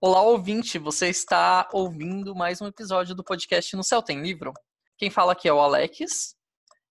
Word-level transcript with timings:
Olá, 0.00 0.22
ouvinte! 0.22 0.78
Você 0.78 1.08
está 1.08 1.68
ouvindo 1.72 2.32
mais 2.32 2.60
um 2.60 2.68
episódio 2.68 3.16
do 3.16 3.24
podcast 3.24 3.74
No 3.74 3.82
Céu 3.82 4.00
Tem 4.00 4.22
Livro. 4.22 4.52
Quem 4.96 5.10
fala 5.10 5.32
aqui 5.32 5.48
é 5.48 5.52
o 5.52 5.58
Alex. 5.58 6.36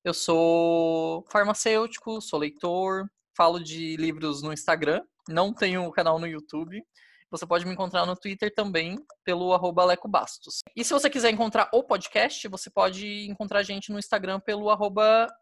Eu 0.04 0.14
sou 0.14 1.26
farmacêutico, 1.32 2.20
sou 2.20 2.38
leitor, 2.38 3.10
falo 3.34 3.64
de 3.64 3.96
livros 3.96 4.44
no 4.44 4.52
Instagram, 4.52 5.02
não 5.30 5.54
tenho 5.54 5.90
canal 5.94 6.20
no 6.20 6.28
YouTube. 6.28 6.84
Você 7.32 7.48
pode 7.48 7.66
me 7.66 7.72
encontrar 7.72 8.06
no 8.06 8.14
Twitter 8.14 8.54
também, 8.54 8.98
pelo 9.24 9.54
arroba 9.54 9.84
Aleco 9.84 10.10
Bastos. 10.10 10.60
E 10.76 10.84
se 10.84 10.92
você 10.92 11.10
quiser 11.10 11.30
encontrar 11.30 11.70
o 11.72 11.82
podcast, 11.84 12.46
você 12.50 12.70
pode 12.70 13.26
encontrar 13.30 13.60
a 13.60 13.64
gente 13.64 13.90
no 13.90 14.00
Instagram 14.00 14.42
pelo 14.42 14.70
arroba 14.70 15.34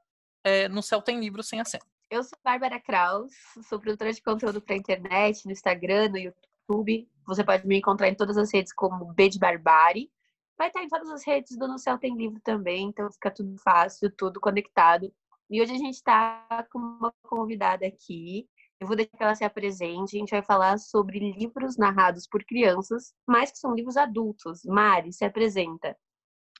é, 0.44 0.70
No 0.70 0.84
Céu 0.84 1.02
Tem 1.02 1.20
Livro 1.20 1.42
sem 1.42 1.60
acento. 1.60 1.88
Eu 2.12 2.22
sou 2.22 2.38
Bárbara 2.44 2.80
Kraus, 2.80 3.34
sou 3.68 3.80
produtora 3.80 4.14
de 4.14 4.22
conteúdo 4.22 4.62
para 4.62 4.76
internet, 4.76 5.48
no 5.48 5.52
Instagram, 5.52 6.10
no 6.10 6.20
YouTube 6.20 6.38
YouTube. 6.68 7.08
Você 7.28 7.44
pode 7.44 7.66
me 7.68 7.78
encontrar 7.78 8.10
em 8.10 8.16
todas 8.16 8.38
as 8.38 8.52
redes 8.54 8.74
como 8.74 9.14
B 9.14 9.30
de 9.30 9.40
Barbari. 9.40 10.12
Vai 10.58 10.68
estar 10.68 10.84
em 10.84 10.88
todas 10.88 11.10
as 11.10 11.26
redes 11.26 11.58
do 11.58 11.68
No 11.68 11.78
Céu 11.78 11.98
Tem 11.98 12.16
Livro 12.16 12.40
também, 12.42 12.88
então 12.88 13.12
fica 13.12 13.30
tudo 13.32 13.58
fácil, 13.58 14.12
tudo 14.16 14.40
conectado. 14.40 15.12
E 15.50 15.62
hoje 15.62 15.74
a 15.74 15.78
gente 15.78 15.96
está 15.96 16.66
com 16.72 16.80
uma 16.80 17.14
convidada 17.24 17.86
aqui. 17.86 18.48
Eu 18.80 18.88
vou 18.88 18.96
deixar 18.96 19.18
que 19.18 19.24
ela 19.24 19.36
se 19.36 19.44
apresente. 19.44 20.16
A 20.16 20.20
gente 20.20 20.32
vai 20.32 20.42
falar 20.42 20.78
sobre 20.78 21.34
livros 21.34 21.78
narrados 21.78 22.28
por 22.28 22.44
crianças, 22.44 23.14
mas 23.28 23.52
que 23.52 23.58
são 23.58 23.76
livros 23.76 23.98
adultos. 23.98 24.64
Mari, 24.66 25.12
se 25.14 25.26
apresenta. 25.26 25.96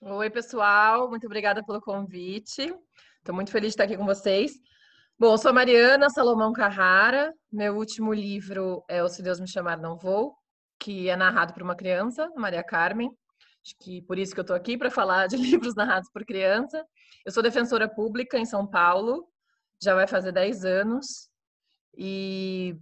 Oi, 0.02 0.30
pessoal. 0.30 1.08
Muito 1.08 1.26
obrigada 1.26 1.64
pelo 1.64 1.80
convite. 1.80 2.62
Estou 3.18 3.34
muito 3.34 3.50
feliz 3.50 3.68
de 3.68 3.72
estar 3.72 3.84
aqui 3.84 3.96
com 3.96 4.06
vocês. 4.06 4.52
Bom, 5.18 5.34
sou 5.38 5.50
Mariana 5.50 6.10
Salomão 6.10 6.52
Carrara. 6.52 7.32
Meu 7.50 7.74
último 7.78 8.12
livro 8.12 8.84
é 8.86 9.02
O 9.02 9.08
Se 9.08 9.22
Deus 9.22 9.40
Me 9.40 9.48
Chamar 9.48 9.78
Não 9.78 9.96
Vou, 9.96 10.36
que 10.78 11.08
é 11.08 11.16
narrado 11.16 11.54
por 11.54 11.62
uma 11.62 11.74
criança, 11.74 12.30
Maria 12.36 12.62
Carmen. 12.62 13.08
Acho 13.64 13.74
que 13.80 14.02
por 14.02 14.18
isso 14.18 14.34
que 14.34 14.40
eu 14.40 14.42
estou 14.42 14.54
aqui 14.54 14.76
para 14.76 14.90
falar 14.90 15.26
de 15.26 15.36
livros 15.40 15.74
narrados 15.74 16.10
por 16.12 16.22
criança. 16.26 16.84
Eu 17.24 17.32
sou 17.32 17.42
defensora 17.42 17.88
pública 17.88 18.38
em 18.38 18.44
São 18.44 18.66
Paulo, 18.66 19.26
já 19.82 19.94
vai 19.94 20.06
fazer 20.06 20.32
10 20.32 20.66
anos. 20.66 21.30
E, 21.96 22.76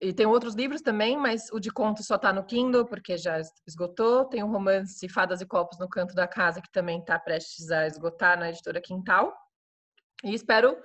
e 0.00 0.12
tem 0.12 0.26
outros 0.26 0.56
livros 0.56 0.82
também, 0.82 1.16
mas 1.16 1.52
o 1.52 1.60
de 1.60 1.70
conto 1.70 2.02
só 2.02 2.16
está 2.16 2.32
no 2.32 2.44
Kindle, 2.44 2.84
porque 2.84 3.16
já 3.16 3.40
esgotou. 3.64 4.24
Tem 4.24 4.42
um 4.42 4.50
romance 4.50 5.08
Fadas 5.08 5.40
e 5.40 5.46
Copos 5.46 5.78
no 5.78 5.88
Canto 5.88 6.16
da 6.16 6.26
Casa, 6.26 6.60
que 6.60 6.72
também 6.72 6.98
está 6.98 7.16
prestes 7.16 7.70
a 7.70 7.86
esgotar 7.86 8.36
na 8.36 8.48
editora 8.48 8.80
Quintal. 8.80 9.32
E 10.24 10.34
espero 10.34 10.76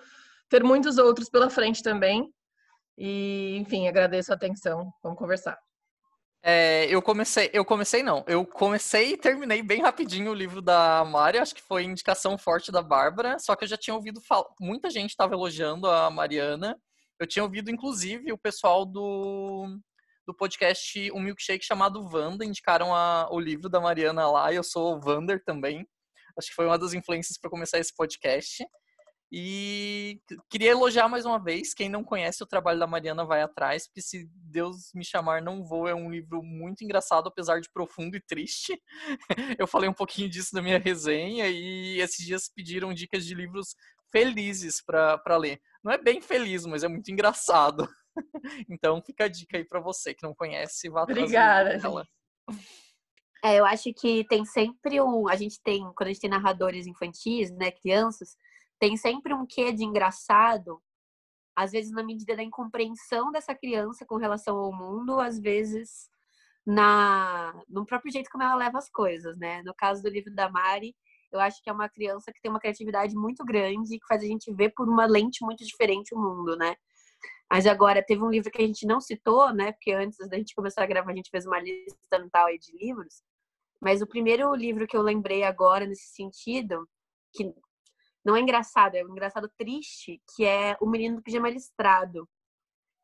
ter 0.50 0.64
muitos 0.64 0.98
outros 0.98 1.30
pela 1.30 1.50
frente 1.50 1.84
também. 1.84 2.32
E, 2.98 3.58
enfim, 3.58 3.88
agradeço 3.88 4.32
a 4.32 4.36
atenção. 4.36 4.92
Vamos 5.04 5.20
conversar. 5.20 5.58
É, 6.44 6.86
eu 6.90 7.02
comecei, 7.02 7.50
eu 7.52 7.66
comecei 7.66 8.04
não, 8.04 8.24
eu 8.28 8.46
comecei 8.46 9.14
e 9.14 9.18
terminei 9.18 9.62
bem 9.62 9.82
rapidinho 9.82 10.32
o 10.32 10.36
livro 10.36 10.62
da 10.62 11.04
Mari, 11.04 11.40
acho 11.40 11.54
que 11.54 11.64
foi 11.64 11.84
indicação 11.84 12.38
forte 12.38 12.72
da 12.72 12.82
Bárbara, 12.82 13.38
só 13.40 13.56
que 13.56 13.64
eu 13.64 13.68
já 13.68 13.76
tinha 13.76 13.96
ouvido 13.96 14.22
muita 14.62 14.90
gente 14.90 15.10
estava 15.10 15.34
elogiando 15.34 15.90
a 15.90 16.10
Mariana. 16.10 16.78
Eu 17.20 17.28
tinha 17.28 17.44
ouvido 17.44 17.72
inclusive 17.72 18.32
o 18.32 18.38
pessoal 18.38 18.86
do 18.86 19.78
do 20.28 20.34
podcast 20.34 21.12
Um 21.12 21.22
Milkshake 21.22 21.66
chamado 21.66 22.02
Wanda, 22.14 22.46
indicaram 22.46 22.94
a, 22.94 23.28
o 23.32 23.40
livro 23.40 23.70
da 23.70 23.80
Mariana 23.80 24.30
lá, 24.30 24.54
eu 24.54 24.64
sou 24.64 25.02
Wander 25.04 25.44
também. 25.44 25.88
Acho 26.38 26.50
que 26.50 26.56
foi 26.56 26.66
uma 26.66 26.78
das 26.78 26.94
influências 26.94 27.38
para 27.38 27.50
começar 27.50 27.80
esse 27.80 27.96
podcast. 27.96 28.64
E 29.32 30.22
queria 30.50 30.72
elogiar 30.72 31.10
mais 31.10 31.26
uma 31.26 31.38
vez. 31.38 31.74
Quem 31.74 31.90
não 31.90 32.04
conhece 32.04 32.42
o 32.42 32.48
trabalho 32.48 32.80
da 32.80 32.88
Mariana 32.88 33.26
vai 33.26 33.42
atrás, 33.42 33.86
porque 33.86 34.02
se 34.02 34.30
Deus 34.34 34.92
me 34.96 35.04
chamar 35.04 35.42
não 35.42 35.64
vou 35.64 35.88
é 35.88 35.94
um 35.94 36.10
livro 36.10 36.42
muito 36.42 36.84
engraçado, 36.84 37.28
apesar 37.28 37.60
de 37.60 37.70
profundo 37.70 38.16
e 38.16 38.22
triste. 38.22 38.82
Eu 39.60 39.68
falei 39.68 39.90
um 39.90 39.94
pouquinho 39.94 40.30
disso 40.30 40.56
na 40.56 40.62
minha 40.62 40.80
resenha 40.80 41.48
e 41.48 42.00
esses 42.00 42.26
dias 42.26 42.50
pediram 42.54 42.94
dicas 42.94 43.26
de 43.26 43.36
livros 43.36 43.76
felizes 44.10 44.82
para 44.82 45.38
ler. 45.38 45.60
Não 45.84 45.92
é 45.92 45.98
bem 45.98 46.22
feliz, 46.22 46.66
mas 46.66 46.84
é 46.84 46.88
muito 46.88 47.12
engraçado. 47.12 47.88
Então 48.68 49.00
fica 49.00 49.26
a 49.26 49.28
dica 49.28 49.58
aí 49.58 49.64
para 49.64 49.80
você 49.80 50.12
que 50.12 50.24
não 50.24 50.34
conhece, 50.34 50.90
vá 50.90 51.04
atrás. 51.04 51.20
Obrigada. 51.20 51.80
É, 53.44 53.60
eu 53.60 53.66
acho 53.66 53.94
que 53.94 54.26
tem 54.26 54.44
sempre 54.44 55.00
um. 55.00 55.28
A 55.28 55.36
gente 55.36 55.62
tem, 55.64 55.82
quando 55.96 56.08
a 56.08 56.12
gente 56.12 56.22
tem 56.22 56.30
narradores 56.30 56.88
infantis, 56.88 57.52
né, 57.52 57.70
crianças, 57.70 58.36
tem 58.80 58.98
sempre 58.98 59.34
um 59.34 59.46
quê 59.46 59.72
de 59.72 59.84
engraçado, 59.84 60.82
às 61.56 61.72
vezes 61.72 61.92
na 61.92 62.04
medida 62.04 62.36
da 62.36 62.44
incompreensão 62.44 63.32
dessa 63.32 63.56
criança 63.56 64.06
com 64.06 64.18
relação 64.18 64.58
ao 64.58 64.72
mundo, 64.72 65.20
às 65.20 65.40
vezes 65.40 66.10
na 66.66 67.54
no 67.68 67.86
próprio 67.86 68.12
jeito 68.12 68.30
como 68.30 68.44
ela 68.44 68.56
leva 68.56 68.78
as 68.78 68.90
coisas, 68.90 69.38
né? 69.38 69.62
No 69.64 69.74
caso 69.74 70.04
do 70.04 70.10
livro 70.10 70.34
da 70.34 70.50
Mari, 70.50 70.96
eu 71.32 71.40
acho 71.40 71.62
que 71.64 71.70
é 71.70 71.74
uma 71.74 71.90
criança 71.90 72.32
que 72.32 72.42
tem 72.42 72.52
uma 72.52 72.60
criatividade 72.60 73.16
muito 73.16 73.44
grande 73.44 74.00
que 74.00 74.08
faz 74.08 74.22
a 74.24 74.26
gente 74.28 74.54
ver 74.54 74.72
por 74.76 74.88
uma 74.88 75.06
lente 75.06 75.44
muito 75.44 75.66
diferente 75.66 76.14
o 76.14 76.20
mundo, 76.20 76.56
né? 76.56 76.76
Mas 77.50 77.66
agora 77.66 78.04
teve 78.04 78.22
um 78.24 78.30
livro 78.30 78.52
que 78.52 78.62
a 78.62 78.66
gente 78.66 78.86
não 78.86 79.00
citou, 79.00 79.54
né? 79.54 79.72
Porque 79.72 79.92
antes 79.92 80.18
da 80.30 80.38
gente 80.38 80.54
começar 80.54 80.84
a 80.84 80.86
gravar, 80.86 81.12
a 81.12 81.16
gente 81.16 81.30
fez 81.30 81.46
uma 81.46 81.60
lista 81.60 82.20
mental 82.20 82.48
aí 82.48 82.60
de 82.60 82.72
livros. 82.78 83.24
Mas 83.82 84.02
o 84.02 84.08
primeiro 84.08 84.54
livro 84.54 84.88
que 84.88 84.98
eu 84.98 85.02
lembrei 85.02 85.44
agora 85.44 85.86
nesse 85.86 86.14
sentido, 86.14 86.88
que 87.34 87.54
não 88.28 88.36
é 88.36 88.42
engraçado, 88.42 88.96
é 88.96 89.06
um 89.06 89.12
engraçado 89.12 89.50
triste, 89.58 90.22
que 90.36 90.44
é 90.44 90.76
O 90.82 90.86
Menino 90.86 91.16
do 91.16 91.22
Pijama 91.22 91.50
Listrado, 91.50 92.28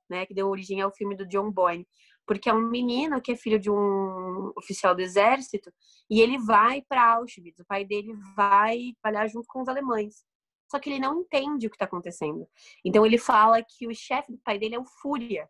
né, 0.10 0.26
que 0.26 0.34
deu 0.34 0.50
origem 0.50 0.82
ao 0.82 0.92
filme 0.92 1.16
do 1.16 1.26
John 1.26 1.50
Boyne, 1.50 1.88
porque 2.26 2.50
é 2.50 2.54
um 2.54 2.68
menino 2.68 3.22
que 3.22 3.32
é 3.32 3.36
filho 3.38 3.58
de 3.58 3.72
um 3.72 4.52
oficial 4.58 4.94
do 4.94 5.02
exército 5.02 5.72
e 6.10 6.20
ele 6.20 6.38
vai 6.38 6.82
para 6.82 7.14
Auschwitz, 7.14 7.58
o 7.58 7.66
pai 7.66 7.86
dele 7.86 8.14
vai 8.36 8.94
trabalhar 9.02 9.28
junto 9.28 9.48
com 9.48 9.62
os 9.62 9.70
alemães. 9.70 10.26
Só 10.70 10.78
que 10.78 10.90
ele 10.90 11.00
não 11.00 11.22
entende 11.22 11.68
o 11.68 11.70
que 11.70 11.76
está 11.78 11.86
acontecendo. 11.86 12.46
Então 12.84 13.06
ele 13.06 13.18
fala 13.18 13.64
que 13.64 13.88
o 13.88 13.96
chefe 13.96 14.30
do 14.30 14.38
pai 14.40 14.60
dele 14.60 14.76
é 14.76 14.80
o 14.80 14.86
Fúria, 14.86 15.50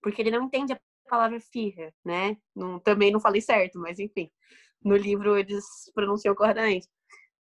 porque 0.00 0.22
ele 0.22 0.30
não 0.30 0.44
entende 0.44 0.74
a 0.74 0.80
palavra 1.08 1.40
Führer, 1.40 1.92
né? 2.04 2.36
Não, 2.54 2.78
também 2.78 3.10
não 3.10 3.18
falei 3.18 3.40
certo, 3.40 3.80
mas 3.80 3.98
enfim. 3.98 4.30
No 4.80 4.96
livro 4.96 5.36
eles 5.36 5.64
pronunciam 5.92 6.36
corretamente 6.36 6.88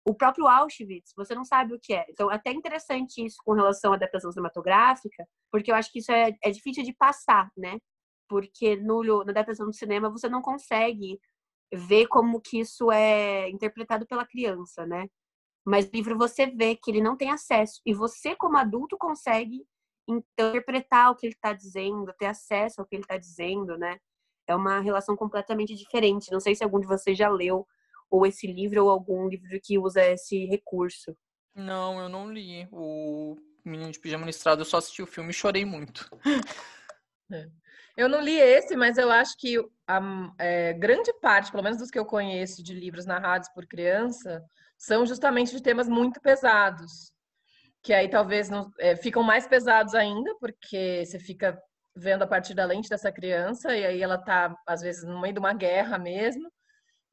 o 0.06 0.16
próprio 0.16 0.48
Auschwitz, 0.48 1.14
você 1.16 1.36
não 1.36 1.44
sabe 1.44 1.76
o 1.76 1.80
que 1.80 1.94
é. 1.94 2.06
Então, 2.10 2.30
até 2.30 2.52
interessante 2.52 3.24
isso 3.24 3.38
com 3.44 3.54
relação 3.54 3.92
à 3.92 3.96
adaptação 3.96 4.32
cinematográfica, 4.32 5.28
porque 5.52 5.72
eu 5.72 5.76
acho 5.76 5.92
que 5.92 6.00
isso 6.00 6.12
é, 6.12 6.36
é 6.44 6.50
difícil 6.50 6.84
de 6.84 6.94
passar, 6.94 7.52
né? 7.56 7.78
Porque 8.28 8.76
no, 8.78 9.24
na 9.24 9.32
adaptação 9.32 9.68
do 9.68 9.74
cinema 9.74 10.10
você 10.10 10.28
não 10.28 10.42
consegue 10.42 11.20
ver 11.74 12.08
como 12.08 12.42
que 12.42 12.60
isso 12.60 12.92
é 12.92 13.50
interpretado 13.50 14.06
pela 14.08 14.26
criança, 14.26 14.86
né? 14.86 15.08
Mas 15.66 15.86
no 15.86 15.92
livro 15.94 16.18
você 16.18 16.48
vê 16.48 16.76
que 16.76 16.90
ele 16.90 17.02
não 17.02 17.16
tem 17.16 17.30
acesso. 17.30 17.80
E 17.86 17.94
você, 17.94 18.36
como 18.36 18.58
adulto, 18.58 18.98
consegue 18.98 19.64
interpretar 20.08 21.12
o 21.12 21.16
que 21.16 21.28
ele 21.28 21.34
está 21.34 21.54
dizendo, 21.54 22.14
ter 22.18 22.26
acesso 22.26 22.82
ao 22.82 22.88
que 22.88 22.96
ele 22.96 23.04
está 23.04 23.18
dizendo, 23.18 23.78
né? 23.78 23.98
É 24.48 24.56
uma 24.56 24.80
relação 24.80 25.16
completamente 25.16 25.76
diferente. 25.76 26.32
Não 26.32 26.40
sei 26.40 26.56
se 26.56 26.64
algum 26.64 26.80
de 26.80 26.88
vocês 26.88 27.18
já 27.18 27.30
leu 27.30 27.68
ou 28.12 28.26
esse 28.26 28.46
livro 28.46 28.84
ou 28.84 28.92
algum 28.92 29.28
livro 29.28 29.60
que 29.64 29.80
usa 29.80 30.06
esse 30.06 30.46
recurso. 30.46 31.18
Não, 31.56 32.00
eu 32.00 32.10
não 32.10 32.32
li. 32.32 32.68
O 32.72 33.38
Menino 33.64 33.92
de 33.92 34.00
Pijama 34.00 34.26
Listrado, 34.26 34.62
eu 34.62 34.66
só 34.66 34.78
assisti 34.78 35.02
o 35.02 35.08
filme 35.08 35.32
e 35.32 35.34
chorei 35.34 35.66
muito. 35.66 36.10
É. 37.34 37.48
Eu 37.96 38.10
não 38.10 38.20
li 38.20 38.38
esse, 38.38 38.76
mas 38.76 38.98
eu 38.98 39.10
acho 39.10 39.38
que 39.38 39.58
a 39.88 40.02
é, 40.38 40.74
grande 40.74 41.14
parte, 41.22 41.50
pelo 41.50 41.64
menos 41.64 41.78
dos 41.80 41.90
que 41.90 41.98
eu 41.98 42.06
conheço, 42.06 42.62
de 42.62 42.74
livros 42.74 43.06
narrados 43.06 43.48
por 43.54 43.66
criança, 43.66 44.44
são 44.78 45.06
justamente 45.06 45.56
de 45.56 45.64
temas 45.64 45.88
muito 45.88 46.20
pesados. 46.20 47.14
Que 47.82 47.94
aí 47.94 48.10
talvez 48.10 48.50
não, 48.50 48.70
é, 48.78 48.98
ficam 48.98 49.24
mais 49.24 49.48
pesados 49.48 49.96
ainda, 49.96 50.36
porque 50.42 51.06
você 51.06 51.20
fica 51.20 51.58
vendo 51.96 52.24
a 52.24 52.28
partir 52.28 52.54
da 52.54 52.66
lente 52.66 52.90
dessa 52.90 53.14
criança, 53.14 53.74
e 53.74 53.86
aí 53.86 54.02
ela 54.02 54.18
tá, 54.18 54.54
às 54.68 54.82
vezes, 54.82 55.06
no 55.06 55.22
meio 55.22 55.34
de 55.34 55.40
uma 55.40 55.54
guerra 55.54 55.98
mesmo. 55.98 56.52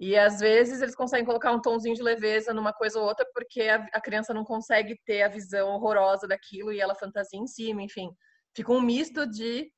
E 0.01 0.17
às 0.17 0.39
vezes 0.39 0.81
eles 0.81 0.95
conseguem 0.95 1.27
colocar 1.27 1.51
um 1.51 1.61
tomzinho 1.61 1.95
de 1.95 2.03
leveza 2.03 2.55
numa 2.55 2.73
coisa 2.73 3.01
ou 3.01 3.07
outra, 3.07 3.27
porque 3.35 3.63
a, 3.63 3.85
a, 3.93 4.01
criança 4.01 4.33
não 4.33 4.45
consegue 4.45 4.97
ter 5.05 5.23
a 5.23 5.29
visão 5.29 5.71
horrorosa 5.71 6.29
daquilo 6.29 6.73
e 6.73 6.81
ela 6.81 6.95
fantasia 6.95 7.39
em 7.39 7.47
cima, 7.49 7.83
enfim. 7.83 8.09
Fica 8.55 8.73
um 8.73 8.81
misto 8.81 9.27
de, 9.27 9.69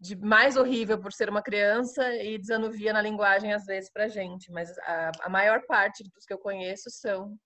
de 0.00 0.16
mais 0.16 0.56
horrível 0.56 0.98
por 0.98 1.12
ser 1.12 1.30
uma 1.30 1.42
criança 1.42 2.12
e 2.16 2.38
desanuvia 2.38 2.92
na 2.92 3.00
linguagem 3.00 3.52
às 3.52 3.64
vezes 3.66 3.90
pra 3.92 4.08
gente. 4.08 4.50
Mas 4.50 4.76
a, 4.78 5.12
a 5.22 5.28
maior 5.28 5.62
parte 5.68 6.02
dos 6.02 6.24
que 6.26 6.34
eu 6.34 6.38
conheço 6.38 6.90
são 6.90 7.36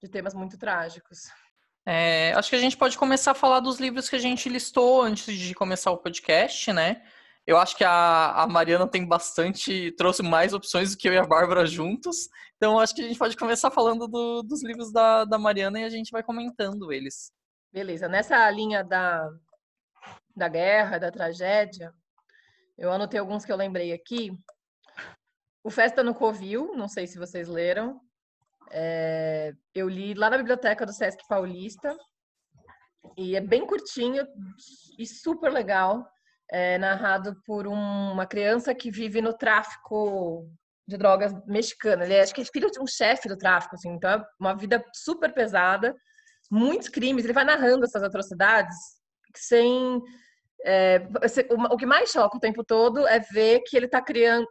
de 0.00 0.08
temas 0.08 0.34
muito 0.34 0.56
trágicos. 0.56 1.18
É, 1.84 2.32
acho 2.34 2.50
que 2.50 2.56
a 2.56 2.60
gente 2.60 2.76
pode 2.76 2.96
começar 2.96 3.32
a 3.32 3.34
falar 3.34 3.58
dos 3.58 3.80
livros 3.80 4.08
que 4.08 4.14
a 4.14 4.20
gente 4.20 4.48
listou 4.48 5.02
antes 5.02 5.36
de 5.36 5.52
começar 5.52 5.90
o 5.90 5.98
podcast, 5.98 6.72
né? 6.72 7.02
Eu 7.46 7.58
acho 7.58 7.76
que 7.76 7.82
a, 7.82 8.42
a 8.42 8.46
Mariana 8.46 8.86
tem 8.86 9.06
bastante, 9.06 9.90
trouxe 9.92 10.22
mais 10.22 10.54
opções 10.54 10.92
do 10.92 10.96
que 10.96 11.08
eu 11.08 11.12
e 11.12 11.18
a 11.18 11.26
Bárbara 11.26 11.66
juntos. 11.66 12.28
Então 12.56 12.78
acho 12.78 12.94
que 12.94 13.02
a 13.02 13.08
gente 13.08 13.18
pode 13.18 13.36
começar 13.36 13.70
falando 13.70 14.06
do, 14.06 14.42
dos 14.42 14.62
livros 14.62 14.92
da, 14.92 15.24
da 15.24 15.38
Mariana 15.38 15.80
e 15.80 15.84
a 15.84 15.88
gente 15.88 16.12
vai 16.12 16.22
comentando 16.22 16.92
eles. 16.92 17.32
Beleza. 17.72 18.08
Nessa 18.08 18.48
linha 18.50 18.84
da, 18.84 19.28
da 20.36 20.48
guerra, 20.48 20.98
da 20.98 21.10
tragédia, 21.10 21.92
Eu 22.78 22.92
anotei 22.92 23.18
alguns 23.18 23.44
que 23.44 23.52
eu 23.52 23.56
lembrei 23.56 23.92
aqui. 23.92 24.30
O 25.64 25.70
Festa 25.70 26.02
no 26.02 26.14
Covil, 26.14 26.74
não 26.76 26.88
sei 26.88 27.06
se 27.06 27.18
vocês 27.18 27.48
leram. 27.48 28.00
É, 28.70 29.52
eu 29.74 29.88
li 29.88 30.14
lá 30.14 30.30
na 30.30 30.38
biblioteca 30.38 30.86
do 30.86 30.92
Sesc 30.92 31.26
Paulista. 31.28 31.96
E 33.16 33.34
é 33.34 33.40
bem 33.40 33.66
curtinho 33.66 34.24
e 34.98 35.06
super 35.06 35.52
legal. 35.52 36.08
É 36.50 36.78
narrado 36.78 37.34
por 37.46 37.66
um, 37.66 38.12
uma 38.12 38.26
criança 38.26 38.74
que 38.74 38.90
vive 38.90 39.20
no 39.20 39.32
tráfico 39.32 40.48
de 40.86 40.96
drogas 40.96 41.32
mexicano. 41.46 42.02
Ele 42.02 42.14
é, 42.14 42.22
acho 42.22 42.34
que 42.34 42.42
é 42.42 42.44
filho 42.44 42.70
de 42.70 42.80
um 42.80 42.86
chefe 42.86 43.28
do 43.28 43.36
tráfico, 43.38 43.74
assim, 43.74 43.90
então 43.90 44.10
é 44.10 44.24
uma 44.38 44.54
vida 44.54 44.84
super 44.94 45.32
pesada, 45.32 45.94
muitos 46.50 46.88
crimes. 46.88 47.24
Ele 47.24 47.32
vai 47.32 47.44
narrando 47.44 47.84
essas 47.84 48.02
atrocidades 48.02 48.76
sem 49.34 50.00
é, 50.64 51.08
o 51.70 51.76
que 51.76 51.86
mais 51.86 52.10
choca 52.10 52.36
o 52.36 52.40
tempo 52.40 52.62
todo 52.62 53.06
é 53.08 53.18
ver 53.18 53.62
que 53.66 53.76
ele 53.76 53.86
está 53.86 54.00
criando, 54.00 54.46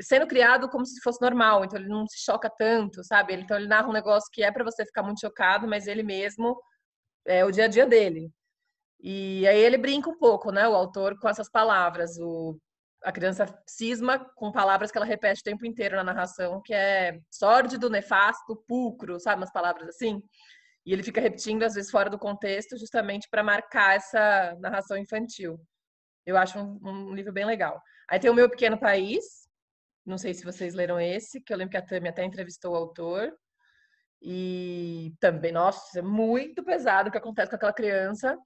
sendo 0.00 0.26
criado 0.26 0.68
como 0.70 0.86
se 0.86 1.00
fosse 1.02 1.20
normal, 1.20 1.64
então 1.64 1.78
ele 1.78 1.88
não 1.88 2.06
se 2.06 2.24
choca 2.24 2.48
tanto, 2.48 3.04
sabe? 3.04 3.34
Então 3.34 3.56
ele 3.56 3.66
narra 3.66 3.88
um 3.88 3.92
negócio 3.92 4.30
que 4.32 4.42
é 4.42 4.50
para 4.50 4.64
você 4.64 4.86
ficar 4.86 5.02
muito 5.02 5.20
chocado, 5.20 5.68
mas 5.68 5.86
ele 5.86 6.02
mesmo 6.02 6.58
é 7.26 7.44
o 7.44 7.50
dia 7.50 7.64
a 7.64 7.68
dia 7.68 7.86
dele. 7.86 8.30
E 9.06 9.46
aí 9.46 9.58
ele 9.58 9.76
brinca 9.76 10.08
um 10.08 10.16
pouco, 10.16 10.50
né, 10.50 10.66
o 10.66 10.74
autor, 10.74 11.18
com 11.18 11.28
essas 11.28 11.50
palavras. 11.50 12.16
O, 12.18 12.58
a 13.02 13.12
criança 13.12 13.44
cisma 13.68 14.18
com 14.34 14.50
palavras 14.50 14.90
que 14.90 14.96
ela 14.96 15.04
repete 15.04 15.42
o 15.42 15.44
tempo 15.44 15.66
inteiro 15.66 15.94
na 15.96 16.04
narração, 16.04 16.62
que 16.64 16.72
é 16.72 17.20
sórdido, 17.30 17.90
nefasto, 17.90 18.56
pulcro, 18.66 19.20
sabe? 19.20 19.42
Umas 19.42 19.52
palavras 19.52 19.90
assim. 19.90 20.22
E 20.86 20.92
ele 20.94 21.02
fica 21.02 21.20
repetindo, 21.20 21.64
às 21.64 21.74
vezes, 21.74 21.90
fora 21.90 22.08
do 22.08 22.18
contexto, 22.18 22.78
justamente 22.78 23.28
para 23.30 23.42
marcar 23.42 23.94
essa 23.94 24.56
narração 24.58 24.96
infantil. 24.96 25.60
Eu 26.24 26.38
acho 26.38 26.58
um, 26.58 26.80
um, 26.82 27.14
livro 27.14 27.30
bem 27.30 27.44
legal. 27.44 27.78
Aí 28.08 28.18
tem 28.18 28.30
o 28.30 28.34
Meu 28.34 28.48
Pequeno 28.48 28.80
País, 28.80 29.22
não 30.06 30.16
sei 30.16 30.32
se 30.32 30.46
vocês 30.46 30.72
leram 30.72 30.98
esse, 30.98 31.42
que 31.42 31.52
eu 31.52 31.58
lembro 31.58 31.72
que 31.72 31.76
a 31.76 31.84
Tami 31.84 32.08
até 32.08 32.24
entrevistou 32.24 32.72
o 32.72 32.76
autor. 32.76 33.30
E 34.22 35.12
também, 35.20 35.52
nossa, 35.52 35.98
é 35.98 36.02
muito 36.02 36.64
pesado 36.64 37.10
o 37.10 37.12
que 37.12 37.18
acontece 37.18 37.50
com 37.50 37.56
aquela 37.56 37.74
criança. 37.74 38.38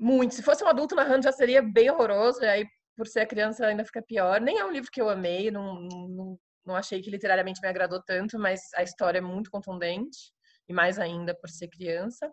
Muito. 0.00 0.34
Se 0.34 0.42
fosse 0.42 0.64
um 0.64 0.68
adulto 0.68 0.94
narrando, 0.94 1.24
já 1.24 1.32
seria 1.32 1.62
bem 1.62 1.90
horroroso. 1.90 2.42
E 2.42 2.46
aí, 2.46 2.66
por 2.96 3.06
ser 3.06 3.26
criança, 3.26 3.66
ainda 3.66 3.84
fica 3.84 4.02
pior. 4.02 4.40
Nem 4.40 4.58
é 4.58 4.64
um 4.64 4.72
livro 4.72 4.90
que 4.90 5.00
eu 5.00 5.08
amei, 5.08 5.50
não, 5.50 5.80
não, 5.82 6.38
não 6.64 6.76
achei 6.76 7.00
que 7.00 7.10
literariamente 7.10 7.60
me 7.60 7.68
agradou 7.68 8.02
tanto, 8.02 8.38
mas 8.38 8.60
a 8.74 8.82
história 8.82 9.18
é 9.18 9.22
muito 9.22 9.50
contundente 9.50 10.32
e 10.68 10.72
mais 10.72 10.98
ainda 10.98 11.34
por 11.34 11.48
ser 11.48 11.68
criança. 11.68 12.30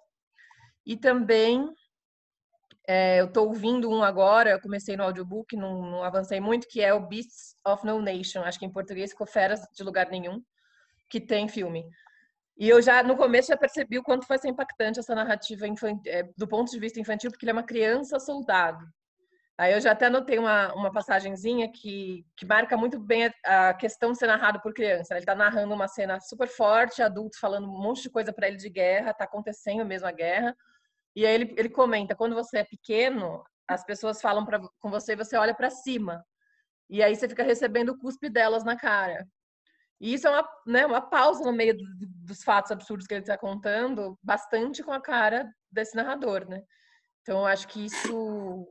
E 0.86 0.98
também 0.98 1.68
é, 2.88 3.22
eu 3.22 3.26
estou 3.26 3.48
ouvindo 3.48 3.90
um 3.90 4.04
agora, 4.04 4.52
eu 4.52 4.62
comecei 4.62 4.98
no 4.98 5.04
audiobook, 5.04 5.56
não, 5.56 5.82
não, 5.82 6.04
avancei 6.04 6.40
muito, 6.40 6.68
que 6.68 6.82
é 6.82 6.94
o 6.94 7.08
Beasts 7.08 7.56
of 7.66 7.86
No 7.86 8.02
Nation, 8.02 8.42
acho 8.42 8.58
que 8.58 8.66
em 8.66 8.72
português 8.72 9.12
ficou 9.12 9.28
Feras 9.28 9.62
de 9.74 9.84
Lugar 9.84 10.10
Nenhum, 10.10 10.42
que 11.10 11.20
tem 11.20 11.48
filme. 11.48 11.86
E 12.62 12.70
eu 12.70 12.80
já, 12.80 13.02
no 13.02 13.18
começo, 13.18 13.48
já 13.48 13.58
percebi 13.58 13.98
o 13.98 14.04
quanto 14.04 14.28
foi 14.28 14.38
ser 14.38 14.48
impactante 14.48 15.00
essa 15.00 15.16
narrativa 15.16 15.68
infantil, 15.68 16.00
é, 16.06 16.30
do 16.38 16.48
ponto 16.48 16.70
de 16.70 16.80
vista 16.80 17.00
infantil, 17.00 17.32
porque 17.32 17.44
ele 17.44 17.50
é 17.50 17.54
uma 17.54 17.64
criança 17.64 18.20
soldado. 18.20 18.86
Aí 19.58 19.74
eu 19.74 19.82
já 19.82 19.94
até 19.94 20.06
anotei 20.06 20.38
uma, 20.38 20.72
uma 20.76 20.92
passagenzinha 20.92 21.72
que, 21.72 22.24
que 22.38 22.46
marca 22.46 22.78
muito 22.78 23.00
bem 23.00 23.34
a, 23.44 23.70
a 23.70 23.74
questão 23.74 24.12
de 24.12 24.20
ser 24.20 24.28
narrado 24.28 24.62
por 24.62 24.76
criança. 24.76 25.16
Ele 25.16 25.22
está 25.22 25.34
narrando 25.34 25.74
uma 25.74 25.88
cena 25.88 26.20
super 26.20 26.48
forte, 26.48 27.02
adultos 27.02 27.40
falando 27.40 27.68
um 27.68 27.82
monte 27.82 28.04
de 28.04 28.12
coisa 28.12 28.32
para 28.32 28.48
ele 28.48 28.58
de 28.58 28.70
guerra, 28.70 29.10
está 29.10 29.24
acontecendo 29.24 29.84
mesmo 29.84 30.08
a 30.08 30.12
guerra. 30.12 30.56
E 31.16 31.26
aí 31.26 31.34
ele, 31.34 31.56
ele 31.58 31.70
comenta, 31.70 32.16
quando 32.16 32.36
você 32.36 32.60
é 32.60 32.64
pequeno, 32.64 33.44
as 33.68 33.84
pessoas 33.84 34.22
falam 34.22 34.46
pra, 34.46 34.62
com 34.80 34.92
você 34.92 35.14
e 35.14 35.16
você 35.16 35.36
olha 35.36 35.56
para 35.56 35.72
cima. 35.72 36.24
E 36.88 37.02
aí 37.02 37.16
você 37.16 37.28
fica 37.28 37.42
recebendo 37.42 37.90
o 37.90 37.98
cuspe 37.98 38.30
delas 38.30 38.64
na 38.64 38.76
cara. 38.76 39.28
E 40.02 40.16
isso 40.16 40.28
é 40.28 40.32
uma, 40.32 40.50
né, 40.66 40.84
uma 40.84 41.00
pausa 41.00 41.44
no 41.44 41.54
meio 41.54 41.78
do, 41.78 41.86
dos 42.26 42.44
fatos 42.44 42.72
absurdos 42.72 43.06
que 43.06 43.14
ele 43.14 43.22
está 43.22 43.38
contando, 43.38 44.18
bastante 44.24 44.82
com 44.82 44.92
a 44.92 45.00
cara 45.00 45.48
desse 45.72 45.96
narrador, 45.96 46.50
né? 46.50 46.64
Então, 47.22 47.46
acho 47.46 47.68
que 47.68 47.86
isso 47.86 48.68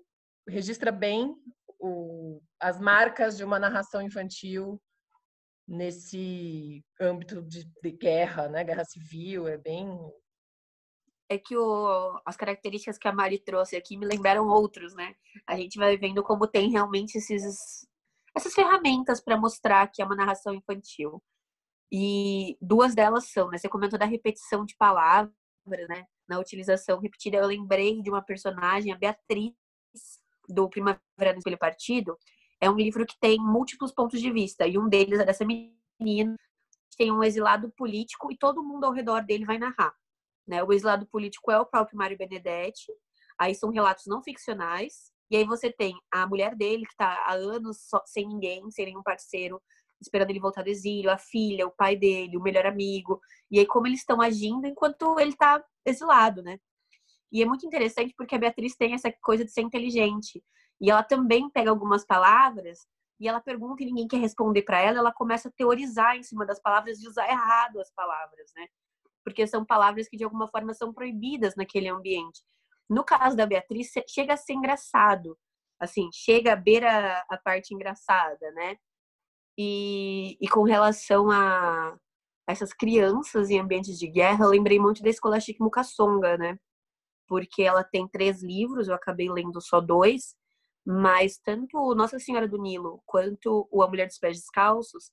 registra 0.48 0.90
bem 0.90 1.32
o, 1.78 2.42
as 2.58 2.80
marcas 2.80 3.36
de 3.36 3.44
uma 3.44 3.60
narração 3.60 4.02
infantil 4.02 4.82
nesse 5.68 6.84
âmbito 7.00 7.42
de, 7.42 7.64
de, 7.80 7.90
guerra, 7.92 8.48
né? 8.48 8.64
Guerra 8.64 8.84
civil, 8.84 9.46
é 9.46 9.56
bem. 9.56 9.88
É 11.28 11.38
que 11.38 11.56
o, 11.56 12.20
as 12.26 12.36
características 12.36 12.98
que 12.98 13.06
a 13.06 13.12
Mari 13.12 13.38
trouxe 13.38 13.76
aqui 13.76 13.96
me 13.96 14.04
lembraram 14.04 14.48
outros, 14.48 14.96
né? 14.96 15.14
A 15.46 15.56
gente 15.56 15.78
vai 15.78 15.96
vendo 15.96 16.24
como 16.24 16.48
tem 16.48 16.72
realmente 16.72 17.18
esses, 17.18 17.86
essas 18.36 18.54
ferramentas 18.54 19.20
para 19.20 19.36
mostrar 19.36 19.86
que 19.88 20.02
é 20.02 20.04
uma 20.04 20.16
narração 20.16 20.54
infantil. 20.54 21.22
E 21.92 22.56
duas 22.60 22.94
delas 22.94 23.30
são, 23.30 23.48
né? 23.50 23.58
Você 23.58 23.68
comentou 23.68 23.98
da 23.98 24.04
repetição 24.04 24.64
de 24.64 24.76
palavras, 24.76 25.34
né? 25.88 26.06
Na 26.28 26.38
utilização 26.38 27.00
repetida, 27.00 27.38
eu 27.38 27.46
lembrei 27.46 28.00
de 28.00 28.10
uma 28.10 28.22
personagem, 28.22 28.92
a 28.92 28.96
Beatriz, 28.96 29.52
do 30.48 30.68
Primavera 30.68 31.32
no 31.32 31.38
Espelho 31.38 31.58
Partido, 31.58 32.16
é 32.60 32.70
um 32.70 32.76
livro 32.76 33.04
que 33.06 33.18
tem 33.20 33.38
múltiplos 33.38 33.92
pontos 33.92 34.20
de 34.20 34.30
vista. 34.30 34.66
E 34.66 34.78
um 34.78 34.88
deles 34.88 35.18
é 35.18 35.24
dessa 35.24 35.44
menina, 35.44 36.36
tem 36.96 37.10
um 37.10 37.24
exilado 37.24 37.70
político 37.70 38.30
e 38.30 38.36
todo 38.36 38.62
mundo 38.62 38.84
ao 38.84 38.92
redor 38.92 39.24
dele 39.24 39.46
vai 39.46 39.58
narrar. 39.58 39.94
Né? 40.46 40.62
O 40.62 40.70
exilado 40.70 41.06
político 41.06 41.50
é 41.50 41.58
o 41.58 41.64
próprio 41.64 41.96
Mário 41.96 42.18
Benedetti. 42.18 42.92
Aí 43.38 43.54
são 43.54 43.70
relatos 43.70 44.04
não 44.06 44.22
ficcionais. 44.22 45.09
E 45.30 45.36
aí 45.36 45.44
você 45.44 45.70
tem 45.70 45.94
a 46.10 46.26
mulher 46.26 46.56
dele, 46.56 46.84
que 46.84 46.92
está 46.92 47.24
há 47.26 47.34
anos 47.34 47.88
sem 48.06 48.26
ninguém, 48.26 48.68
sem 48.70 48.86
nenhum 48.86 49.02
parceiro, 49.02 49.62
esperando 50.00 50.30
ele 50.30 50.40
voltar 50.40 50.62
do 50.62 50.68
exílio, 50.68 51.10
a 51.10 51.18
filha, 51.18 51.66
o 51.66 51.70
pai 51.70 51.94
dele, 51.96 52.36
o 52.36 52.42
melhor 52.42 52.66
amigo. 52.66 53.20
E 53.50 53.58
aí 53.58 53.66
como 53.66 53.86
eles 53.86 54.00
estão 54.00 54.20
agindo 54.20 54.66
enquanto 54.66 55.18
ele 55.20 55.30
está 55.30 55.62
exilado, 55.84 56.42
né? 56.42 56.58
E 57.32 57.42
é 57.42 57.46
muito 57.46 57.64
interessante 57.64 58.12
porque 58.16 58.34
a 58.34 58.38
Beatriz 58.38 58.74
tem 58.76 58.94
essa 58.94 59.12
coisa 59.22 59.44
de 59.44 59.52
ser 59.52 59.60
inteligente. 59.62 60.42
E 60.80 60.90
ela 60.90 61.02
também 61.02 61.48
pega 61.50 61.70
algumas 61.70 62.04
palavras 62.04 62.86
e 63.20 63.28
ela 63.28 63.40
pergunta 63.40 63.82
e 63.82 63.86
ninguém 63.86 64.08
quer 64.08 64.16
responder 64.16 64.62
para 64.62 64.80
ela, 64.80 64.98
ela 64.98 65.12
começa 65.12 65.48
a 65.48 65.52
teorizar 65.52 66.16
em 66.16 66.22
cima 66.22 66.46
das 66.46 66.58
palavras 66.58 67.00
e 67.00 67.06
usar 67.06 67.28
errado 67.28 67.78
as 67.78 67.92
palavras, 67.92 68.50
né? 68.56 68.66
Porque 69.22 69.46
são 69.46 69.64
palavras 69.64 70.08
que 70.08 70.16
de 70.16 70.24
alguma 70.24 70.48
forma 70.48 70.72
são 70.72 70.92
proibidas 70.92 71.54
naquele 71.54 71.88
ambiente. 71.88 72.40
No 72.90 73.04
caso 73.04 73.36
da 73.36 73.46
Beatriz, 73.46 73.90
chega 74.08 74.34
a 74.34 74.36
ser 74.36 74.54
engraçado. 74.54 75.38
Assim, 75.78 76.10
chega 76.12 76.52
a 76.52 76.56
beira 76.56 77.24
a 77.30 77.38
parte 77.38 77.72
engraçada, 77.74 78.50
né? 78.52 78.76
E, 79.56 80.36
e 80.40 80.48
com 80.48 80.62
relação 80.64 81.30
a, 81.30 81.96
essas 82.48 82.72
crianças 82.72 83.50
em 83.50 83.60
ambientes 83.60 83.98
de 83.98 84.06
guerra, 84.08 84.44
eu 84.44 84.50
lembrei 84.50 84.78
muito 84.78 85.02
da 85.02 85.08
escola 85.10 85.40
Chique 85.40 85.60
né? 86.38 86.58
porque 87.30 87.62
ela 87.62 87.84
tem 87.84 88.08
três 88.08 88.42
livros, 88.42 88.88
eu 88.88 88.94
acabei 88.94 89.30
lendo 89.30 89.60
só 89.60 89.80
dois, 89.80 90.34
mas 90.84 91.38
tanto 91.38 91.94
Nossa 91.94 92.18
Senhora 92.18 92.48
do 92.48 92.58
Nilo 92.60 93.00
quanto 93.06 93.68
A 93.72 93.86
Mulher 93.86 94.08
dos 94.08 94.18
Pés 94.18 94.38
Descalços 94.38 95.12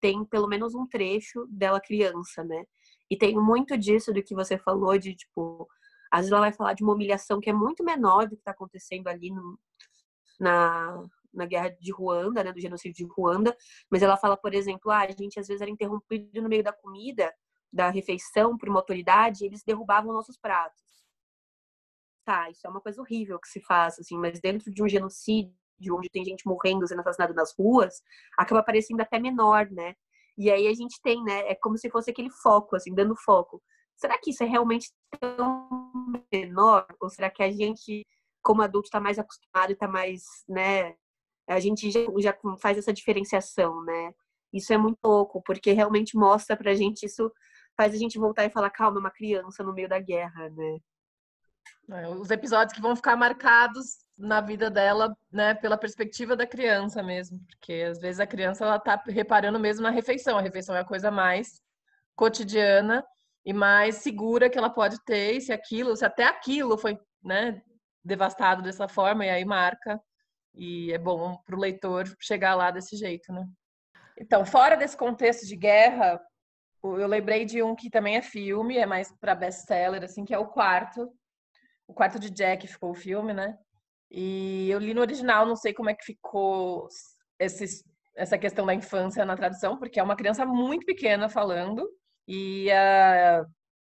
tem 0.00 0.24
pelo 0.24 0.46
menos 0.46 0.76
um 0.76 0.86
trecho 0.86 1.46
dela 1.50 1.80
criança, 1.80 2.44
né? 2.44 2.64
E 3.10 3.16
tem 3.16 3.34
muito 3.34 3.76
disso 3.76 4.12
do 4.12 4.22
que 4.22 4.36
você 4.36 4.56
falou 4.56 4.96
de, 4.96 5.16
tipo, 5.16 5.68
às 6.10 6.20
vezes 6.20 6.32
ela 6.32 6.42
vai 6.42 6.52
falar 6.52 6.74
de 6.74 6.82
uma 6.82 6.92
humilhação 6.94 7.40
que 7.40 7.50
é 7.50 7.52
muito 7.52 7.84
menor 7.84 8.26
do 8.26 8.36
que 8.36 8.42
está 8.42 8.52
acontecendo 8.52 9.08
ali 9.08 9.30
no, 9.30 9.58
na, 10.40 11.02
na 11.32 11.46
guerra 11.46 11.70
de 11.70 11.92
Ruanda, 11.92 12.42
né, 12.44 12.52
do 12.52 12.60
genocídio 12.60 13.06
de 13.06 13.12
Ruanda, 13.12 13.56
mas 13.90 14.02
ela 14.02 14.16
fala, 14.16 14.36
por 14.36 14.54
exemplo, 14.54 14.90
ah, 14.90 15.02
a 15.02 15.10
gente 15.10 15.38
às 15.38 15.48
vezes 15.48 15.60
era 15.60 15.70
interrompido 15.70 16.42
no 16.42 16.48
meio 16.48 16.62
da 16.62 16.72
comida, 16.72 17.32
da 17.72 17.90
refeição 17.90 18.56
por 18.56 18.68
uma 18.68 18.78
autoridade, 18.78 19.44
e 19.44 19.46
eles 19.46 19.62
derrubavam 19.62 20.12
nossos 20.12 20.38
pratos 20.38 20.88
tá, 22.28 22.50
isso 22.50 22.66
é 22.66 22.68
uma 22.68 22.80
coisa 22.82 23.00
horrível 23.00 23.38
que 23.40 23.48
se 23.48 23.58
faz, 23.62 23.98
assim, 23.98 24.18
mas 24.18 24.38
dentro 24.38 24.70
de 24.70 24.82
um 24.82 24.88
genocídio, 24.88 25.50
onde 25.92 26.10
tem 26.10 26.22
gente 26.22 26.46
morrendo, 26.46 26.86
sendo 26.86 27.00
assassinada 27.00 27.32
nas 27.32 27.54
ruas, 27.58 28.02
acaba 28.36 28.62
parecendo 28.62 29.00
até 29.00 29.18
menor, 29.18 29.70
né? 29.70 29.94
E 30.36 30.50
aí 30.50 30.66
a 30.66 30.74
gente 30.74 31.00
tem, 31.02 31.24
né, 31.24 31.48
é 31.48 31.54
como 31.54 31.78
se 31.78 31.88
fosse 31.88 32.10
aquele 32.10 32.28
foco, 32.30 32.76
assim, 32.76 32.94
dando 32.94 33.16
foco. 33.16 33.62
Será 33.98 34.16
que 34.18 34.30
isso 34.30 34.44
é 34.44 34.46
realmente 34.46 34.90
tão 35.20 35.68
menor? 36.32 36.86
Ou 37.00 37.10
será 37.10 37.28
que 37.28 37.42
a 37.42 37.50
gente, 37.50 38.06
como 38.40 38.62
adulto, 38.62 38.86
está 38.86 39.00
mais 39.00 39.18
acostumado 39.18 39.70
e 39.70 39.72
está 39.72 39.88
mais, 39.88 40.22
né, 40.48 40.94
a 41.48 41.58
gente 41.58 41.90
já, 41.90 42.00
já 42.20 42.38
faz 42.60 42.78
essa 42.78 42.92
diferenciação, 42.92 43.82
né? 43.84 44.12
Isso 44.52 44.72
é 44.72 44.78
muito 44.78 44.98
louco, 45.02 45.42
porque 45.42 45.72
realmente 45.72 46.16
mostra 46.16 46.56
pra 46.56 46.74
gente, 46.74 47.04
isso 47.04 47.30
faz 47.76 47.92
a 47.92 47.96
gente 47.96 48.18
voltar 48.18 48.44
e 48.44 48.50
falar, 48.50 48.70
calma, 48.70 48.98
é 48.98 49.00
uma 49.00 49.10
criança 49.10 49.62
no 49.62 49.74
meio 49.74 49.88
da 49.88 49.98
guerra, 49.98 50.48
né? 50.50 50.78
É, 51.90 52.08
os 52.08 52.30
episódios 52.30 52.74
que 52.74 52.82
vão 52.82 52.94
ficar 52.94 53.16
marcados 53.16 53.98
na 54.16 54.40
vida 54.40 54.70
dela, 54.70 55.16
né, 55.30 55.54
pela 55.54 55.76
perspectiva 55.76 56.36
da 56.36 56.46
criança 56.46 57.02
mesmo, 57.02 57.40
porque 57.46 57.84
às 57.88 57.98
vezes 57.98 58.20
a 58.20 58.26
criança 58.26 58.64
ela 58.64 58.78
tá 58.78 59.02
reparando 59.06 59.58
mesmo 59.58 59.82
na 59.82 59.90
refeição. 59.90 60.38
A 60.38 60.42
refeição 60.42 60.76
é 60.76 60.80
a 60.80 60.84
coisa 60.84 61.10
mais 61.10 61.62
cotidiana 62.14 63.04
e 63.48 63.52
mais 63.54 63.96
segura 63.96 64.50
que 64.50 64.58
ela 64.58 64.68
pode 64.68 65.02
ter, 65.06 65.40
se 65.40 65.54
aquilo, 65.54 65.96
se 65.96 66.04
até 66.04 66.24
aquilo 66.24 66.76
foi, 66.76 66.98
né, 67.24 67.62
devastado 68.04 68.60
dessa 68.60 68.86
forma 68.86 69.24
e 69.24 69.30
aí 69.30 69.42
marca 69.42 69.98
E 70.54 70.92
é 70.92 70.98
bom 70.98 71.34
para 71.46 71.56
o 71.56 71.58
leitor 71.58 72.04
chegar 72.20 72.54
lá 72.54 72.70
desse 72.70 72.94
jeito, 72.94 73.32
né? 73.32 73.48
Então, 74.20 74.44
fora 74.44 74.76
desse 74.76 74.94
contexto 74.94 75.46
de 75.46 75.56
guerra, 75.56 76.20
eu 76.84 77.06
lembrei 77.06 77.46
de 77.46 77.62
um 77.62 77.74
que 77.74 77.88
também 77.88 78.16
é 78.16 78.22
filme, 78.22 78.76
é 78.76 78.84
mais 78.84 79.10
para 79.18 79.34
best-seller, 79.34 80.04
assim, 80.04 80.26
que 80.26 80.34
é 80.34 80.38
o 80.38 80.48
quarto. 80.48 81.10
O 81.86 81.94
quarto 81.94 82.18
de 82.18 82.28
Jack 82.28 82.66
ficou 82.66 82.90
o 82.90 83.00
filme, 83.06 83.32
né? 83.32 83.56
E 84.10 84.68
eu 84.68 84.78
li 84.78 84.92
no 84.92 85.00
original, 85.00 85.46
não 85.46 85.56
sei 85.56 85.72
como 85.72 85.88
é 85.88 85.94
que 85.94 86.04
ficou 86.04 86.86
esse, 87.38 87.82
essa 88.14 88.36
questão 88.36 88.66
da 88.66 88.74
infância 88.74 89.24
na 89.24 89.36
tradução, 89.36 89.78
porque 89.78 89.98
é 89.98 90.02
uma 90.02 90.16
criança 90.16 90.44
muito 90.44 90.84
pequena 90.84 91.30
falando, 91.30 91.88
e 92.28 92.70
a, 92.70 93.44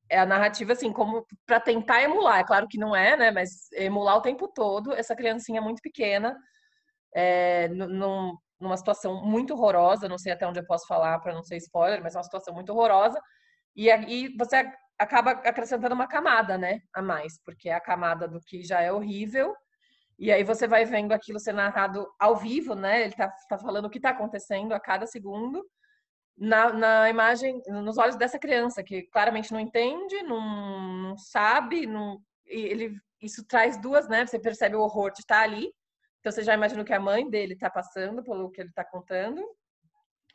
é 0.10 0.20
a 0.20 0.26
narrativa, 0.26 0.74
assim, 0.74 0.94
como 0.94 1.26
para 1.46 1.60
tentar 1.60 2.04
emular. 2.04 2.40
É 2.40 2.44
claro 2.46 2.68
que 2.68 2.78
não 2.78 2.96
é, 2.96 3.18
né? 3.18 3.32
Mas 3.32 3.72
emular 3.74 4.18
o 4.18 4.22
tempo 4.22 4.48
todo 4.48 4.94
essa 4.94 5.16
criancinha 5.16 5.60
muito 5.62 5.82
pequena, 5.82 6.38
é, 7.16 7.68
num, 7.70 8.38
numa 8.60 8.78
situação 8.78 9.26
muito 9.26 9.54
horrorosa, 9.54 10.08
não 10.08 10.20
sei 10.20 10.32
até 10.32 10.48
onde 10.48 10.60
eu 10.60 10.66
posso 10.66 10.86
falar 10.88 11.20
para 11.20 11.34
não 11.34 11.44
ser 11.44 11.58
spoiler, 11.58 12.02
mas 12.04 12.14
é 12.16 12.20
uma 12.20 12.24
situação 12.24 12.54
muito 12.54 12.72
horrorosa. 12.72 13.20
E 13.76 13.90
aí 13.92 14.36
você 14.38 14.72
acaba 15.00 15.32
acrescentando 15.32 15.96
uma 15.96 16.08
camada, 16.08 16.58
né, 16.58 16.80
a 16.94 17.02
mais, 17.02 17.40
porque 17.44 17.70
é 17.70 17.74
a 17.74 17.82
camada 17.82 18.28
do 18.28 18.40
que 18.42 18.64
já 18.64 18.82
é 18.82 18.92
horrível. 18.92 19.56
E 20.20 20.32
aí 20.32 20.44
você 20.44 20.68
vai 20.68 20.86
vendo 20.86 21.12
aquilo 21.12 21.40
ser 21.40 21.54
narrado 21.54 22.08
ao 22.20 22.36
vivo, 22.38 22.74
né? 22.76 23.04
Ele 23.04 23.14
tá, 23.14 23.32
tá 23.50 23.58
falando 23.58 23.86
o 23.86 23.90
que 23.90 24.00
está 24.00 24.10
acontecendo 24.12 24.74
a 24.74 24.80
cada 24.80 25.06
segundo 25.06 25.64
na, 26.38 26.72
na 26.72 27.10
imagem, 27.10 27.62
nos 27.68 27.98
olhos 27.98 28.16
dessa 28.16 28.40
criança 28.40 28.84
que 28.84 29.04
claramente 29.04 29.52
não 29.52 29.60
entende, 29.60 30.22
não, 30.24 30.40
não 31.10 31.18
sabe, 31.18 31.86
não, 31.86 32.22
ele 32.46 32.96
isso 33.22 33.44
traz 33.48 33.82
duas, 33.82 34.08
né? 34.08 34.26
Você 34.26 34.40
percebe 34.40 34.76
o 34.76 34.82
horror 34.82 35.12
de 35.12 35.22
estar 35.22 35.42
ali 35.42 35.72
então 36.28 36.32
você 36.32 36.44
já 36.44 36.54
imagina 36.54 36.82
o 36.82 36.86
que 36.86 36.94
a 36.94 37.00
mãe 37.00 37.30
dele 37.30 37.54
está 37.54 37.70
passando 37.70 38.22
pelo 38.22 38.52
que 38.52 38.60
ele 38.60 38.70
está 38.70 38.84
contando. 38.84 39.42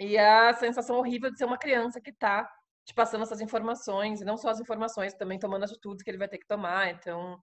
E 0.01 0.17
a 0.17 0.53
sensação 0.55 0.97
horrível 0.97 1.31
de 1.31 1.37
ser 1.37 1.45
uma 1.45 1.59
criança 1.59 2.01
que 2.01 2.09
está 2.09 2.51
te 2.87 2.95
passando 2.95 3.23
essas 3.23 3.43
informações, 3.43 4.21
e 4.21 4.25
não 4.25 4.39
só 4.39 4.49
as 4.49 4.59
informações, 4.59 5.13
também 5.15 5.39
tomando 5.39 5.65
atitudes 5.65 6.03
que 6.03 6.11
ele 6.11 6.19
vai 6.19 6.29
ter 6.29 6.39
que 6.39 6.47
tomar. 6.47 6.91
Então, 6.91 7.39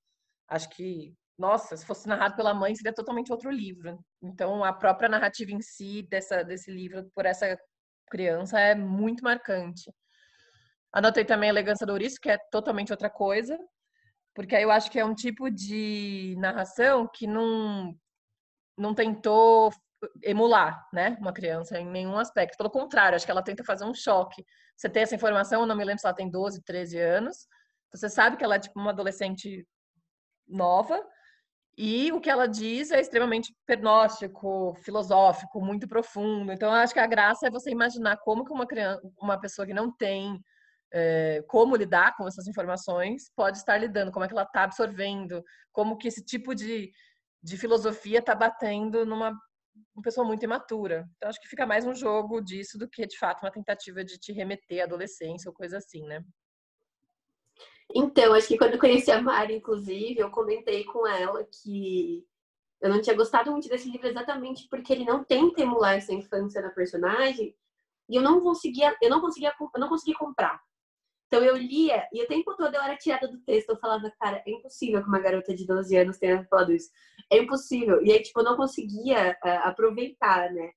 acho 0.48 0.68
que, 0.70 1.14
nossa, 1.38 1.78
se 1.78 1.86
fosse 1.86 2.08
narrado 2.08 2.36
pela 2.36 2.52
mãe, 2.54 2.76
seria 2.76 2.92
totalmente 2.92 3.32
outro 3.32 3.52
livro. 3.52 4.00
Então, 4.20 4.64
a 4.64 4.74
própria 4.74 5.08
narrativa 5.08 5.52
em 5.52 5.62
si 5.62 6.02
dessa, 6.10 6.44
desse 6.44 6.72
livro, 6.72 7.10
por 7.14 7.28
essa 7.28 7.56
criança, 8.10 8.60
é 8.60 8.76
muito 8.76 9.24
marcante. 9.24 9.92
Anotei 10.92 11.24
também 11.24 11.50
a 11.50 11.54
Elegância 11.54 11.86
do 11.86 11.94
Ouriço, 11.94 12.20
que 12.20 12.30
é 12.30 12.38
totalmente 12.52 12.92
outra 12.92 13.10
coisa, 13.10 13.58
porque 14.34 14.56
aí 14.56 14.64
eu 14.64 14.72
acho 14.72 14.90
que 14.92 15.00
é 15.00 15.06
um 15.06 15.14
tipo 15.14 15.50
de 15.50 16.36
narração 16.40 17.08
que 17.14 17.28
não 17.28 17.96
não 18.78 18.96
tentou 18.96 19.72
emular, 20.24 20.88
né, 20.94 21.18
uma 21.20 21.34
criança 21.34 21.78
em 21.78 21.86
nenhum 21.86 22.18
aspecto. 22.18 22.58
Pelo 22.58 22.70
contrário, 22.70 23.18
acho 23.18 23.26
que 23.26 23.32
ela 23.32 23.44
tenta 23.44 23.64
fazer 23.64 23.84
um 23.84 23.94
choque. 23.94 24.46
Você 24.78 24.90
tem 24.90 25.04
essa 25.04 25.16
informação, 25.16 25.62
eu 25.62 25.68
não 25.68 25.76
me 25.76 25.84
lembro 25.84 26.00
se 26.00 26.08
ela 26.08 26.16
tem 26.16 26.30
12, 26.30 26.64
13 26.64 26.98
anos. 26.98 27.46
Você 27.94 28.08
sabe 28.08 28.38
que 28.38 28.44
ela 28.44 28.56
é 28.56 28.60
tipo 28.60 28.80
uma 28.80 28.92
adolescente 28.92 29.68
nova 30.48 31.06
e 31.82 32.12
o 32.12 32.20
que 32.20 32.30
ela 32.30 32.46
diz 32.46 32.92
é 32.92 33.00
extremamente 33.00 33.56
pernóstico, 33.66 34.76
filosófico, 34.84 35.62
muito 35.62 35.88
profundo. 35.88 36.52
Então, 36.52 36.74
acho 36.74 36.94
que 36.94 37.00
a 37.00 37.08
graça 37.08 37.48
é 37.48 37.50
você 37.50 37.72
imaginar 37.72 38.18
como 38.18 38.44
que 38.44 38.52
uma 38.52 38.68
criança, 38.68 39.02
uma 39.18 39.40
pessoa 39.40 39.66
que 39.66 39.74
não 39.74 39.90
tem 39.90 40.38
é, 40.92 41.42
como 41.48 41.78
lidar 41.78 42.18
com 42.18 42.28
essas 42.28 42.48
informações 42.48 43.32
pode 43.34 43.60
estar 43.60 43.78
lidando, 43.78 44.12
como 44.12 44.26
é 44.26 44.28
que 44.28 44.34
ela 44.34 44.44
está 44.44 44.64
absorvendo, 44.64 45.42
como 45.72 45.98
que 45.98 46.10
esse 46.10 46.22
tipo 46.24 46.54
de 46.54 46.92
de 47.42 47.58
filosofia 47.58 48.20
está 48.20 48.36
batendo 48.36 49.06
numa 49.06 49.32
uma 49.96 50.04
pessoa 50.04 50.28
muito 50.28 50.44
imatura. 50.44 51.08
Então, 51.16 51.30
acho 51.30 51.40
que 51.40 51.48
fica 51.48 51.66
mais 51.66 51.86
um 51.86 51.94
jogo 51.94 52.42
disso 52.42 52.78
do 52.78 52.90
que, 52.90 53.08
de 53.08 53.18
fato, 53.18 53.44
uma 53.44 53.52
tentativa 53.52 54.04
de 54.04 54.18
te 54.18 54.34
remeter 54.34 54.82
à 54.82 54.84
adolescência 54.84 55.48
ou 55.50 55.56
coisa 55.56 55.78
assim, 55.78 56.06
né? 56.06 56.22
Então, 57.94 58.34
acho 58.34 58.48
que 58.48 58.58
quando 58.58 58.74
eu 58.74 58.80
conheci 58.80 59.12
a 59.12 59.22
Mari, 59.22 59.56
inclusive, 59.56 60.20
eu 60.20 60.30
comentei 60.30 60.84
com 60.84 61.08
ela 61.08 61.44
que 61.44 62.26
eu 62.82 62.90
não 62.90 63.02
tinha 63.02 63.16
gostado 63.16 63.52
muito 63.52 63.68
desse 63.68 63.90
livro 63.90 64.08
exatamente 64.08 64.68
porque 64.70 64.94
ele 64.94 65.06
não 65.06 65.24
tenta 65.24 65.62
emular 65.62 65.96
essa 65.96 66.14
infância 66.14 66.62
da 66.62 66.70
personagem 66.70 67.56
e 68.08 68.16
eu 68.16 68.22
não 68.22 68.42
conseguia, 68.42 68.96
eu 69.02 69.10
não 69.10 69.22
conseguia, 69.22 69.54
eu 69.60 69.80
não 69.80 69.90
conseguia 69.90 70.16
comprar. 70.16 70.62
Então 71.28 71.44
eu 71.44 71.56
lia 71.56 72.08
e 72.12 72.24
o 72.24 72.28
tempo 72.28 72.56
todo 72.56 72.74
eu 72.74 72.82
era 72.82 72.98
tirada 72.98 73.28
do 73.28 73.40
texto. 73.42 73.70
Eu 73.70 73.78
falava, 73.78 74.12
cara, 74.20 74.42
é 74.46 74.52
impossível 74.52 75.02
que 75.02 75.08
uma 75.08 75.20
garota 75.20 75.54
de 75.56 75.66
12 75.66 75.96
anos 75.96 76.18
tenha 76.18 76.44
falado 76.46 76.74
isso. 76.74 76.90
É 77.32 77.38
impossível. 77.38 78.04
E 78.04 78.12
aí, 78.12 78.22
tipo, 78.22 78.40
eu 78.40 78.44
não 78.44 78.58
conseguia 78.58 79.38
uh, 79.46 79.68
aproveitar, 79.68 80.52
né? 80.52 80.72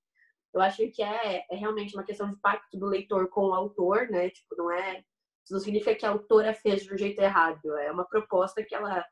Eu 0.53 0.61
acho 0.61 0.87
que 0.91 1.03
é, 1.03 1.47
é, 1.51 1.57
realmente 1.57 1.95
uma 1.95 2.05
questão 2.05 2.29
de 2.29 2.37
pacto 2.37 2.79
do 2.79 2.87
leitor 2.87 3.29
com 3.31 3.47
o 3.47 3.55
autor, 3.55 4.09
né? 4.11 4.29
Tipo, 4.29 4.55
não 4.57 4.71
é. 4.71 5.03
Isso 5.45 5.53
não 5.53 5.61
significa 5.61 5.95
que 5.95 6.07
a 6.07 6.11
autora 6.11 6.55
fez 6.55 6.83
de 6.83 6.95
um 6.95 6.99
jeito 6.99 7.21
errado. 7.21 7.77
É 7.79 7.91
uma 7.91 8.05
proposta 8.05 8.63
que 8.63 8.75
ela 8.75 9.05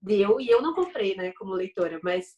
deu 0.00 0.40
e 0.40 0.48
eu 0.48 0.60
não 0.60 0.74
comprei, 0.74 1.16
né, 1.16 1.32
como 1.32 1.54
leitora, 1.54 2.00
mas 2.02 2.36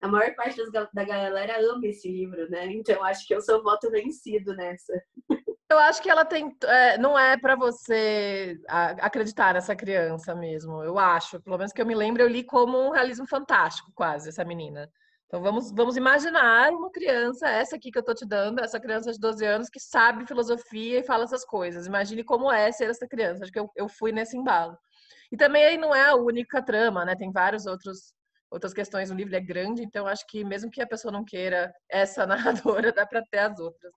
a 0.00 0.08
maior 0.08 0.34
parte 0.34 0.56
das, 0.70 0.88
da 0.92 1.04
galera 1.04 1.60
ama 1.60 1.86
esse 1.86 2.10
livro, 2.10 2.48
né? 2.50 2.66
Então 2.66 3.02
acho 3.04 3.26
que 3.26 3.34
eu 3.34 3.40
sou 3.40 3.62
voto 3.62 3.90
vencido 3.90 4.54
nessa. 4.54 4.92
Eu 5.70 5.78
acho 5.80 6.00
que 6.02 6.08
ela 6.08 6.24
tem. 6.24 6.56
É, 6.64 6.96
não 6.96 7.18
é 7.18 7.36
para 7.36 7.54
você 7.54 8.58
acreditar 9.02 9.52
nessa 9.52 9.76
criança 9.76 10.34
mesmo. 10.34 10.82
Eu 10.82 10.98
acho. 10.98 11.38
Pelo 11.42 11.58
menos 11.58 11.74
que 11.74 11.82
eu 11.82 11.84
me 11.84 11.94
lembro, 11.94 12.22
eu 12.22 12.26
li 12.26 12.42
como 12.42 12.78
um 12.78 12.88
realismo 12.88 13.26
fantástico, 13.26 13.92
quase, 13.94 14.30
essa 14.30 14.42
menina. 14.46 14.90
Então 15.28 15.42
vamos, 15.42 15.70
vamos 15.72 15.94
imaginar 15.94 16.72
uma 16.72 16.90
criança, 16.90 17.46
essa 17.46 17.76
aqui 17.76 17.90
que 17.90 17.98
eu 17.98 18.02
tô 18.02 18.14
te 18.14 18.26
dando, 18.26 18.60
essa 18.60 18.80
criança 18.80 19.12
de 19.12 19.20
12 19.20 19.44
anos 19.44 19.68
que 19.68 19.78
sabe 19.78 20.26
filosofia 20.26 21.00
e 21.00 21.04
fala 21.04 21.24
essas 21.24 21.44
coisas. 21.44 21.86
Imagine 21.86 22.24
como 22.24 22.50
é 22.50 22.72
ser 22.72 22.88
essa 22.88 23.06
criança. 23.06 23.44
Acho 23.44 23.52
que 23.52 23.58
eu, 23.58 23.70
eu 23.76 23.88
fui 23.90 24.10
nesse 24.10 24.38
embalo. 24.38 24.76
E 25.30 25.36
também 25.36 25.66
aí 25.66 25.76
não 25.76 25.94
é 25.94 26.08
a 26.08 26.14
única 26.14 26.62
trama, 26.62 27.04
né? 27.04 27.14
Tem 27.14 27.30
vários 27.30 27.66
outros 27.66 28.14
outras 28.50 28.72
questões. 28.72 29.10
O 29.10 29.14
livro 29.14 29.36
é 29.36 29.40
grande, 29.40 29.82
então 29.82 30.06
acho 30.06 30.26
que 30.26 30.42
mesmo 30.42 30.70
que 30.70 30.80
a 30.80 30.86
pessoa 30.86 31.12
não 31.12 31.22
queira 31.22 31.70
essa 31.90 32.24
narradora, 32.26 32.90
dá 32.90 33.06
para 33.06 33.22
ter 33.30 33.40
as 33.40 33.58
outras. 33.60 33.92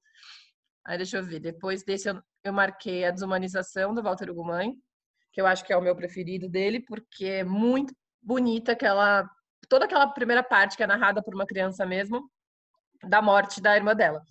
Aí 0.85 0.97
deixa 0.97 1.17
eu 1.17 1.23
ver. 1.23 1.39
Depois 1.39 1.81
desse 1.85 2.09
eu, 2.09 2.21
eu 2.43 2.51
marquei 2.51 3.05
a 3.05 3.11
desumanização 3.11 3.93
do 3.93 4.03
Walter 4.03 4.29
Ugumãe, 4.29 4.73
que 5.31 5.39
eu 5.39 5.47
acho 5.47 5.63
que 5.63 5.71
é 5.71 5.77
o 5.77 5.81
meu 5.81 5.95
preferido 5.95 6.49
dele, 6.49 6.81
porque 6.81 7.25
é 7.25 7.43
muito 7.45 7.93
bonita 8.21 8.73
aquela 8.73 9.29
toda 9.69 9.85
aquela 9.85 10.07
primeira 10.07 10.43
parte 10.43 10.77
que 10.77 10.83
é 10.83 10.87
narrada 10.87 11.21
por 11.21 11.33
uma 11.33 11.45
criança 11.45 11.85
mesmo 11.85 12.29
da 13.03 13.21
morte 13.21 13.61
da 13.61 13.75
irmã 13.75 13.95
dela. 13.95 14.21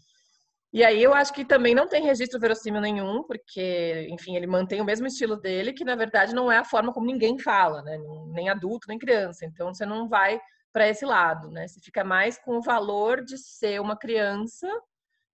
E 0.72 0.84
aí 0.84 1.02
eu 1.02 1.12
acho 1.12 1.32
que 1.32 1.44
também 1.44 1.74
não 1.74 1.88
tem 1.88 2.04
registro 2.04 2.38
verossímil 2.38 2.80
nenhum, 2.80 3.24
porque, 3.24 4.06
enfim, 4.08 4.36
ele 4.36 4.46
mantém 4.46 4.80
o 4.80 4.84
mesmo 4.84 5.06
estilo 5.06 5.36
dele, 5.36 5.72
que 5.72 5.84
na 5.84 5.96
verdade 5.96 6.32
não 6.32 6.50
é 6.50 6.58
a 6.58 6.64
forma 6.64 6.92
como 6.92 7.06
ninguém 7.06 7.38
fala, 7.40 7.82
né? 7.82 7.98
Nem 8.28 8.48
adulto, 8.48 8.86
nem 8.88 8.98
criança. 8.98 9.44
Então 9.44 9.74
você 9.74 9.84
não 9.84 10.08
vai 10.08 10.40
para 10.72 10.88
esse 10.88 11.04
lado, 11.04 11.50
né? 11.50 11.66
Você 11.66 11.80
fica 11.80 12.04
mais 12.04 12.38
com 12.38 12.58
o 12.58 12.62
valor 12.62 13.24
de 13.24 13.36
ser 13.36 13.80
uma 13.80 13.96
criança 13.96 14.68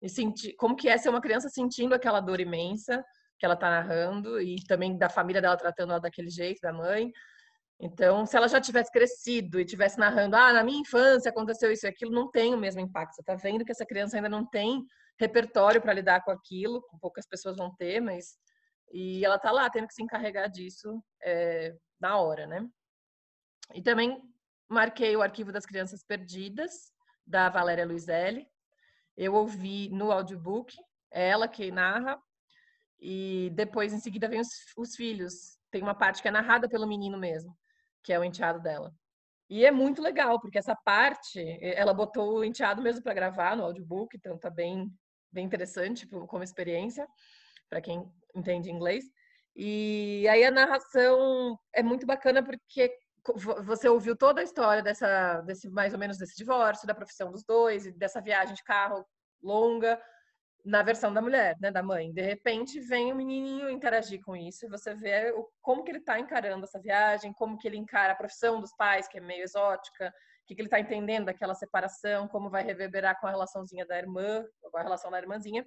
e 0.01 0.09
sentir 0.09 0.55
como 0.55 0.77
que 0.77 0.89
é 0.89 0.97
ser 0.97 1.09
uma 1.09 1.21
criança 1.21 1.49
sentindo 1.49 1.95
aquela 1.95 2.21
dor 2.21 2.39
imensa 2.39 3.05
que 3.37 3.45
ela 3.45 3.55
está 3.55 3.69
narrando 3.69 4.41
e 4.41 4.57
também 4.69 4.97
da 4.97 5.09
família 5.09 5.43
dela 5.43 5.57
tratando 5.57 5.91
ela 5.91 6.01
daquele 6.01 6.31
jeito, 6.31 6.61
da 6.61 6.73
mãe. 6.73 7.11
Então, 7.81 8.25
se 8.25 8.37
ela 8.37 8.49
já 8.49 8.61
tivesse 8.61 8.90
crescido 8.90 9.61
e 9.61 9.64
tivesse 9.64 9.99
narrando, 9.99 10.37
ah, 10.37 10.52
na 10.52 10.62
minha 10.62 10.81
infância 10.81 11.31
aconteceu 11.31 11.73
isso 11.73 11.87
e 11.87 11.88
aquilo, 11.88 12.12
não 12.12 12.31
tem 12.31 12.54
o 12.54 12.59
mesmo 12.59 12.81
impacto. 12.81 13.14
Você 13.14 13.21
está 13.21 13.35
vendo 13.35 13.64
que 13.64 13.73
essa 13.73 13.85
criança 13.85 14.16
ainda 14.16 14.28
não 14.28 14.47
tem 14.49 14.85
repertório 15.19 15.81
para 15.81 15.93
lidar 15.93 16.25
com 16.25 16.31
aquilo, 16.31 16.83
poucas 17.00 17.26
pessoas 17.26 17.57
vão 17.57 17.75
ter, 17.76 18.00
mas 18.00 18.37
e 18.93 19.25
ela 19.25 19.37
está 19.37 19.50
lá 19.50 19.69
tendo 19.69 19.88
que 19.88 19.95
se 19.95 20.02
encarregar 20.02 20.49
disso 20.49 21.02
é, 21.23 21.75
na 22.00 22.16
hora, 22.19 22.47
né? 22.47 22.66
E 23.75 23.83
também 23.83 24.23
marquei 24.69 25.16
o 25.16 25.23
arquivo 25.23 25.50
das 25.50 25.66
crianças 25.66 26.04
perdidas 26.04 26.93
da 27.26 27.49
Valéria 27.49 27.87
Luizelli, 27.87 28.47
eu 29.16 29.35
ouvi 29.35 29.88
no 29.90 30.11
audiobook, 30.11 30.76
ela 31.11 31.49
que 31.49 31.71
narra, 31.71 32.21
e 33.00 33.50
depois, 33.54 33.93
em 33.93 34.00
seguida, 34.00 34.28
vem 34.28 34.40
os, 34.40 34.49
os 34.76 34.95
filhos. 34.97 35.59
Tem 35.71 35.83
uma 35.83 35.95
parte 35.95 36.23
que 36.23 36.28
é 36.28 36.31
narrada 36.31 36.69
pelo 36.69 36.87
menino 36.87 37.19
mesmo, 37.19 37.57
que 38.05 38.13
é 38.13 38.19
o 38.19 38.25
enteado 38.25 38.61
dela. 38.61 38.93
E 39.49 39.65
é 39.65 39.71
muito 39.71 40.01
legal, 40.01 40.41
porque 40.41 40.59
essa 40.59 40.75
parte, 40.75 41.41
ela 41.61 41.93
botou 41.93 42.39
o 42.39 42.45
enteado 42.45 42.81
mesmo 42.83 43.03
para 43.03 43.15
gravar 43.15 43.57
no 43.57 43.65
audiobook, 43.65 44.17
então 44.17 44.39
tá 44.39 44.49
bem, 44.49 44.91
bem 45.33 45.45
interessante 45.45 46.07
como 46.07 46.43
experiência, 46.43 47.07
para 47.69 47.81
quem 47.81 48.09
entende 48.35 48.71
inglês. 48.71 49.05
E 49.57 50.27
aí 50.29 50.45
a 50.45 50.51
narração 50.51 51.59
é 51.73 51.83
muito 51.83 52.07
bacana 52.07 52.43
porque 52.43 52.97
você 53.65 53.89
ouviu 53.89 54.17
toda 54.17 54.41
a 54.41 54.45
história 54.45 54.83
dessa, 54.83 55.41
desse 55.43 55.69
mais 55.71 55.93
ou 55.93 55.99
menos 55.99 56.19
desse 56.19 56.37
divórcio, 56.37 56.87
da 56.87 56.95
profissão 56.95 57.31
dos 57.31 57.45
dois, 57.45 57.91
dessa 57.97 58.21
viagem 58.21 58.55
de 58.55 58.63
carro 58.65 59.05
longa. 59.43 60.01
Na 60.64 60.83
versão 60.83 61.12
da 61.12 61.21
mulher, 61.21 61.56
né, 61.61 61.71
da 61.71 61.83
mãe. 61.83 62.11
De 62.12 62.23
repente 62.23 62.80
vem 62.80 63.12
o 63.12 63.16
menininho 63.16 63.68
interagir 63.68 64.23
com 64.23 64.35
isso 64.35 64.64
e 64.64 64.68
você 64.68 64.94
vê 64.94 65.30
o, 65.33 65.47
como 65.61 65.85
que 65.85 65.90
ele 65.90 65.99
está 65.99 66.18
encarando 66.18 66.64
essa 66.64 66.80
viagem, 66.80 67.35
como 67.35 67.59
que 67.59 67.68
ele 67.68 67.76
encara 67.76 68.14
a 68.14 68.16
profissão 68.16 68.61
dos 68.61 68.75
pais, 68.75 69.06
que 69.06 69.18
é 69.18 69.21
meio 69.21 69.42
exótica, 69.42 70.09
o 70.09 70.47
que, 70.47 70.54
que 70.54 70.61
ele 70.62 70.68
está 70.68 70.80
entendendo 70.80 71.26
daquela 71.26 71.54
separação, 71.54 72.26
como 72.28 72.49
vai 72.49 72.62
reverberar 72.62 73.21
com 73.21 73.26
a 73.26 73.30
relaçãozinha 73.30 73.85
da 73.85 73.99
irmã, 73.99 74.44
com 74.62 74.78
a 74.78 74.83
relação 74.83 75.11
da 75.11 75.18
irmãzinha. 75.18 75.66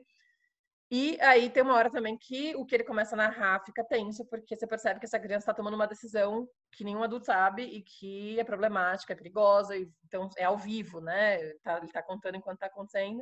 E 0.89 1.19
aí 1.21 1.49
tem 1.49 1.61
uma 1.63 1.75
hora 1.75 1.91
também 1.91 2.17
que 2.17 2.55
o 2.55 2.65
que 2.65 2.73
ele 2.73 2.83
começa 2.83 3.13
a 3.13 3.17
narrar 3.17 3.61
fica 3.65 3.83
tenso, 3.83 4.25
porque 4.25 4.55
você 4.55 4.65
percebe 4.65 4.99
que 4.99 5.05
essa 5.05 5.19
criança 5.19 5.43
está 5.43 5.53
tomando 5.53 5.73
uma 5.73 5.87
decisão 5.87 6.47
que 6.71 6.83
nenhum 6.83 7.03
adulto 7.03 7.25
sabe 7.25 7.63
e 7.63 7.81
que 7.81 8.39
é 8.39 8.43
problemática, 8.43 9.11
é 9.11 9.15
perigosa, 9.15 9.75
então 10.05 10.29
é 10.37 10.45
ao 10.45 10.57
vivo, 10.57 11.01
né? 11.01 11.41
Ele 11.41 11.53
está 11.55 11.81
tá 11.81 12.01
contando 12.01 12.37
enquanto 12.37 12.55
está 12.55 12.67
acontecendo. 12.67 13.21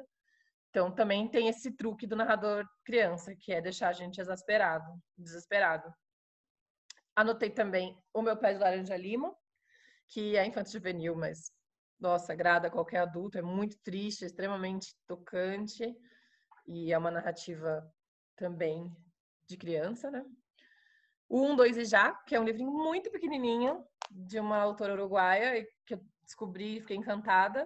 Então 0.76 0.92
também 0.92 1.26
tem 1.26 1.48
esse 1.48 1.72
truque 1.72 2.06
do 2.06 2.18
narrador 2.18 2.68
criança, 2.84 3.34
que 3.34 3.54
é 3.54 3.62
deixar 3.62 3.88
a 3.88 3.94
gente 3.94 4.20
exasperado, 4.20 4.86
desesperado. 5.18 5.90
Anotei 7.16 7.50
também 7.50 7.98
O 8.14 8.22
Meu 8.22 8.36
Pé 8.36 8.52
de 8.52 8.60
Laranja 8.60 8.98
Lima, 8.98 9.34
que 10.10 10.36
é 10.36 10.46
infanto 10.46 10.70
juvenil, 10.70 11.16
mas 11.16 11.50
nossa, 11.98 12.34
agrada 12.34 12.70
qualquer 12.70 12.98
adulto, 12.98 13.38
é 13.38 13.42
muito 13.42 13.78
triste, 13.84 14.26
extremamente 14.26 14.94
tocante 15.08 15.96
e 16.68 16.92
é 16.92 16.98
uma 16.98 17.10
narrativa 17.10 17.90
também 18.36 18.94
de 19.48 19.56
criança, 19.56 20.12
né? 20.12 20.26
O 21.30 21.42
Um, 21.42 21.56
Dois 21.56 21.78
e 21.78 21.86
Já, 21.86 22.12
que 22.12 22.36
é 22.36 22.40
um 22.40 22.44
livrinho 22.44 22.74
muito 22.74 23.10
pequenininho 23.10 23.82
de 24.12 24.42
uma 24.42 24.58
autora 24.58 24.92
uruguaia 24.92 25.66
que 25.86 25.94
eu 25.94 26.06
descobri 26.22 26.76
e 26.76 26.82
fiquei 26.82 26.98
encantada 26.98 27.66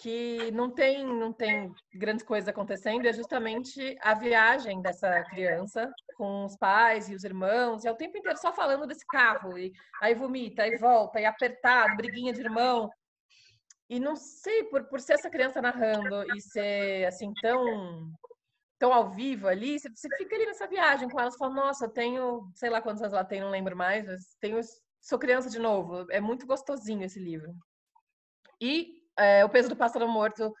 que 0.00 0.50
não 0.52 0.70
tem, 0.70 1.04
não 1.04 1.30
tem 1.30 1.74
grandes 1.94 2.24
coisas 2.24 2.48
acontecendo, 2.48 3.06
é 3.06 3.12
justamente 3.12 3.96
a 4.00 4.14
viagem 4.14 4.80
dessa 4.80 5.22
criança 5.24 5.92
com 6.16 6.46
os 6.46 6.56
pais 6.56 7.08
e 7.08 7.14
os 7.14 7.22
irmãos, 7.22 7.84
e 7.84 7.88
é 7.88 7.92
o 7.92 7.96
tempo 7.96 8.16
inteiro 8.16 8.38
só 8.38 8.52
falando 8.52 8.86
desse 8.86 9.06
carro, 9.06 9.58
e 9.58 9.72
aí 10.00 10.14
vomita, 10.14 10.62
aí 10.62 10.76
volta, 10.78 11.20
e 11.20 11.26
apertado, 11.26 11.96
briguinha 11.96 12.32
de 12.32 12.40
irmão. 12.40 12.90
E 13.90 14.00
não 14.00 14.16
sei, 14.16 14.64
por, 14.64 14.84
por 14.84 15.00
ser 15.00 15.14
essa 15.14 15.28
criança 15.28 15.60
narrando 15.60 16.24
e 16.34 16.40
ser 16.40 17.06
assim 17.06 17.32
tão 17.42 18.10
tão 18.78 18.94
ao 18.94 19.10
vivo 19.10 19.46
ali, 19.46 19.78
você, 19.78 19.90
você 19.90 20.08
fica 20.16 20.34
ali 20.34 20.46
nessa 20.46 20.66
viagem 20.66 21.06
com 21.10 21.20
elas, 21.20 21.36
fala, 21.36 21.52
nossa, 21.52 21.84
eu 21.84 21.90
tenho, 21.90 22.50
sei 22.54 22.70
lá 22.70 22.80
quantos 22.80 23.02
anos 23.02 23.12
ela 23.12 23.24
tem, 23.24 23.38
não 23.38 23.50
lembro 23.50 23.76
mais, 23.76 24.06
mas 24.06 24.34
tenho, 24.40 24.58
sou 25.02 25.18
criança 25.18 25.50
de 25.50 25.58
novo. 25.58 26.06
É 26.10 26.18
muito 26.18 26.46
gostosinho 26.46 27.04
esse 27.04 27.20
livro. 27.20 27.54
E 28.58 28.99
é, 29.18 29.44
o 29.44 29.48
peso 29.48 29.68
do 29.68 29.76
pássaro 29.76 30.08
morto, 30.08 30.52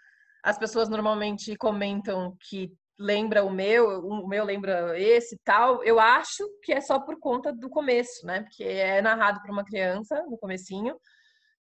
as 0.42 0.58
pessoas 0.58 0.88
normalmente 0.88 1.56
comentam 1.56 2.36
que 2.48 2.72
lembra 2.98 3.44
o 3.44 3.50
meu, 3.50 4.00
o 4.00 4.28
meu 4.28 4.44
lembra 4.44 4.98
esse 4.98 5.38
tal. 5.42 5.82
Eu 5.82 5.98
acho 5.98 6.46
que 6.62 6.72
é 6.72 6.80
só 6.80 7.00
por 7.00 7.18
conta 7.18 7.52
do 7.52 7.70
começo, 7.70 8.26
né? 8.26 8.42
Porque 8.42 8.62
é 8.64 9.00
narrado 9.00 9.40
por 9.40 9.50
uma 9.50 9.64
criança 9.64 10.22
no 10.28 10.36
comecinho, 10.38 10.94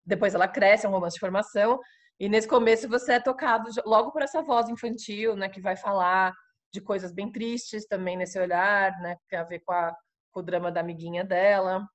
depois 0.04 0.34
ela 0.34 0.48
cresce, 0.48 0.86
é 0.86 0.88
um 0.88 0.92
romance 0.92 1.14
de 1.14 1.20
formação, 1.20 1.78
e 2.18 2.28
nesse 2.28 2.48
começo 2.48 2.88
você 2.88 3.14
é 3.14 3.20
tocado 3.20 3.68
logo 3.84 4.10
por 4.10 4.22
essa 4.22 4.42
voz 4.42 4.68
infantil, 4.68 5.36
né, 5.36 5.48
que 5.48 5.60
vai 5.60 5.76
falar 5.76 6.32
de 6.72 6.80
coisas 6.80 7.12
bem 7.12 7.30
tristes 7.30 7.86
também 7.86 8.16
nesse 8.16 8.38
olhar, 8.38 8.98
né, 9.00 9.16
que 9.16 9.28
tem 9.28 9.38
a 9.38 9.44
ver 9.44 9.60
com, 9.60 9.72
a, 9.72 9.94
com 10.32 10.40
o 10.40 10.42
drama 10.42 10.72
da 10.72 10.80
amiguinha 10.80 11.24
dela. 11.24 11.86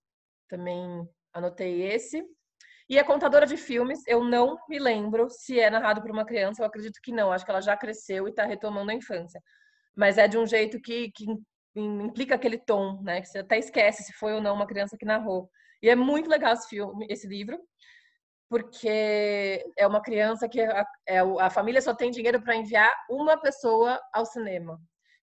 Também 0.47 1.07
anotei 1.33 1.81
esse. 1.81 2.23
E 2.91 2.99
a 2.99 3.05
contadora 3.05 3.45
de 3.47 3.55
filmes, 3.55 4.05
eu 4.05 4.21
não 4.21 4.57
me 4.67 4.77
lembro 4.77 5.29
se 5.29 5.57
é 5.57 5.69
narrado 5.69 6.01
por 6.01 6.11
uma 6.11 6.25
criança, 6.25 6.61
eu 6.61 6.65
acredito 6.65 6.99
que 7.01 7.13
não, 7.13 7.31
acho 7.31 7.45
que 7.45 7.49
ela 7.49 7.61
já 7.61 7.77
cresceu 7.77 8.27
e 8.27 8.31
está 8.31 8.43
retomando 8.43 8.91
a 8.91 8.93
infância. 8.93 9.41
Mas 9.95 10.17
é 10.17 10.27
de 10.27 10.37
um 10.37 10.45
jeito 10.45 10.77
que, 10.81 11.09
que 11.15 11.25
implica 11.73 12.35
aquele 12.35 12.57
tom, 12.57 13.01
né? 13.01 13.21
Que 13.21 13.29
você 13.29 13.39
até 13.39 13.57
esquece 13.57 14.03
se 14.03 14.11
foi 14.11 14.33
ou 14.33 14.41
não 14.41 14.53
uma 14.53 14.67
criança 14.67 14.97
que 14.97 15.05
narrou. 15.05 15.49
E 15.81 15.89
é 15.89 15.95
muito 15.95 16.29
legal 16.29 16.51
esse 16.51 16.67
filme, 16.67 17.07
esse 17.09 17.25
livro, 17.27 17.57
porque 18.49 19.63
é 19.77 19.87
uma 19.87 20.01
criança 20.01 20.49
que 20.49 20.59
a, 20.59 20.85
é, 21.07 21.19
a 21.19 21.49
família 21.49 21.81
só 21.81 21.95
tem 21.95 22.11
dinheiro 22.11 22.41
para 22.43 22.57
enviar 22.57 22.93
uma 23.09 23.39
pessoa 23.39 24.01
ao 24.13 24.25
cinema. 24.25 24.77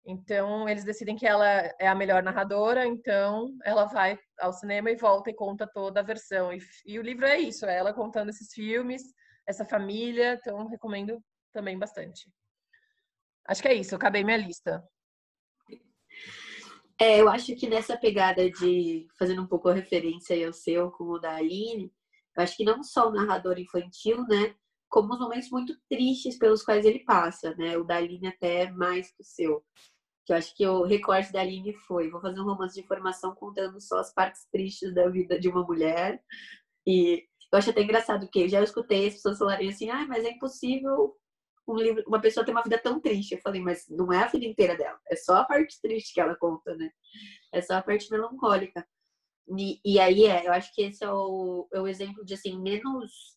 Então, 0.08 0.68
eles 0.68 0.84
decidem 0.84 1.16
que 1.16 1.26
ela 1.26 1.44
é 1.80 1.88
a 1.88 1.94
melhor 1.94 2.22
narradora, 2.22 2.86
então 2.86 3.52
ela 3.64 3.86
vai 3.86 4.16
ao 4.38 4.52
cinema 4.52 4.88
e 4.88 4.96
volta 4.96 5.30
e 5.30 5.34
conta 5.34 5.66
toda 5.66 5.98
a 5.98 6.04
versão. 6.04 6.52
E, 6.52 6.60
e 6.86 6.96
o 6.96 7.02
livro 7.02 7.26
é 7.26 7.40
isso, 7.40 7.66
é 7.66 7.76
ela 7.76 7.92
contando 7.92 8.28
esses 8.28 8.52
filmes, 8.52 9.02
essa 9.44 9.64
família, 9.64 10.34
então 10.34 10.68
recomendo 10.68 11.20
também 11.52 11.76
bastante. 11.76 12.30
Acho 13.48 13.60
que 13.60 13.68
é 13.68 13.74
isso, 13.74 13.94
eu 13.94 13.96
acabei 13.96 14.22
minha 14.22 14.36
lista. 14.36 14.80
É, 17.00 17.20
eu 17.20 17.28
acho 17.28 17.56
que 17.56 17.68
nessa 17.68 17.96
pegada 17.96 18.48
de, 18.48 19.08
fazendo 19.18 19.42
um 19.42 19.46
pouco 19.46 19.68
a 19.68 19.74
referência 19.74 20.46
ao 20.46 20.52
seu, 20.52 20.90
como 20.92 21.14
o 21.14 21.18
da 21.18 21.34
Aline, 21.34 21.92
eu 22.36 22.42
acho 22.44 22.56
que 22.56 22.64
não 22.64 22.82
só 22.84 23.08
o 23.08 23.12
narrador 23.12 23.58
infantil, 23.58 24.24
né, 24.28 24.54
como 24.88 25.12
os 25.12 25.18
momentos 25.18 25.50
muito 25.50 25.76
tristes 25.90 26.38
pelos 26.38 26.62
quais 26.62 26.84
ele 26.86 27.00
passa, 27.04 27.54
né, 27.56 27.76
o 27.76 27.84
da 27.84 27.96
Aline 27.96 28.28
até 28.28 28.70
mais 28.70 29.10
que 29.10 29.20
o 29.20 29.24
seu 29.24 29.64
que 30.26 30.32
eu 30.32 30.36
acho 30.36 30.54
que 30.56 30.66
o 30.66 30.84
recorte 30.84 31.32
da 31.32 31.40
Aline 31.40 31.72
foi: 31.72 32.10
vou 32.10 32.20
fazer 32.20 32.40
um 32.40 32.44
romance 32.44 32.80
de 32.80 32.86
formação 32.86 33.34
contando 33.34 33.80
só 33.80 34.00
as 34.00 34.12
partes 34.12 34.44
tristes 34.52 34.92
da 34.92 35.08
vida 35.08 35.38
de 35.38 35.48
uma 35.48 35.64
mulher. 35.64 36.20
E 36.86 37.24
eu 37.52 37.58
acho 37.58 37.70
até 37.70 37.82
engraçado, 37.82 38.26
porque 38.26 38.40
eu 38.40 38.48
já 38.48 38.62
escutei 38.62 39.06
as 39.06 39.14
pessoas 39.14 39.38
falarem 39.38 39.68
assim: 39.68 39.88
ah, 39.88 40.04
mas 40.06 40.24
é 40.24 40.30
impossível 40.30 41.16
um 41.68 41.76
livro, 41.76 42.04
uma 42.06 42.20
pessoa 42.20 42.44
ter 42.44 42.52
uma 42.52 42.62
vida 42.62 42.78
tão 42.78 43.00
triste. 43.00 43.32
Eu 43.32 43.40
falei, 43.40 43.60
mas 43.60 43.86
não 43.88 44.12
é 44.12 44.24
a 44.24 44.28
vida 44.28 44.44
inteira 44.44 44.76
dela, 44.76 44.98
é 45.10 45.16
só 45.16 45.36
a 45.36 45.44
parte 45.44 45.80
triste 45.80 46.12
que 46.14 46.20
ela 46.20 46.36
conta, 46.36 46.74
né? 46.76 46.90
É 47.52 47.62
só 47.62 47.74
a 47.74 47.82
parte 47.82 48.10
melancólica. 48.10 48.86
E, 49.56 49.80
e 49.84 50.00
aí 50.00 50.26
é, 50.26 50.46
eu 50.46 50.52
acho 50.52 50.74
que 50.74 50.82
esse 50.82 51.04
é 51.04 51.10
o, 51.10 51.68
é 51.72 51.80
o 51.80 51.86
exemplo 51.86 52.24
de 52.24 52.34
assim, 52.34 52.60
menos. 52.60 53.36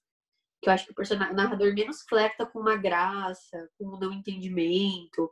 Que 0.62 0.70
eu 0.70 0.74
acho 0.74 0.86
que 0.86 0.92
o, 0.92 0.96
personagem, 0.96 1.34
o 1.34 1.38
narrador 1.38 1.74
menos 1.74 2.02
flerta 2.10 2.46
com 2.46 2.60
uma 2.60 2.76
graça, 2.76 3.70
com 3.78 3.96
um 3.96 4.00
não 4.00 4.12
entendimento. 4.12 5.32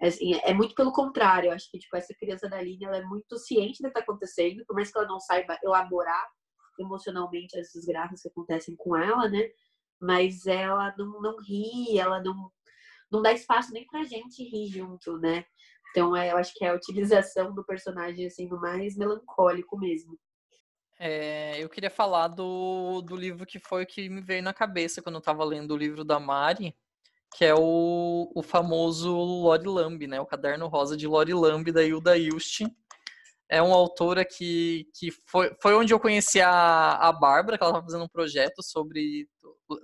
É, 0.00 0.50
é 0.50 0.54
muito 0.54 0.74
pelo 0.74 0.92
contrário, 0.92 1.48
eu 1.48 1.52
acho 1.52 1.70
que 1.70 1.78
tipo, 1.78 1.96
essa 1.96 2.14
criança 2.14 2.48
da 2.48 2.62
linha 2.62 2.86
ela 2.88 2.98
é 2.98 3.02
muito 3.02 3.36
ciente 3.36 3.82
do 3.82 3.84
que 3.84 3.88
está 3.88 4.00
acontecendo, 4.00 4.64
por 4.66 4.74
mais 4.74 4.90
que 4.90 4.98
ela 4.98 5.08
não 5.08 5.18
saiba 5.18 5.58
elaborar 5.62 6.24
emocionalmente 6.78 7.58
as 7.58 7.72
desgraças 7.74 8.22
que 8.22 8.28
acontecem 8.28 8.76
com 8.76 8.96
ela, 8.96 9.28
né? 9.28 9.48
Mas 10.00 10.46
ela 10.46 10.94
não, 10.96 11.20
não 11.20 11.36
ri, 11.42 11.98
ela 11.98 12.22
não, 12.22 12.52
não 13.10 13.20
dá 13.20 13.32
espaço 13.32 13.72
nem 13.72 13.84
pra 13.86 14.04
gente 14.04 14.44
rir 14.44 14.68
junto, 14.68 15.18
né? 15.18 15.44
Então 15.90 16.14
é, 16.14 16.30
eu 16.30 16.36
acho 16.36 16.54
que 16.54 16.64
é 16.64 16.68
a 16.68 16.74
utilização 16.74 17.52
do 17.52 17.64
personagem 17.64 18.26
assim, 18.26 18.46
no 18.46 18.60
mais 18.60 18.96
melancólico 18.96 19.76
mesmo. 19.76 20.16
É, 21.00 21.62
eu 21.62 21.68
queria 21.68 21.90
falar 21.90 22.28
do, 22.28 23.00
do 23.02 23.16
livro 23.16 23.46
que 23.46 23.58
foi 23.58 23.84
o 23.84 23.86
que 23.86 24.08
me 24.08 24.20
veio 24.20 24.42
na 24.42 24.52
cabeça 24.52 25.00
quando 25.00 25.14
eu 25.14 25.20
estava 25.20 25.44
lendo 25.44 25.72
o 25.72 25.76
livro 25.76 26.04
da 26.04 26.18
Mari, 26.18 26.76
que 27.36 27.44
é 27.44 27.54
o, 27.54 28.30
o 28.34 28.42
famoso 28.42 29.14
Lori 29.14 29.68
Lamb, 29.68 30.06
né? 30.06 30.20
O 30.20 30.26
Caderno 30.26 30.66
Rosa 30.66 30.96
de 30.96 31.06
Lori 31.06 31.34
Lamb, 31.34 31.70
da 31.70 31.82
Hilda 31.82 32.16
Ilst. 32.16 32.62
É 33.50 33.62
uma 33.62 33.76
autora 33.76 34.24
que, 34.24 34.86
que 34.94 35.10
foi, 35.26 35.54
foi 35.62 35.74
onde 35.74 35.92
eu 35.92 36.00
conheci 36.00 36.40
a, 36.40 36.92
a 36.94 37.12
Bárbara, 37.12 37.56
que 37.56 37.64
ela 37.64 37.70
estava 37.70 37.86
fazendo 37.86 38.04
um 38.04 38.08
projeto 38.08 38.62
sobre 38.62 39.28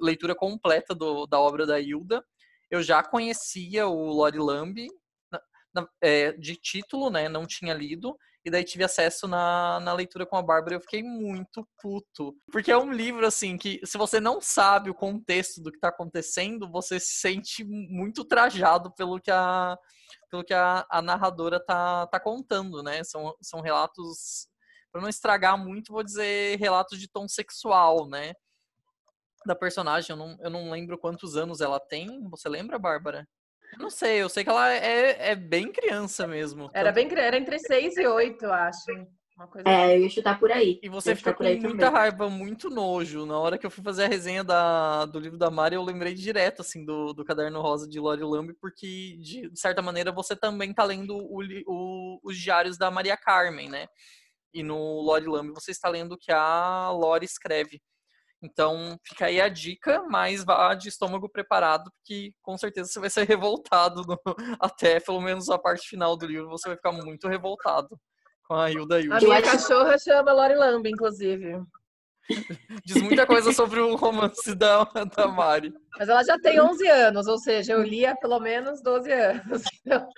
leitura 0.00 0.34
completa 0.34 0.94
do, 0.94 1.26
da 1.26 1.38
obra 1.40 1.66
da 1.66 1.80
Hilda. 1.80 2.24
Eu 2.70 2.82
já 2.82 3.02
conhecia 3.02 3.86
o 3.86 4.12
Lori 4.12 4.38
Lamb 4.38 4.86
é, 6.00 6.32
de 6.32 6.56
título, 6.56 7.10
né? 7.10 7.28
Não 7.28 7.46
tinha 7.46 7.74
lido 7.74 8.16
e 8.44 8.50
daí 8.50 8.62
tive 8.62 8.84
acesso 8.84 9.26
na, 9.26 9.80
na 9.80 9.94
leitura 9.94 10.26
com 10.26 10.36
a 10.36 10.42
Bárbara 10.42 10.74
e 10.74 10.76
eu 10.76 10.80
fiquei 10.80 11.02
muito 11.02 11.66
puto. 11.80 12.36
Porque 12.52 12.70
é 12.70 12.76
um 12.76 12.92
livro, 12.92 13.26
assim, 13.26 13.56
que 13.56 13.80
se 13.84 13.96
você 13.96 14.20
não 14.20 14.38
sabe 14.38 14.90
o 14.90 14.94
contexto 14.94 15.62
do 15.62 15.72
que 15.72 15.80
tá 15.80 15.88
acontecendo, 15.88 16.70
você 16.70 17.00
se 17.00 17.14
sente 17.14 17.64
muito 17.64 18.22
trajado 18.22 18.92
pelo 18.92 19.18
que 19.18 19.30
a, 19.30 19.78
pelo 20.30 20.44
que 20.44 20.52
a, 20.52 20.84
a 20.90 21.00
narradora 21.00 21.58
tá, 21.58 22.06
tá 22.08 22.20
contando, 22.20 22.82
né? 22.82 23.02
São, 23.02 23.34
são 23.40 23.62
relatos, 23.62 24.46
para 24.92 25.00
não 25.00 25.08
estragar 25.08 25.56
muito, 25.56 25.92
vou 25.92 26.04
dizer 26.04 26.58
relatos 26.58 27.00
de 27.00 27.08
tom 27.08 27.26
sexual, 27.26 28.06
né? 28.06 28.34
Da 29.46 29.54
personagem, 29.54 30.10
eu 30.10 30.16
não, 30.16 30.36
eu 30.40 30.50
não 30.50 30.70
lembro 30.70 30.98
quantos 30.98 31.34
anos 31.34 31.62
ela 31.62 31.80
tem. 31.80 32.28
Você 32.28 32.46
lembra, 32.46 32.78
Bárbara? 32.78 33.26
Não 33.78 33.90
sei, 33.90 34.22
eu 34.22 34.28
sei 34.28 34.44
que 34.44 34.50
ela 34.50 34.72
é, 34.72 35.30
é 35.30 35.34
bem 35.34 35.70
criança 35.72 36.26
mesmo. 36.26 36.70
Era 36.72 36.92
bem 36.92 37.08
criança, 37.08 37.26
era 37.26 37.38
entre 37.38 37.58
6 37.58 37.96
e 37.96 38.06
8, 38.06 38.46
acho. 38.46 38.90
é, 39.64 39.84
assim. 39.84 39.94
eu 39.94 40.00
ia 40.00 40.08
chutar 40.10 40.38
por 40.38 40.50
aí. 40.52 40.78
E 40.82 40.88
você 40.88 41.14
fica 41.14 41.34
com 41.34 41.44
muita 41.44 41.68
também. 41.68 41.90
raiva, 41.90 42.28
muito 42.30 42.70
nojo. 42.70 43.26
Na 43.26 43.38
hora 43.38 43.58
que 43.58 43.66
eu 43.66 43.70
fui 43.70 43.82
fazer 43.82 44.04
a 44.04 44.08
resenha 44.08 44.44
da, 44.44 45.04
do 45.06 45.18
livro 45.18 45.38
da 45.38 45.50
Mari, 45.50 45.74
eu 45.74 45.82
lembrei 45.82 46.14
direto, 46.14 46.62
assim, 46.62 46.84
do, 46.84 47.12
do 47.12 47.24
Caderno 47.24 47.60
Rosa 47.60 47.88
de 47.88 47.98
Lori 47.98 48.22
Lamb, 48.22 48.54
porque, 48.60 49.16
de, 49.20 49.50
de 49.50 49.60
certa 49.60 49.82
maneira, 49.82 50.12
você 50.12 50.36
também 50.36 50.72
tá 50.72 50.84
lendo 50.84 51.16
o, 51.16 51.40
o, 51.66 52.20
os 52.22 52.38
diários 52.38 52.78
da 52.78 52.90
Maria 52.90 53.16
Carmen, 53.16 53.68
né? 53.68 53.86
E 54.52 54.62
no 54.62 55.00
Lori 55.00 55.26
Lamb 55.26 55.52
você 55.52 55.72
está 55.72 55.88
lendo 55.88 56.12
o 56.12 56.18
que 56.18 56.30
a 56.30 56.90
Lori 56.90 57.24
escreve. 57.24 57.82
Então, 58.44 58.98
fica 59.02 59.26
aí 59.26 59.40
a 59.40 59.48
dica, 59.48 60.02
mas 60.02 60.44
vá 60.44 60.74
de 60.74 60.88
estômago 60.88 61.30
preparado, 61.30 61.90
porque 61.92 62.32
com 62.42 62.58
certeza 62.58 62.90
você 62.90 63.00
vai 63.00 63.08
ser 63.08 63.26
revoltado 63.26 64.02
no, 64.02 64.18
até 64.60 65.00
pelo 65.00 65.20
menos 65.20 65.48
a 65.48 65.58
parte 65.58 65.88
final 65.88 66.14
do 66.14 66.26
livro, 66.26 66.50
você 66.50 66.68
vai 66.68 66.76
ficar 66.76 66.92
muito 66.92 67.26
revoltado 67.26 67.98
com 68.46 68.54
a 68.54 68.70
Hilda 68.70 69.00
Hilda. 69.00 69.16
A 69.16 69.20
minha 69.20 69.42
cachorra 69.42 69.96
chama 69.98 70.32
Lori 70.32 70.54
Lamb, 70.54 70.86
inclusive. 70.86 71.62
Diz 72.84 73.02
muita 73.02 73.26
coisa 73.26 73.50
sobre 73.52 73.80
o 73.80 73.96
romance 73.96 74.54
da, 74.54 74.84
da 74.84 75.26
Mari. 75.26 75.72
Mas 75.98 76.08
ela 76.08 76.22
já 76.22 76.38
tem 76.38 76.60
11 76.60 76.86
anos, 76.86 77.26
ou 77.26 77.38
seja, 77.38 77.72
eu 77.72 77.82
li 77.82 78.04
há 78.04 78.14
pelo 78.14 78.38
menos 78.40 78.82
12 78.82 79.10
anos. 79.10 79.62
Então... 79.86 80.08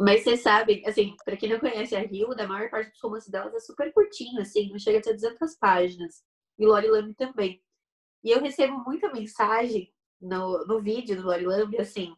Mas 0.00 0.24
vocês 0.24 0.42
sabem, 0.42 0.82
assim, 0.86 1.14
pra 1.26 1.36
quem 1.36 1.50
não 1.50 1.60
conhece 1.60 1.94
a 1.94 2.02
Hilda, 2.02 2.44
a 2.44 2.48
maior 2.48 2.70
parte 2.70 2.90
dos 2.90 3.00
romances 3.02 3.28
delas 3.28 3.52
é 3.52 3.60
super 3.60 3.92
curtinho, 3.92 4.40
assim, 4.40 4.70
não 4.70 4.78
chega 4.78 4.98
a 4.98 5.02
ter 5.02 5.12
200 5.12 5.56
páginas. 5.56 6.24
E 6.58 6.64
Lori 6.64 6.88
Lamb 6.88 7.14
também. 7.14 7.62
E 8.24 8.30
eu 8.30 8.40
recebo 8.40 8.82
muita 8.82 9.12
mensagem 9.12 9.92
no, 10.18 10.64
no 10.66 10.80
vídeo 10.80 11.16
do 11.16 11.26
Lori 11.26 11.44
Lamb, 11.44 11.78
assim, 11.78 12.16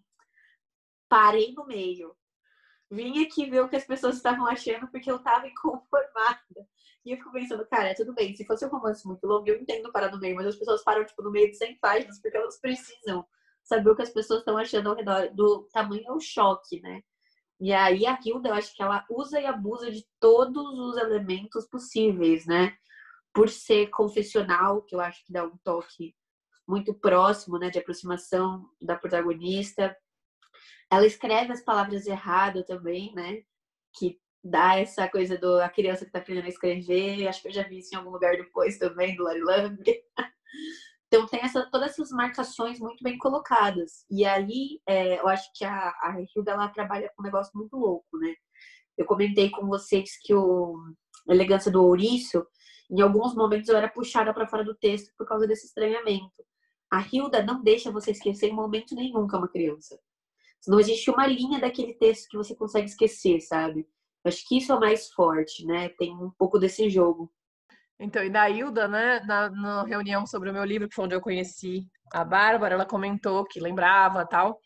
parei 1.08 1.52
no 1.54 1.66
meio. 1.66 2.14
Vim 2.88 3.24
aqui 3.24 3.50
ver 3.50 3.62
o 3.62 3.68
que 3.68 3.74
as 3.74 3.84
pessoas 3.84 4.14
estavam 4.14 4.46
achando 4.46 4.86
porque 4.88 5.10
eu 5.10 5.18
tava 5.18 5.48
inconformada. 5.48 6.68
E 7.04 7.10
eu 7.10 7.16
fico 7.16 7.32
pensando, 7.32 7.66
cara, 7.66 7.96
tudo 7.96 8.14
bem, 8.14 8.36
se 8.36 8.46
fosse 8.46 8.64
um 8.64 8.68
romance 8.68 9.04
muito 9.04 9.26
longo, 9.26 9.48
eu 9.48 9.60
entendo 9.60 9.90
parar 9.90 10.12
no 10.12 10.20
meio, 10.20 10.36
mas 10.36 10.46
as 10.46 10.56
pessoas 10.56 10.84
param, 10.84 11.04
tipo, 11.04 11.20
no 11.20 11.32
meio 11.32 11.50
de 11.50 11.56
100 11.56 11.78
páginas 11.78 12.20
porque 12.20 12.36
elas 12.36 12.60
precisam 12.60 13.26
saber 13.64 13.90
o 13.90 13.96
que 13.96 14.02
as 14.02 14.10
pessoas 14.10 14.38
estão 14.38 14.56
achando 14.56 14.88
ao 14.88 14.94
redor 14.94 15.34
do 15.34 15.68
tamanho 15.72 16.04
do 16.04 16.20
choque, 16.20 16.80
né? 16.80 17.02
E 17.60 17.72
aí 17.72 18.06
a 18.06 18.18
Hilda, 18.24 18.50
eu 18.50 18.54
acho 18.54 18.74
que 18.74 18.82
ela 18.82 19.04
usa 19.08 19.40
e 19.40 19.46
abusa 19.46 19.90
de 19.90 20.04
todos 20.18 20.78
os 20.78 20.96
elementos 20.96 21.66
possíveis, 21.66 22.46
né? 22.46 22.76
Por 23.32 23.48
ser 23.48 23.88
confessional, 23.90 24.82
que 24.82 24.94
eu 24.94 25.00
acho 25.00 25.24
que 25.24 25.32
dá 25.32 25.44
um 25.44 25.56
toque 25.58 26.14
muito 26.66 26.94
próximo, 26.94 27.58
né, 27.58 27.70
de 27.70 27.78
aproximação 27.78 28.68
da 28.80 28.96
protagonista. 28.96 29.96
Ela 30.90 31.06
escreve 31.06 31.52
as 31.52 31.62
palavras 31.62 32.06
errado 32.06 32.64
também, 32.64 33.14
né? 33.14 33.42
Que 33.94 34.20
dá 34.42 34.78
essa 34.78 35.08
coisa 35.08 35.38
do 35.38 35.60
a 35.60 35.68
criança 35.68 36.04
que 36.04 36.10
tá 36.10 36.18
aprendendo 36.18 36.46
a 36.46 36.48
escrever. 36.48 37.28
Acho 37.28 37.42
que 37.42 37.48
eu 37.48 37.52
já 37.52 37.62
vi 37.62 37.78
isso 37.78 37.94
em 37.94 37.98
algum 37.98 38.10
lugar 38.10 38.36
depois 38.36 38.78
também, 38.78 39.16
do 39.16 39.22
Larry 39.24 39.42
Lamb. 39.42 39.84
Então 41.12 41.26
tem 41.26 41.40
essa, 41.42 41.68
todas 41.70 41.90
essas 41.90 42.10
marcações 42.10 42.80
muito 42.80 43.04
bem 43.04 43.18
colocadas. 43.18 44.06
E 44.10 44.24
aí 44.24 44.80
é, 44.86 45.20
eu 45.20 45.28
acho 45.28 45.46
que 45.54 45.62
a, 45.62 45.90
a 45.90 46.16
Hilda 46.34 46.52
ela 46.52 46.68
trabalha 46.68 47.12
com 47.14 47.22
um 47.22 47.26
negócio 47.26 47.52
muito 47.54 47.76
louco, 47.76 48.16
né? 48.16 48.34
Eu 48.96 49.04
comentei 49.04 49.50
com 49.50 49.66
vocês 49.66 50.18
que 50.22 50.32
o 50.34 50.74
a 51.28 51.34
Elegância 51.34 51.70
do 51.70 51.84
Ouriço, 51.84 52.46
em 52.90 53.02
alguns 53.02 53.34
momentos 53.34 53.68
eu 53.68 53.76
era 53.76 53.90
puxada 53.90 54.32
para 54.32 54.48
fora 54.48 54.64
do 54.64 54.74
texto 54.74 55.12
por 55.18 55.26
causa 55.26 55.46
desse 55.46 55.66
estranhamento. 55.66 56.32
A 56.90 57.02
Hilda 57.02 57.42
não 57.42 57.62
deixa 57.62 57.92
você 57.92 58.12
esquecer 58.12 58.48
em 58.48 58.54
momento 58.54 58.94
nenhum 58.94 59.28
que 59.28 59.34
é 59.34 59.38
uma 59.38 59.48
criança. 59.48 60.00
Não 60.66 60.80
existe 60.80 61.10
uma 61.10 61.26
linha 61.26 61.60
daquele 61.60 61.92
texto 61.92 62.30
que 62.30 62.38
você 62.38 62.54
consegue 62.54 62.86
esquecer, 62.86 63.38
sabe? 63.42 63.86
Acho 64.24 64.48
que 64.48 64.56
isso 64.56 64.72
é 64.72 64.74
o 64.74 64.80
mais 64.80 65.10
forte, 65.10 65.66
né? 65.66 65.90
Tem 65.90 66.16
um 66.16 66.30
pouco 66.30 66.58
desse 66.58 66.88
jogo. 66.88 67.30
Então, 67.98 68.24
e 68.24 68.30
da 68.30 68.48
Hilda, 68.48 68.88
né, 68.88 69.20
na, 69.20 69.50
na, 69.50 69.84
reunião 69.84 70.26
sobre 70.26 70.50
o 70.50 70.52
meu 70.52 70.64
livro, 70.64 70.88
que 70.88 70.94
foi 70.94 71.04
onde 71.04 71.14
eu 71.14 71.20
conheci 71.20 71.86
a 72.12 72.24
Bárbara, 72.24 72.74
ela 72.74 72.86
comentou 72.86 73.44
que 73.44 73.60
lembrava 73.60 74.26
tal. 74.26 74.58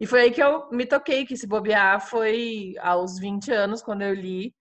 E 0.00 0.06
foi 0.06 0.22
aí 0.22 0.30
que 0.30 0.42
eu 0.42 0.68
me 0.70 0.84
toquei 0.84 1.24
que 1.24 1.36
se 1.36 1.46
bobear 1.46 2.00
foi 2.00 2.74
aos 2.80 3.18
20 3.18 3.50
anos, 3.52 3.82
quando 3.82 4.02
eu 4.02 4.14
li 4.14 4.54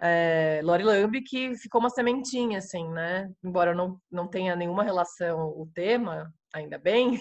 é, 0.00 0.60
Lori 0.62 0.82
Lamb, 0.82 1.20
que 1.22 1.56
ficou 1.56 1.80
uma 1.80 1.90
sementinha, 1.90 2.58
assim, 2.58 2.88
né? 2.90 3.30
Embora 3.42 3.72
eu 3.72 3.76
não, 3.76 3.98
não 4.10 4.28
tenha 4.28 4.56
nenhuma 4.56 4.82
relação 4.82 5.48
o 5.48 5.68
tema, 5.74 6.32
ainda 6.54 6.78
bem, 6.78 7.18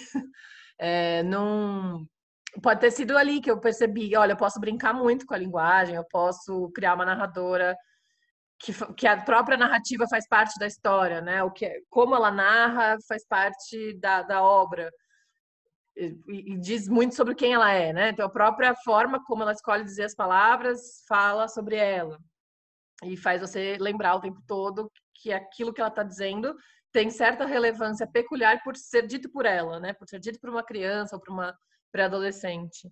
é, 0.80 1.24
não... 1.24 2.06
Pode 2.62 2.82
ter 2.82 2.92
sido 2.92 3.18
ali 3.18 3.42
que 3.42 3.50
eu 3.50 3.60
percebi, 3.60 4.16
olha, 4.16 4.34
eu 4.34 4.38
posso 4.38 4.60
brincar 4.60 4.94
muito 4.94 5.26
com 5.26 5.34
a 5.34 5.38
linguagem, 5.38 5.96
eu 5.96 6.06
posso 6.12 6.70
criar 6.72 6.94
uma 6.94 7.06
narradora 7.06 7.76
que, 8.60 8.74
que 8.96 9.08
a 9.08 9.22
própria 9.22 9.58
narrativa 9.58 10.06
faz 10.10 10.28
parte 10.28 10.58
da 10.60 10.68
história, 10.68 11.22
né? 11.22 11.44
O 11.44 11.52
que, 11.52 11.70
como 11.90 12.16
ela 12.16 12.32
narra 12.32 12.98
faz 13.08 13.26
parte 13.28 13.94
da, 14.00 14.22
da 14.22 14.42
obra. 14.42 14.90
E, 15.96 16.54
e, 16.54 16.58
diz 16.58 16.88
muito 16.88 17.14
sobre 17.16 17.36
quem 17.36 17.54
ela 17.54 17.72
é, 17.72 17.94
né? 17.94 18.10
Então, 18.10 18.26
a 18.26 18.32
própria 18.32 18.74
forma 18.84 19.24
como 19.26 19.44
ela 19.44 19.52
escolhe 19.52 19.84
dizer 19.84 20.06
as 20.06 20.16
palavras 20.16 21.04
fala 21.08 21.48
sobre 21.48 21.76
ela. 21.76 22.18
E 23.04 23.18
faz 23.18 23.42
você 23.42 23.78
lembrar 23.80 24.16
o 24.16 24.22
tempo 24.22 24.42
todo 24.48 24.92
que 25.16 25.32
aquilo 25.32 25.74
que 25.74 25.82
ela 25.82 25.90
está 25.90 26.04
dizendo 26.04 26.56
tem 26.92 27.10
certa 27.10 27.46
relevância 27.46 28.08
peculiar 28.08 28.62
por 28.64 28.76
ser 28.76 29.06
dito 29.06 29.30
por 29.32 29.46
ela, 29.46 29.80
né? 29.80 29.94
Por 29.94 30.08
ser 30.08 30.20
dito 30.20 30.40
por 30.40 30.50
uma 30.50 30.64
criança 30.64 31.16
ou 31.16 31.22
por 31.22 31.32
uma 31.32 31.56
pré-adolescente. 31.92 32.90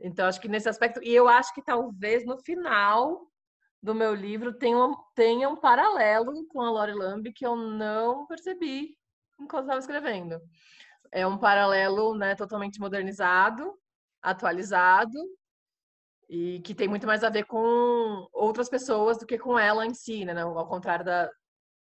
Então, 0.00 0.26
acho 0.26 0.40
que 0.40 0.48
nesse 0.48 0.68
aspecto. 0.68 1.02
E 1.02 1.14
eu 1.14 1.28
acho 1.28 1.52
que 1.54 1.62
talvez 1.62 2.24
no 2.24 2.38
final 2.38 3.30
do 3.82 3.94
meu 3.94 4.14
livro 4.14 4.52
tem 4.52 4.76
um, 4.76 4.94
um 5.48 5.56
paralelo 5.56 6.46
com 6.48 6.60
a 6.60 6.70
Lori 6.70 6.92
Lamb 6.92 7.32
que 7.32 7.46
eu 7.46 7.56
não 7.56 8.26
percebi 8.26 8.96
enquanto 9.38 9.64
estava 9.64 9.80
escrevendo. 9.80 10.40
É 11.10 11.26
um 11.26 11.38
paralelo 11.38 12.14
né, 12.14 12.34
totalmente 12.34 12.78
modernizado, 12.78 13.74
atualizado, 14.22 15.18
e 16.28 16.60
que 16.60 16.74
tem 16.74 16.86
muito 16.86 17.06
mais 17.06 17.24
a 17.24 17.30
ver 17.30 17.44
com 17.44 18.28
outras 18.32 18.68
pessoas 18.68 19.18
do 19.18 19.26
que 19.26 19.36
com 19.36 19.58
ela 19.58 19.84
em 19.84 19.92
si, 19.92 20.24
né? 20.24 20.40
Ao 20.40 20.68
contrário 20.68 21.04
da, 21.04 21.28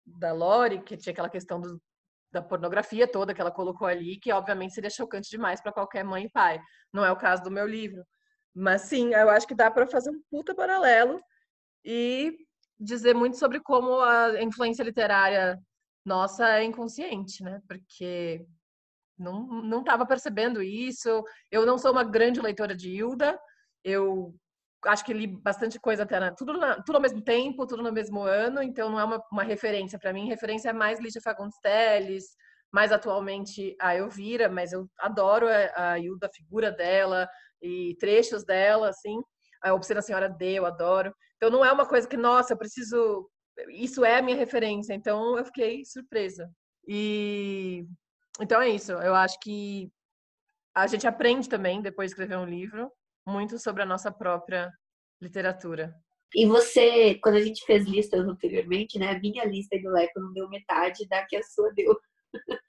da 0.07 0.33
Lori, 0.33 0.81
que 0.81 0.97
tinha 0.97 1.13
aquela 1.13 1.29
questão 1.29 1.61
do, 1.61 1.79
da 2.33 2.41
pornografia 2.41 3.07
toda 3.07 3.35
que 3.35 3.41
ela 3.41 3.51
colocou 3.51 3.87
ali, 3.87 4.19
que 4.19 4.33
obviamente 4.33 4.73
seria 4.73 4.89
chocante 4.89 5.29
demais 5.29 5.61
para 5.61 5.73
qualquer 5.73 6.05
mãe 6.05 6.25
e 6.25 6.31
pai. 6.31 6.59
Não 6.91 7.05
é 7.05 7.13
o 7.13 7.17
caso 7.17 7.43
do 7.43 7.51
meu 7.51 7.67
livro. 7.67 8.03
Mas 8.55 8.83
sim, 8.83 9.13
eu 9.13 9.29
acho 9.29 9.47
que 9.47 9.55
dá 9.55 9.71
para 9.71 9.87
fazer 9.87 10.11
um 10.11 10.23
puta 10.31 10.55
paralelo 10.55 11.21
e 11.85 12.37
dizer 12.79 13.15
muito 13.15 13.37
sobre 13.37 13.61
como 13.61 14.01
a 14.01 14.43
influência 14.43 14.83
literária 14.83 15.59
nossa 16.05 16.59
é 16.59 16.65
inconsciente, 16.65 17.43
né? 17.43 17.61
Porque 17.69 18.45
não 19.19 19.81
estava 19.81 20.07
percebendo 20.07 20.63
isso. 20.63 21.23
Eu 21.51 21.67
não 21.67 21.77
sou 21.77 21.93
uma 21.93 22.05
grande 22.05 22.41
leitora 22.41 22.75
de 22.75 22.91
Hilda. 22.91 23.39
Eu 23.85 24.35
acho 24.87 25.05
que 25.05 25.13
li 25.13 25.27
bastante 25.27 25.79
coisa 25.79 26.05
até 26.05 26.19
na, 26.19 26.33
tudo 26.33 26.55
na, 26.55 26.83
tudo 26.83 26.97
ao 26.97 27.03
mesmo 27.03 27.21
tempo, 27.21 27.67
tudo 27.67 27.83
no 27.83 27.93
mesmo 27.93 28.23
ano. 28.23 28.63
Então 28.63 28.91
não 28.91 28.99
é 28.99 29.05
uma, 29.05 29.23
uma 29.31 29.43
referência 29.43 29.99
para 29.99 30.13
mim. 30.13 30.29
Referência 30.29 30.71
é 30.71 30.73
mais 30.73 30.99
Lígia 30.99 31.21
Fagundes 31.23 31.59
Telles, 31.61 32.25
mais 32.73 32.93
atualmente 32.93 33.77
a 33.81 33.95
Elvira, 33.95 34.49
mas 34.49 34.73
eu 34.73 34.89
adoro 34.99 35.49
a, 35.49 35.93
a 35.93 35.99
Hilda, 35.99 36.27
a 36.27 36.35
figura 36.35 36.71
dela 36.71 37.29
e 37.61 37.95
trechos 38.01 38.45
dela, 38.45 38.89
assim. 38.89 39.21
A 39.63 39.75
Obscena 39.75 40.01
Senhora 40.01 40.29
D, 40.29 40.53
eu 40.55 40.65
adoro. 40.65 41.15
Então 41.41 41.49
não 41.51 41.65
é 41.65 41.73
uma 41.73 41.87
coisa 41.87 42.07
que, 42.07 42.19
nossa, 42.19 42.53
eu 42.53 42.59
preciso. 42.59 43.27
Isso 43.71 44.05
é 44.05 44.19
a 44.19 44.23
minha 44.23 44.37
referência. 44.37 44.93
Então 44.93 45.39
eu 45.39 45.45
fiquei 45.47 45.87
surpresa. 45.87 46.53
E 46.87 47.87
então 48.39 48.61
é 48.61 48.69
isso. 48.69 48.93
Eu 48.93 49.15
acho 49.15 49.41
que 49.41 49.91
a 50.75 50.87
gente 50.87 51.07
aprende 51.07 51.49
também, 51.49 51.81
depois 51.81 52.11
de 52.11 52.13
escrever 52.13 52.37
um 52.37 52.45
livro, 52.45 52.93
muito 53.27 53.59
sobre 53.59 53.83
a 53.83 53.87
nossa 53.87 54.13
própria 54.13 54.71
literatura. 55.19 55.95
E 56.35 56.47
você, 56.47 57.15
quando 57.17 57.37
a 57.37 57.43
gente 57.43 57.65
fez 57.65 57.87
listas 57.87 58.21
anteriormente, 58.21 58.99
né? 58.99 59.13
A 59.13 59.19
minha 59.19 59.45
lista 59.47 59.79
do 59.81 59.91
Leco 59.91 60.21
não 60.21 60.35
deu 60.35 60.47
metade 60.51 61.09
da 61.09 61.25
que 61.25 61.37
a 61.37 61.43
sua 61.43 61.73
deu. 61.73 61.99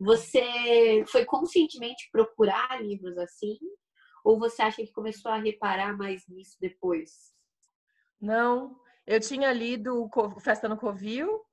Você 0.00 1.04
foi 1.06 1.24
conscientemente 1.26 2.08
procurar 2.10 2.82
livros 2.82 3.16
assim? 3.18 3.56
Ou 4.24 4.38
você 4.38 4.62
acha 4.62 4.82
que 4.82 4.92
começou 4.92 5.30
a 5.30 5.38
reparar 5.38 5.96
mais 5.96 6.26
nisso 6.26 6.56
depois? 6.60 7.32
Não, 8.24 8.74
eu 9.06 9.20
tinha 9.20 9.52
lido 9.52 10.08
Festa 10.40 10.66
no 10.66 10.78
Covil 10.78 11.44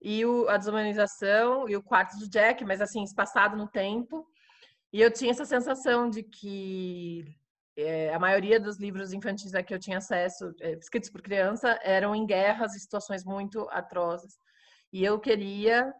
e 0.00 0.24
o, 0.24 0.48
a 0.48 0.56
Desumanização 0.56 1.68
e 1.68 1.76
o 1.76 1.82
Quarto 1.82 2.16
de 2.16 2.28
Jack, 2.28 2.64
mas 2.64 2.80
assim, 2.80 3.02
espaçado 3.02 3.56
no 3.56 3.66
tempo. 3.66 4.24
E 4.92 5.00
eu 5.00 5.12
tinha 5.12 5.32
essa 5.32 5.44
sensação 5.44 6.08
de 6.08 6.22
que 6.22 7.24
é, 7.76 8.14
a 8.14 8.18
maioria 8.20 8.60
dos 8.60 8.78
livros 8.78 9.12
infantis 9.12 9.56
a 9.56 9.62
que 9.62 9.74
eu 9.74 9.78
tinha 9.80 9.98
acesso, 9.98 10.54
é, 10.60 10.74
escritos 10.74 11.10
por 11.10 11.20
criança, 11.20 11.76
eram 11.82 12.14
em 12.14 12.24
guerras 12.24 12.76
e 12.76 12.80
situações 12.80 13.24
muito 13.24 13.68
atrozes. 13.70 14.38
E 14.92 15.04
eu 15.04 15.18
queria 15.18 15.92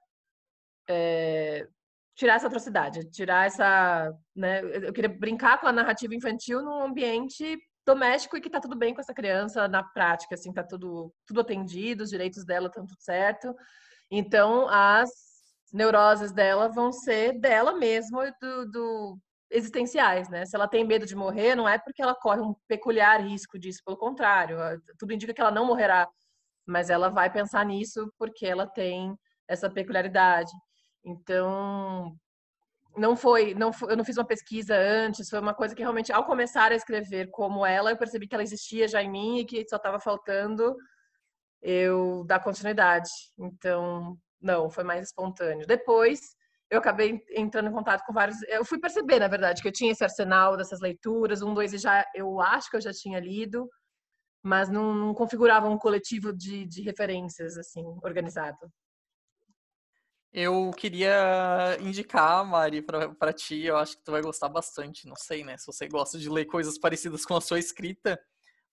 é, 0.89 1.67
tirar 2.15 2.35
essa 2.35 2.47
atrocidade, 2.47 3.11
tirar 3.11 3.47
essa. 3.47 4.17
Né, 4.35 4.61
eu 4.61 4.93
queria 4.93 5.11
brincar 5.11 5.61
com 5.61 5.67
a 5.67 5.73
narrativa 5.73 6.15
infantil 6.15 6.63
num 6.63 6.85
ambiente 6.85 7.59
doméstico 7.89 8.37
e 8.37 8.41
que 8.41 8.51
tá 8.51 8.61
tudo 8.61 8.77
bem 8.77 8.95
com 8.95 9.01
essa 9.01 9.15
criança 9.15 9.67
na 9.67 9.83
prática, 9.83 10.35
assim, 10.35 10.53
tá 10.53 10.63
tudo, 10.63 11.13
tudo 11.27 11.41
atendido, 11.41 12.05
os 12.05 12.11
direitos 12.11 12.45
dela 12.45 12.69
estão 12.69 12.87
tudo 12.87 13.01
certo. 13.01 13.55
Então, 14.11 14.69
as 14.69 15.09
neuroses 15.73 16.33
dela 16.33 16.69
vão 16.69 16.93
ser 16.93 17.39
dela 17.41 17.73
mesma, 17.73 18.31
do, 18.41 18.71
do 18.71 19.19
existenciais, 19.51 20.29
né? 20.29 20.45
Se 20.45 20.55
ela 20.55 20.69
tem 20.69 20.85
medo 20.85 21.07
de 21.07 21.17
morrer, 21.17 21.55
não 21.55 21.69
é 21.69 21.79
porque 21.79 22.03
ela 22.03 22.15
corre 22.15 22.41
um 22.41 22.55
peculiar 22.67 23.23
risco 23.23 23.59
disso, 23.59 23.83
pelo 23.85 23.97
contrário, 23.97 24.59
tudo 24.99 25.13
indica 25.13 25.33
que 25.33 25.41
ela 25.41 25.51
não 25.51 25.67
morrerá, 25.67 26.07
mas 26.67 26.91
ela 26.91 27.09
vai 27.09 27.33
pensar 27.33 27.65
nisso 27.65 28.13
porque 28.19 28.47
ela 28.47 28.67
tem 28.67 29.17
essa 29.49 29.71
peculiaridade. 29.71 30.51
Então, 31.03 32.15
não 32.97 33.17
foi, 33.17 33.55
não 33.55 33.73
foi, 33.73 33.93
eu 33.93 33.97
não 33.97 34.05
fiz 34.05 34.17
uma 34.17 34.27
pesquisa 34.27 34.77
antes, 34.77 35.29
foi 35.29 35.39
uma 35.39 35.55
coisa 35.55 35.75
que 35.75 35.83
realmente, 35.83 36.13
ao 36.13 36.25
começar 36.25 36.73
a 36.73 36.75
escrever 36.75 37.31
como 37.31 37.65
ela, 37.65 37.91
eu 37.91 37.97
percebi 37.97 38.27
que 38.27 38.35
ela 38.35 38.43
existia 38.43 38.89
já 38.89 39.03
em 39.03 39.11
mim 39.11 39.39
e 39.39 39.45
que 39.45 39.69
só 39.69 39.77
estava 39.77 40.01
faltando 40.01 40.77
eu 41.63 42.25
dar 42.27 42.41
continuidade. 42.41 43.11
Então, 43.39 44.17
não, 44.41 44.71
foi 44.71 44.85
mais 44.85 45.07
espontâneo. 45.07 45.67
Depois, 45.67 46.21
eu 46.71 46.79
acabei 46.79 47.23
entrando 47.31 47.69
em 47.69 47.73
contato 47.73 48.05
com 48.05 48.13
vários. 48.13 48.41
Eu 48.43 48.65
fui 48.65 48.79
perceber, 48.79 49.19
na 49.19 49.29
verdade, 49.29 49.63
que 49.63 49.69
eu 49.69 49.73
tinha 49.73 49.93
esse 49.93 50.05
arsenal 50.05 50.57
dessas 50.57 50.81
leituras, 50.81 51.43
um, 51.43 51.55
dois, 51.55 51.73
e 51.73 51.79
já 51.79 52.05
eu 52.15 52.41
acho 52.41 52.71
que 52.71 52.77
eu 52.77 52.81
já 52.81 52.93
tinha 52.93 53.19
lido, 53.21 53.69
mas 54.43 54.69
não, 54.69 54.95
não 54.95 55.15
configurava 55.15 55.69
um 55.69 55.79
coletivo 55.79 56.33
de, 56.33 56.67
de 56.67 56.83
referências 56.83 57.57
assim 57.57 57.85
organizado. 58.03 58.59
Eu 60.33 60.71
queria 60.77 61.79
indicar, 61.81 62.45
Mari, 62.45 62.83
para 62.83 63.33
ti. 63.33 63.65
Eu 63.65 63.77
acho 63.77 63.97
que 63.97 64.05
tu 64.05 64.13
vai 64.13 64.21
gostar 64.21 64.49
bastante. 64.49 65.07
Não 65.07 65.17
sei, 65.17 65.43
né? 65.43 65.57
Se 65.57 65.67
você 65.67 65.89
gosta 65.89 66.19
de 66.19 66.29
ler 66.29 66.45
coisas 66.45 66.79
parecidas 66.79 67.25
com 67.25 67.35
a 67.35 67.41
sua 67.41 67.59
escrita, 67.59 68.21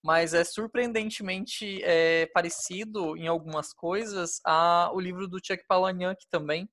mas 0.03 0.33
é 0.33 0.43
surpreendentemente 0.43 1.81
é, 1.83 2.27
parecido 2.27 3.15
em 3.17 3.27
algumas 3.27 3.73
coisas 3.73 4.39
a 4.45 4.91
o 4.93 4.99
livro 4.99 5.27
do 5.27 5.39
Chuck 5.43 5.65
Palahniuk 5.67 6.27
também. 6.29 6.69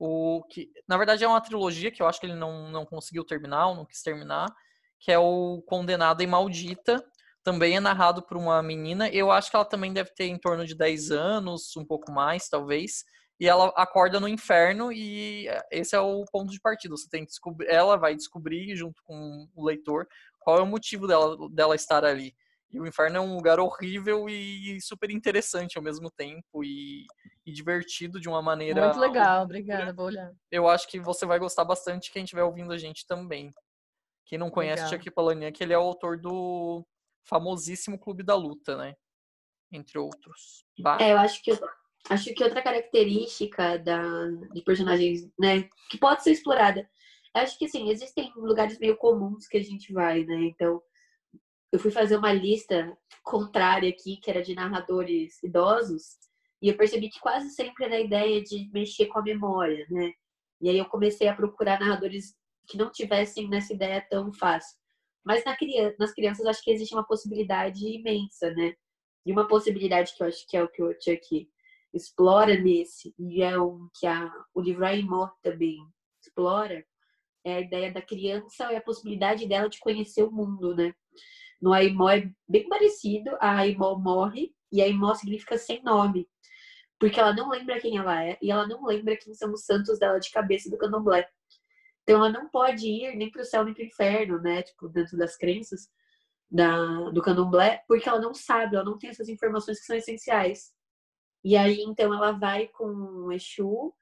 O 0.00 0.42
que, 0.50 0.70
na 0.88 0.96
verdade, 0.98 1.24
é 1.24 1.28
uma 1.28 1.40
trilogia 1.40 1.90
que 1.90 2.02
eu 2.02 2.06
acho 2.06 2.20
que 2.20 2.26
ele 2.26 2.34
não, 2.34 2.70
não 2.70 2.84
conseguiu 2.84 3.24
terminar, 3.24 3.74
não 3.74 3.86
quis 3.86 4.02
terminar, 4.02 4.46
que 5.00 5.10
é 5.10 5.18
o 5.18 5.62
Condenada 5.66 6.22
e 6.22 6.26
Maldita. 6.26 7.04
Também 7.42 7.76
é 7.76 7.80
narrado 7.80 8.22
por 8.22 8.36
uma 8.36 8.62
menina. 8.62 9.08
Eu 9.08 9.30
acho 9.30 9.50
que 9.50 9.56
ela 9.56 9.64
também 9.64 9.92
deve 9.92 10.10
ter 10.14 10.26
em 10.26 10.38
torno 10.38 10.66
de 10.66 10.76
10 10.76 11.10
anos, 11.10 11.76
um 11.76 11.84
pouco 11.84 12.12
mais, 12.12 12.48
talvez 12.48 13.04
e 13.42 13.48
ela 13.48 13.72
acorda 13.74 14.20
no 14.20 14.28
inferno 14.28 14.92
e 14.92 15.48
esse 15.68 15.96
é 15.96 16.00
o 16.00 16.24
ponto 16.26 16.52
de 16.52 16.60
partida. 16.60 16.96
Você 16.96 17.08
tem 17.08 17.24
que 17.24 17.30
descobrir, 17.30 17.66
ela 17.66 17.96
vai 17.96 18.14
descobrir 18.14 18.76
junto 18.76 19.02
com 19.02 19.48
o 19.52 19.64
leitor 19.64 20.06
qual 20.38 20.58
é 20.58 20.62
o 20.62 20.66
motivo 20.66 21.08
dela, 21.08 21.36
dela 21.50 21.74
estar 21.74 22.04
ali. 22.04 22.36
E 22.70 22.78
o 22.78 22.86
inferno 22.86 23.16
é 23.16 23.20
um 23.20 23.34
lugar 23.34 23.58
horrível 23.58 24.28
e 24.28 24.80
super 24.80 25.10
interessante 25.10 25.76
ao 25.76 25.82
mesmo 25.82 26.08
tempo 26.08 26.62
e, 26.62 27.04
e 27.44 27.50
divertido 27.50 28.20
de 28.20 28.28
uma 28.28 28.40
maneira. 28.40 28.84
Muito 28.84 29.00
legal, 29.00 29.42
obrigada, 29.42 29.92
vou 29.92 30.06
olhar. 30.06 30.32
Eu 30.48 30.68
acho 30.68 30.86
que 30.86 31.00
você 31.00 31.26
vai 31.26 31.40
gostar 31.40 31.64
bastante 31.64 32.12
quem 32.12 32.22
estiver 32.22 32.44
ouvindo 32.44 32.72
a 32.72 32.78
gente 32.78 33.04
também. 33.04 33.50
Quem 34.24 34.38
não 34.38 34.50
conhece 34.50 34.88
Chuck 34.88 35.10
Palahniuk, 35.10 35.60
ele 35.60 35.72
é 35.72 35.78
o 35.78 35.82
autor 35.82 36.16
do 36.16 36.86
famosíssimo 37.24 37.98
Clube 37.98 38.22
da 38.22 38.36
Luta, 38.36 38.76
né? 38.76 38.94
Entre 39.72 39.98
outros. 39.98 40.64
Bah. 40.78 40.98
É, 41.00 41.10
eu 41.10 41.18
acho 41.18 41.42
que 41.42 41.50
Acho 42.08 42.34
que 42.34 42.42
outra 42.42 42.62
característica 42.62 43.78
da, 43.78 44.02
de 44.52 44.60
personagens, 44.62 45.30
né, 45.38 45.68
que 45.88 45.98
pode 45.98 46.22
ser 46.22 46.32
explorada, 46.32 46.88
acho 47.34 47.58
que 47.58 47.66
assim, 47.66 47.90
existem 47.90 48.32
lugares 48.36 48.78
meio 48.78 48.96
comuns 48.96 49.46
que 49.46 49.56
a 49.56 49.62
gente 49.62 49.92
vai, 49.92 50.24
né? 50.24 50.42
Então, 50.42 50.82
eu 51.70 51.78
fui 51.78 51.90
fazer 51.90 52.16
uma 52.16 52.32
lista 52.32 52.96
contrária 53.22 53.88
aqui, 53.88 54.18
que 54.18 54.30
era 54.30 54.42
de 54.42 54.54
narradores 54.54 55.42
idosos, 55.42 56.16
e 56.60 56.68
eu 56.68 56.76
percebi 56.76 57.08
que 57.08 57.20
quase 57.20 57.50
sempre 57.50 57.84
era 57.84 57.96
a 57.96 58.00
ideia 58.00 58.42
de 58.42 58.70
mexer 58.72 59.06
com 59.06 59.18
a 59.18 59.22
memória, 59.22 59.86
né? 59.90 60.12
E 60.60 60.68
aí 60.68 60.78
eu 60.78 60.84
comecei 60.84 61.26
a 61.28 61.34
procurar 61.34 61.80
narradores 61.80 62.36
que 62.68 62.76
não 62.76 62.90
tivessem 62.90 63.48
nessa 63.48 63.72
ideia 63.72 64.00
tão 64.08 64.32
fácil. 64.32 64.78
Mas 65.24 65.44
na 65.44 65.56
criança, 65.56 65.96
nas 65.98 66.12
crianças 66.12 66.46
acho 66.46 66.62
que 66.62 66.70
existe 66.70 66.94
uma 66.94 67.06
possibilidade 67.06 67.84
imensa, 67.86 68.50
né? 68.52 68.74
E 69.24 69.32
uma 69.32 69.48
possibilidade 69.48 70.14
que 70.14 70.22
eu 70.22 70.26
acho 70.26 70.46
que 70.46 70.56
é 70.56 70.62
o 70.62 70.68
que 70.68 70.82
o 70.82 70.92
Chuck 71.00 71.48
explora 71.92 72.56
nesse, 72.56 73.14
e 73.18 73.42
é 73.42 73.58
um 73.58 73.88
que 73.94 74.06
a, 74.06 74.32
o 74.54 74.60
livro 74.60 74.84
Aimó 74.84 75.28
também 75.42 75.78
explora, 76.20 76.84
é 77.44 77.56
a 77.56 77.60
ideia 77.60 77.92
da 77.92 78.00
criança 78.00 78.72
e 78.72 78.76
a 78.76 78.80
possibilidade 78.80 79.46
dela 79.46 79.68
de 79.68 79.80
conhecer 79.80 80.22
o 80.22 80.30
mundo, 80.30 80.74
né? 80.74 80.94
No 81.60 81.72
Aimó 81.72 82.08
é 82.08 82.30
bem 82.48 82.68
parecido, 82.68 83.30
a 83.40 83.58
Aimó 83.58 83.96
morre, 83.96 84.54
e 84.70 84.80
Aimó 84.80 85.14
significa 85.14 85.58
sem 85.58 85.82
nome, 85.82 86.28
porque 86.98 87.20
ela 87.20 87.34
não 87.34 87.50
lembra 87.50 87.80
quem 87.80 87.96
ela 87.96 88.24
é, 88.24 88.38
e 88.40 88.50
ela 88.50 88.66
não 88.66 88.84
lembra 88.84 89.16
quem 89.16 89.34
são 89.34 89.52
os 89.52 89.64
santos 89.64 89.98
dela 89.98 90.18
de 90.18 90.30
cabeça 90.30 90.70
do 90.70 90.78
candomblé. 90.78 91.28
Então 92.02 92.16
ela 92.16 92.30
não 92.30 92.48
pode 92.48 92.86
ir 92.88 93.16
nem 93.16 93.30
para 93.30 93.42
o 93.42 93.44
céu 93.44 93.64
nem 93.64 93.74
para 93.74 93.82
o 93.82 93.86
inferno, 93.86 94.40
né? 94.40 94.62
Tipo, 94.62 94.88
dentro 94.88 95.16
das 95.16 95.36
crenças 95.36 95.88
da, 96.50 97.10
do 97.10 97.22
candomblé, 97.22 97.82
porque 97.88 98.08
ela 98.08 98.20
não 98.20 98.34
sabe, 98.34 98.76
ela 98.76 98.84
não 98.84 98.98
tem 98.98 99.10
essas 99.10 99.28
informações 99.28 99.80
que 99.80 99.86
são 99.86 99.96
essenciais. 99.96 100.72
E 101.44 101.56
aí, 101.56 101.82
então, 101.82 102.14
ela 102.14 102.32
vai 102.32 102.68
com 102.68 102.86
o 102.86 103.32
Exu 103.32 103.92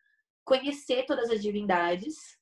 conhecer 0.45 1.07
todas 1.07 1.31
as 1.31 1.41
divindades 1.41 2.39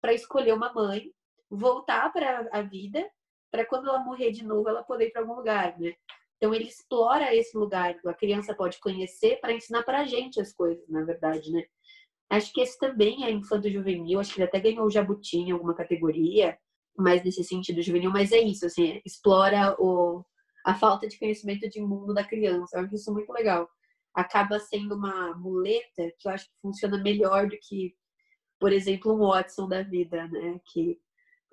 para 0.00 0.12
escolher 0.12 0.52
uma 0.54 0.72
mãe, 0.72 1.12
voltar 1.50 2.12
para 2.12 2.48
a 2.52 2.62
vida, 2.62 3.04
para 3.50 3.64
quando 3.64 3.88
ela 3.88 3.98
morrer 3.98 4.30
de 4.30 4.44
novo, 4.44 4.68
ela 4.68 4.82
poder 4.82 5.06
ir 5.06 5.10
para 5.10 5.22
algum 5.22 5.34
lugar, 5.34 5.78
né? 5.78 5.94
Então, 6.36 6.54
ele 6.54 6.64
explora 6.64 7.34
esse 7.34 7.56
lugar 7.56 7.98
que 7.98 8.08
a 8.08 8.14
criança 8.14 8.54
pode 8.54 8.78
conhecer 8.78 9.40
para 9.40 9.52
ensinar 9.52 9.82
para 9.82 10.00
a 10.00 10.04
gente 10.04 10.40
as 10.40 10.52
coisas, 10.52 10.88
na 10.88 11.02
verdade, 11.02 11.50
né? 11.50 11.64
Acho 12.30 12.52
que 12.52 12.60
esse 12.60 12.78
também 12.78 13.24
é 13.24 13.30
infanto 13.30 13.68
juvenil, 13.68 14.20
acho 14.20 14.34
que 14.34 14.40
ele 14.40 14.48
até 14.48 14.60
ganhou 14.60 14.86
o 14.86 14.90
Jabuti 14.90 15.38
em 15.38 15.50
alguma 15.50 15.74
categoria, 15.74 16.56
mais 16.96 17.24
nesse 17.24 17.42
sentido 17.42 17.82
juvenil, 17.82 18.10
mas 18.10 18.30
é 18.30 18.38
isso, 18.38 18.66
assim, 18.66 19.00
explora 19.04 19.74
o, 19.80 20.22
a 20.64 20.74
falta 20.74 21.08
de 21.08 21.18
conhecimento 21.18 21.68
de 21.68 21.80
mundo 21.80 22.12
da 22.14 22.22
criança. 22.22 22.76
Eu 22.76 22.84
acho 22.84 22.94
isso 22.94 23.12
muito 23.12 23.32
legal 23.32 23.68
acaba 24.14 24.58
sendo 24.58 24.96
uma 24.96 25.34
muleta 25.36 26.10
que 26.18 26.26
eu 26.28 26.32
acho 26.32 26.46
que 26.46 26.60
funciona 26.60 26.98
melhor 26.98 27.48
do 27.48 27.56
que, 27.60 27.94
por 28.58 28.72
exemplo, 28.72 29.14
um 29.14 29.28
Watson 29.28 29.68
da 29.68 29.82
vida, 29.82 30.26
né? 30.28 30.60
Que 30.72 30.98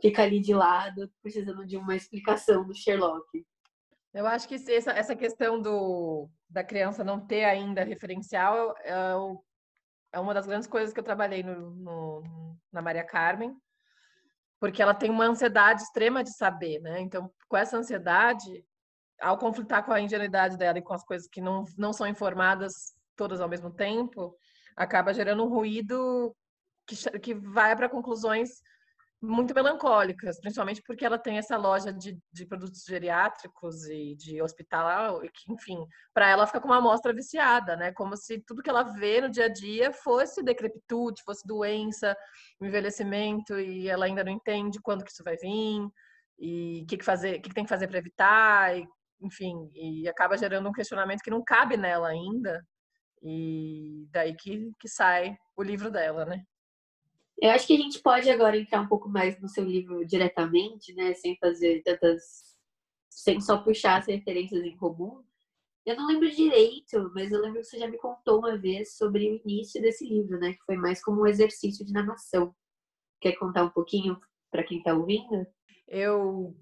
fica 0.01 0.23
ali 0.23 0.39
de 0.39 0.53
lado, 0.53 1.11
precisando 1.21 1.65
de 1.65 1.77
uma 1.77 1.95
explicação 1.95 2.65
do 2.65 2.73
Sherlock. 2.73 3.45
Eu 4.13 4.25
acho 4.25 4.47
que 4.47 4.55
essa, 4.55 4.91
essa 4.91 5.15
questão 5.15 5.61
do, 5.61 6.29
da 6.49 6.63
criança 6.63 7.03
não 7.03 7.19
ter 7.19 7.43
ainda 7.43 7.83
referencial 7.83 8.73
é, 8.79 8.93
é 10.13 10.19
uma 10.19 10.33
das 10.33 10.47
grandes 10.47 10.67
coisas 10.67 10.93
que 10.93 10.99
eu 10.99 11.03
trabalhei 11.03 11.43
no, 11.43 11.71
no, 11.71 12.23
na 12.71 12.81
Maria 12.81 13.03
Carmen, 13.03 13.53
porque 14.59 14.81
ela 14.81 14.93
tem 14.93 15.09
uma 15.09 15.25
ansiedade 15.25 15.81
extrema 15.81 16.23
de 16.23 16.33
saber, 16.33 16.79
né? 16.79 17.01
Então, 17.01 17.29
com 17.49 17.57
essa 17.57 17.77
ansiedade, 17.77 18.65
ao 19.21 19.37
conflitar 19.37 19.85
com 19.85 19.91
a 19.91 20.01
ingenuidade 20.01 20.57
dela 20.57 20.77
e 20.77 20.81
com 20.81 20.93
as 20.93 21.03
coisas 21.03 21.27
que 21.27 21.41
não, 21.41 21.63
não 21.77 21.93
são 21.93 22.07
informadas 22.07 22.93
todas 23.15 23.39
ao 23.39 23.49
mesmo 23.49 23.71
tempo, 23.71 24.35
acaba 24.75 25.13
gerando 25.13 25.43
um 25.43 25.49
ruído 25.49 26.35
que, 26.85 26.95
que 27.19 27.33
vai 27.33 27.75
para 27.75 27.89
conclusões 27.89 28.49
muito 29.21 29.53
melancólicas, 29.55 30.39
principalmente 30.39 30.81
porque 30.83 31.05
ela 31.05 31.17
tem 31.17 31.37
essa 31.37 31.57
loja 31.57 31.91
de, 31.91 32.17
de 32.31 32.45
produtos 32.45 32.83
geriátricos 32.83 33.85
e 33.87 34.15
de 34.15 34.41
hospital, 34.41 35.21
que, 35.21 35.51
enfim, 35.51 35.85
para 36.13 36.29
ela 36.29 36.45
fica 36.45 36.61
com 36.61 36.67
uma 36.67 36.77
amostra 36.77 37.13
viciada, 37.13 37.75
né? 37.75 37.91
Como 37.93 38.15
se 38.15 38.39
tudo 38.45 38.61
que 38.61 38.69
ela 38.69 38.83
vê 38.83 39.21
no 39.21 39.29
dia 39.29 39.45
a 39.45 39.49
dia 39.49 39.91
fosse 39.91 40.43
decrepitude, 40.43 41.23
fosse 41.23 41.45
doença, 41.47 42.15
envelhecimento, 42.61 43.59
e 43.59 43.87
ela 43.87 44.05
ainda 44.05 44.23
não 44.23 44.31
entende 44.31 44.79
quando 44.81 45.03
que 45.03 45.11
isso 45.11 45.23
vai 45.23 45.37
vir 45.37 45.87
e 46.37 46.81
o 46.83 46.85
que, 46.85 46.97
que 46.97 47.05
fazer, 47.05 47.39
que, 47.39 47.49
que 47.49 47.55
tem 47.55 47.63
que 47.63 47.69
fazer 47.69 47.87
para 47.87 47.97
evitar, 47.97 48.77
e 48.77 48.85
enfim, 49.25 49.69
e 49.73 50.07
acaba 50.07 50.37
gerando 50.37 50.69
um 50.69 50.73
questionamento 50.73 51.21
que 51.21 51.31
não 51.31 51.43
cabe 51.43 51.77
nela 51.77 52.09
ainda, 52.09 52.65
e 53.21 54.07
daí 54.11 54.35
que, 54.35 54.71
que 54.79 54.87
sai 54.87 55.35
o 55.57 55.63
livro 55.63 55.89
dela, 55.91 56.25
né? 56.25 56.43
Eu 57.41 57.51
acho 57.51 57.67
que 57.67 57.73
a 57.73 57.77
gente 57.77 57.99
pode 58.01 58.29
agora 58.29 58.57
entrar 58.57 58.81
um 58.81 58.87
pouco 58.87 59.09
mais 59.09 59.39
no 59.41 59.49
seu 59.49 59.63
livro 59.63 60.05
diretamente, 60.05 60.93
né? 60.93 61.13
Sem 61.15 61.35
fazer 61.37 61.81
tantas. 61.83 62.55
sem 63.09 63.41
só 63.41 63.57
puxar 63.57 63.97
as 63.97 64.07
referências 64.07 64.63
em 64.63 64.77
comum. 64.77 65.23
Eu 65.85 65.95
não 65.95 66.07
lembro 66.07 66.29
direito, 66.31 67.11
mas 67.13 67.31
eu 67.31 67.41
lembro 67.41 67.61
que 67.61 67.67
você 67.67 67.79
já 67.79 67.87
me 67.87 67.97
contou 67.97 68.39
uma 68.39 68.57
vez 68.57 68.95
sobre 68.95 69.29
o 69.29 69.41
início 69.45 69.81
desse 69.81 70.07
livro, 70.07 70.39
né? 70.39 70.53
Que 70.53 70.63
foi 70.65 70.77
mais 70.77 71.03
como 71.03 71.21
um 71.21 71.27
exercício 71.27 71.85
de 71.85 71.93
narração. 71.93 72.55
Quer 73.19 73.33
contar 73.33 73.63
um 73.63 73.69
pouquinho 73.69 74.19
para 74.51 74.63
quem 74.63 74.79
está 74.79 74.93
ouvindo? 74.93 75.45
Eu 75.87 76.55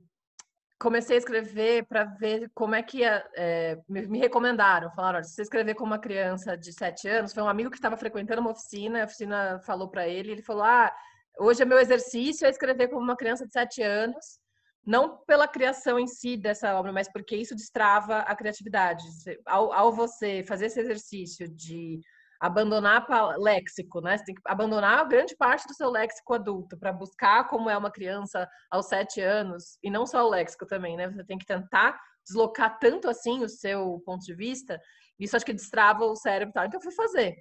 comecei 0.83 1.15
a 1.15 1.19
escrever 1.19 1.85
para 1.85 2.03
ver 2.03 2.51
como 2.53 2.75
é 2.75 2.83
que 2.83 2.97
ia, 2.99 3.25
é, 3.35 3.79
me, 3.87 4.05
me, 4.05 4.19
recomendaram, 4.19 4.91
falaram, 4.91 5.15
olha, 5.15 5.23
se 5.23 5.33
você 5.33 5.43
escrever 5.43 5.75
com 5.75 5.85
uma 5.85 5.97
criança 5.97 6.57
de 6.57 6.73
sete 6.73 7.07
anos, 7.07 7.33
foi 7.33 7.41
um 7.41 7.47
amigo 7.47 7.69
que 7.69 7.77
estava 7.77 7.95
frequentando 7.95 8.41
uma 8.41 8.51
oficina, 8.51 9.01
a 9.01 9.05
oficina 9.05 9.61
falou 9.65 9.89
para 9.89 10.05
ele, 10.05 10.33
ele 10.33 10.41
falou, 10.41 10.63
ah, 10.63 10.93
hoje 11.39 11.61
é 11.61 11.65
meu 11.65 11.79
exercício 11.79 12.45
é 12.45 12.49
escrever 12.49 12.89
como 12.89 13.01
uma 13.01 13.15
criança 13.15 13.47
de 13.47 13.53
sete 13.53 13.81
anos, 13.81 14.37
não 14.85 15.19
pela 15.25 15.47
criação 15.47 15.97
em 15.97 16.05
si 16.05 16.35
dessa 16.35 16.77
obra, 16.77 16.91
mas 16.91 17.09
porque 17.09 17.37
isso 17.37 17.55
destrava 17.55 18.17
a 18.19 18.35
criatividade. 18.35 19.05
Ao, 19.45 19.71
ao 19.71 19.93
você 19.93 20.43
fazer 20.43 20.65
esse 20.65 20.81
exercício 20.81 21.47
de 21.47 22.01
abandonar 22.43 23.05
léxico, 23.37 24.01
né? 24.01 24.17
Você 24.17 24.25
tem 24.25 24.35
que 24.35 24.41
abandonar 24.45 25.07
grande 25.07 25.33
parte 25.33 25.65
do 25.65 25.73
seu 25.73 25.89
léxico 25.89 26.33
adulto 26.33 26.77
para 26.77 26.91
buscar 26.91 27.47
como 27.47 27.69
é 27.69 27.77
uma 27.77 27.89
criança 27.89 28.49
aos 28.69 28.87
sete 28.87 29.21
anos, 29.21 29.77
e 29.81 29.89
não 29.89 30.05
só 30.05 30.25
o 30.25 30.29
léxico 30.29 30.65
também, 30.65 30.97
né? 30.97 31.09
Você 31.09 31.23
tem 31.23 31.37
que 31.37 31.45
tentar 31.45 31.97
deslocar 32.25 32.77
tanto 32.79 33.09
assim 33.09 33.41
o 33.45 33.47
seu 33.47 34.01
ponto 34.05 34.25
de 34.25 34.35
vista, 34.35 34.77
isso 35.17 35.37
acho 35.37 35.45
que 35.45 35.53
destrava 35.53 36.03
o 36.03 36.17
cérebro 36.17 36.53
tal. 36.53 36.65
Então 36.65 36.79
eu 36.79 36.83
fui 36.83 36.91
fazer. 36.91 37.33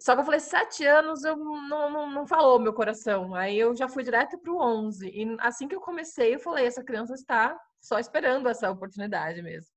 Só 0.00 0.14
que 0.14 0.22
eu 0.22 0.24
falei, 0.24 0.40
sete 0.40 0.86
anos 0.86 1.22
eu 1.22 1.36
não, 1.36 1.90
não, 1.90 2.10
não 2.10 2.26
falou 2.26 2.58
meu 2.58 2.72
coração. 2.72 3.34
Aí 3.34 3.58
eu 3.58 3.76
já 3.76 3.86
fui 3.86 4.02
direto 4.02 4.38
para 4.38 4.52
o 4.52 4.58
11. 4.58 5.08
E 5.08 5.36
assim 5.40 5.68
que 5.68 5.74
eu 5.74 5.80
comecei, 5.80 6.34
eu 6.34 6.40
falei, 6.40 6.64
essa 6.64 6.82
criança 6.82 7.12
está 7.12 7.54
só 7.82 7.98
esperando 7.98 8.48
essa 8.48 8.70
oportunidade 8.70 9.42
mesmo. 9.42 9.75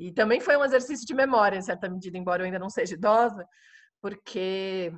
E 0.00 0.10
também 0.10 0.40
foi 0.40 0.56
um 0.56 0.64
exercício 0.64 1.06
de 1.06 1.12
memória, 1.12 1.58
em 1.58 1.62
certa 1.62 1.86
medida, 1.86 2.16
embora 2.16 2.40
eu 2.40 2.46
ainda 2.46 2.58
não 2.58 2.70
seja 2.70 2.94
idosa, 2.94 3.46
porque 4.00 4.90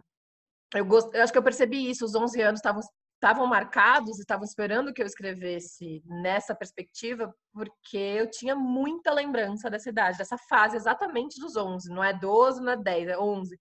eu, 0.72 0.84
gost... 0.84 1.12
eu 1.12 1.22
acho 1.24 1.32
que 1.32 1.38
eu 1.38 1.42
percebi 1.42 1.90
isso, 1.90 2.04
os 2.04 2.14
11 2.14 2.40
anos 2.40 2.58
estavam 2.60 2.80
estavam 3.22 3.46
marcados, 3.46 4.18
estavam 4.18 4.44
esperando 4.44 4.92
que 4.92 5.00
eu 5.00 5.06
escrevesse 5.06 6.02
nessa 6.04 6.56
perspectiva, 6.56 7.32
porque 7.52 7.96
eu 7.96 8.28
tinha 8.28 8.56
muita 8.56 9.12
lembrança 9.12 9.70
dessa 9.70 9.88
idade, 9.90 10.18
dessa 10.18 10.36
fase 10.48 10.76
exatamente 10.76 11.40
dos 11.40 11.56
11, 11.56 11.88
não 11.88 12.02
é 12.02 12.12
12, 12.12 12.60
não 12.60 12.72
é 12.72 12.76
10, 12.76 13.08
é 13.08 13.18
11. 13.18 13.56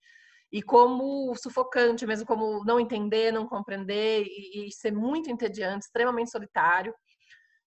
E 0.51 0.63
como 0.63 1.36
sufocante, 1.36 2.08
mesmo 2.08 2.25
como 2.25 2.63
não 2.65 2.80
entender, 2.80 3.32
não 3.32 3.47
compreender 3.47 4.25
e, 4.25 4.67
e 4.67 4.71
ser 4.71 4.91
muito 4.91 5.30
entediante, 5.30 5.86
extremamente 5.86 6.32
solitário. 6.32 6.93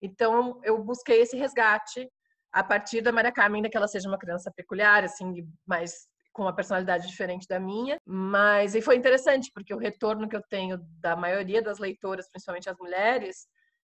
Então, 0.01 0.59
eu 0.63 0.83
busquei 0.83 1.21
esse 1.21 1.37
resgate 1.37 2.09
a 2.51 2.63
partir 2.63 3.01
da 3.01 3.11
Maria 3.11 3.31
Carmen, 3.31 3.59
ainda 3.59 3.69
que 3.69 3.77
ela 3.77 3.87
seja 3.87 4.07
uma 4.07 4.17
criança 4.17 4.51
peculiar, 4.55 5.03
assim, 5.03 5.47
mais 5.65 6.07
com 6.33 6.43
uma 6.43 6.55
personalidade 6.55 7.07
diferente 7.07 7.47
da 7.47 7.59
minha, 7.59 7.99
mas 8.05 8.75
e 8.75 8.81
foi 8.81 8.95
interessante 8.95 9.51
porque 9.51 9.73
o 9.73 9.77
retorno 9.77 10.29
que 10.29 10.35
eu 10.35 10.43
tenho 10.47 10.77
da 10.99 11.15
maioria 11.15 11.63
das 11.63 11.79
leitoras, 11.79 12.29
principalmente 12.29 12.69
as 12.69 12.77
mulheres, 12.77 13.47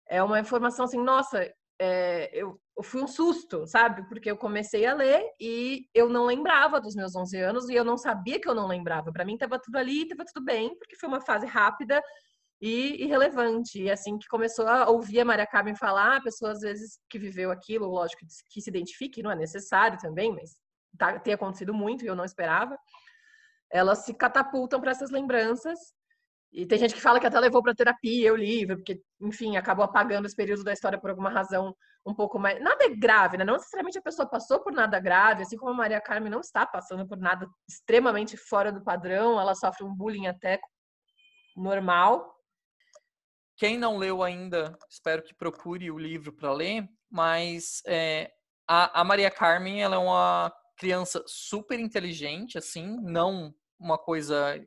é 0.07 0.23
uma 0.23 0.39
informação 0.39 0.85
assim, 0.85 0.97
nossa, 0.97 1.51
é, 1.79 2.29
eu, 2.33 2.59
eu, 2.75 2.83
fui 2.83 3.01
um 3.01 3.07
susto, 3.07 3.67
sabe? 3.67 4.07
Porque 4.07 4.31
eu 4.31 4.37
comecei 4.37 4.85
a 4.85 4.93
ler 4.93 5.23
e 5.39 5.87
eu 5.93 6.09
não 6.09 6.25
lembrava 6.25 6.79
dos 6.79 6.95
meus 6.95 7.15
11 7.15 7.37
anos 7.37 7.69
e 7.69 7.75
eu 7.75 7.83
não 7.83 7.97
sabia 7.97 8.39
que 8.39 8.47
eu 8.47 8.55
não 8.55 8.65
lembrava. 8.65 9.11
Para 9.11 9.25
mim 9.25 9.33
estava 9.33 9.59
tudo 9.59 9.77
ali, 9.77 10.03
estava 10.03 10.25
tudo 10.25 10.43
bem, 10.43 10.75
porque 10.77 10.95
foi 10.95 11.07
uma 11.09 11.21
fase 11.21 11.45
rápida 11.45 12.01
e 12.61 13.03
irrelevante. 13.03 13.81
E 13.81 13.91
assim 13.91 14.17
que 14.17 14.27
começou 14.27 14.67
a 14.67 14.89
ouvir 14.89 15.19
a 15.21 15.25
Maria 15.25 15.47
Carmen 15.47 15.75
falar, 15.75 16.17
a 16.17 16.21
pessoa 16.21 16.51
às 16.51 16.59
vezes 16.59 16.99
que 17.09 17.19
viveu 17.19 17.51
aquilo, 17.51 17.87
lógico 17.87 18.21
que 18.49 18.61
se 18.61 18.69
identifique, 18.69 19.23
não 19.23 19.31
é 19.31 19.35
necessário 19.35 19.97
também, 19.99 20.33
mas 20.33 20.57
tá, 20.97 21.19
tem 21.19 21.33
acontecido 21.33 21.73
muito 21.73 22.03
e 22.03 22.07
eu 22.07 22.15
não 22.15 22.25
esperava, 22.25 22.77
elas 23.71 23.99
se 24.05 24.13
catapultam 24.13 24.79
para 24.81 24.91
essas 24.91 25.11
lembranças. 25.11 25.77
E 26.51 26.65
tem 26.65 26.79
gente 26.79 26.95
que 26.95 27.01
fala 27.01 27.19
que 27.19 27.27
até 27.27 27.39
levou 27.39 27.61
para 27.61 27.75
terapia 27.75 28.33
o 28.33 28.37
livro, 28.37 28.77
porque, 28.77 29.01
enfim, 29.21 29.57
acabou 29.57 29.83
apagando 29.83 30.25
esse 30.25 30.35
período 30.35 30.63
da 30.63 30.73
história 30.73 30.99
por 30.99 31.09
alguma 31.09 31.29
razão 31.29 31.75
um 32.05 32.15
pouco 32.15 32.39
mais. 32.39 32.61
Nada 32.61 32.85
é 32.85 32.89
grave, 32.89 33.37
né? 33.37 33.43
Não 33.43 33.55
necessariamente 33.55 33.97
a 33.97 34.01
pessoa 34.01 34.27
passou 34.27 34.61
por 34.61 34.71
nada 34.71 34.97
grave, 34.99 35.43
assim 35.43 35.57
como 35.57 35.71
a 35.71 35.75
Maria 35.75 35.99
Carmen 35.99 36.31
não 36.31 36.39
está 36.39 36.65
passando 36.65 37.05
por 37.05 37.17
nada 37.17 37.45
extremamente 37.69 38.37
fora 38.37 38.71
do 38.71 38.81
padrão, 38.81 39.39
ela 39.39 39.53
sofre 39.53 39.83
um 39.83 39.93
bullying 39.93 40.27
até 40.27 40.59
normal. 41.55 42.36
Quem 43.57 43.77
não 43.77 43.97
leu 43.97 44.23
ainda, 44.23 44.77
espero 44.89 45.23
que 45.23 45.33
procure 45.33 45.89
o 45.91 45.97
livro 45.97 46.31
para 46.31 46.53
ler, 46.53 46.87
mas 47.09 47.81
é, 47.85 48.31
a, 48.67 49.01
a 49.01 49.03
Maria 49.03 49.31
Carmen 49.31 49.81
ela 49.81 49.95
é 49.95 49.99
uma 49.99 50.53
criança 50.77 51.23
super 51.25 51.79
inteligente, 51.79 52.57
assim, 52.57 52.85
não 53.01 53.53
uma 53.79 53.97
coisa 53.97 54.63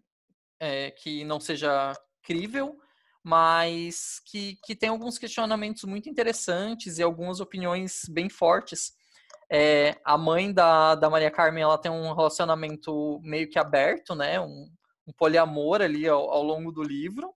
é, 0.58 0.90
que 0.90 1.24
não 1.24 1.38
seja 1.38 1.92
crível, 2.22 2.76
mas 3.22 4.20
que, 4.26 4.58
que 4.64 4.74
tem 4.74 4.88
alguns 4.88 5.18
questionamentos 5.18 5.84
muito 5.84 6.08
interessantes 6.08 6.98
e 6.98 7.02
algumas 7.02 7.40
opiniões 7.40 8.02
bem 8.08 8.28
fortes. 8.28 8.92
É, 9.50 9.96
a 10.04 10.16
mãe 10.16 10.52
da, 10.52 10.94
da 10.94 11.10
Maria 11.10 11.30
Carmen 11.30 11.62
ela 11.62 11.78
tem 11.78 11.90
um 11.90 12.12
relacionamento 12.14 13.20
meio 13.22 13.48
que 13.48 13.58
aberto, 13.58 14.14
né? 14.14 14.40
Um, 14.40 14.70
um 15.06 15.12
poliamor 15.12 15.82
ali 15.82 16.08
ao, 16.08 16.30
ao, 16.30 16.42
longo 16.42 16.70
do 16.70 16.82
livro. 16.82 17.34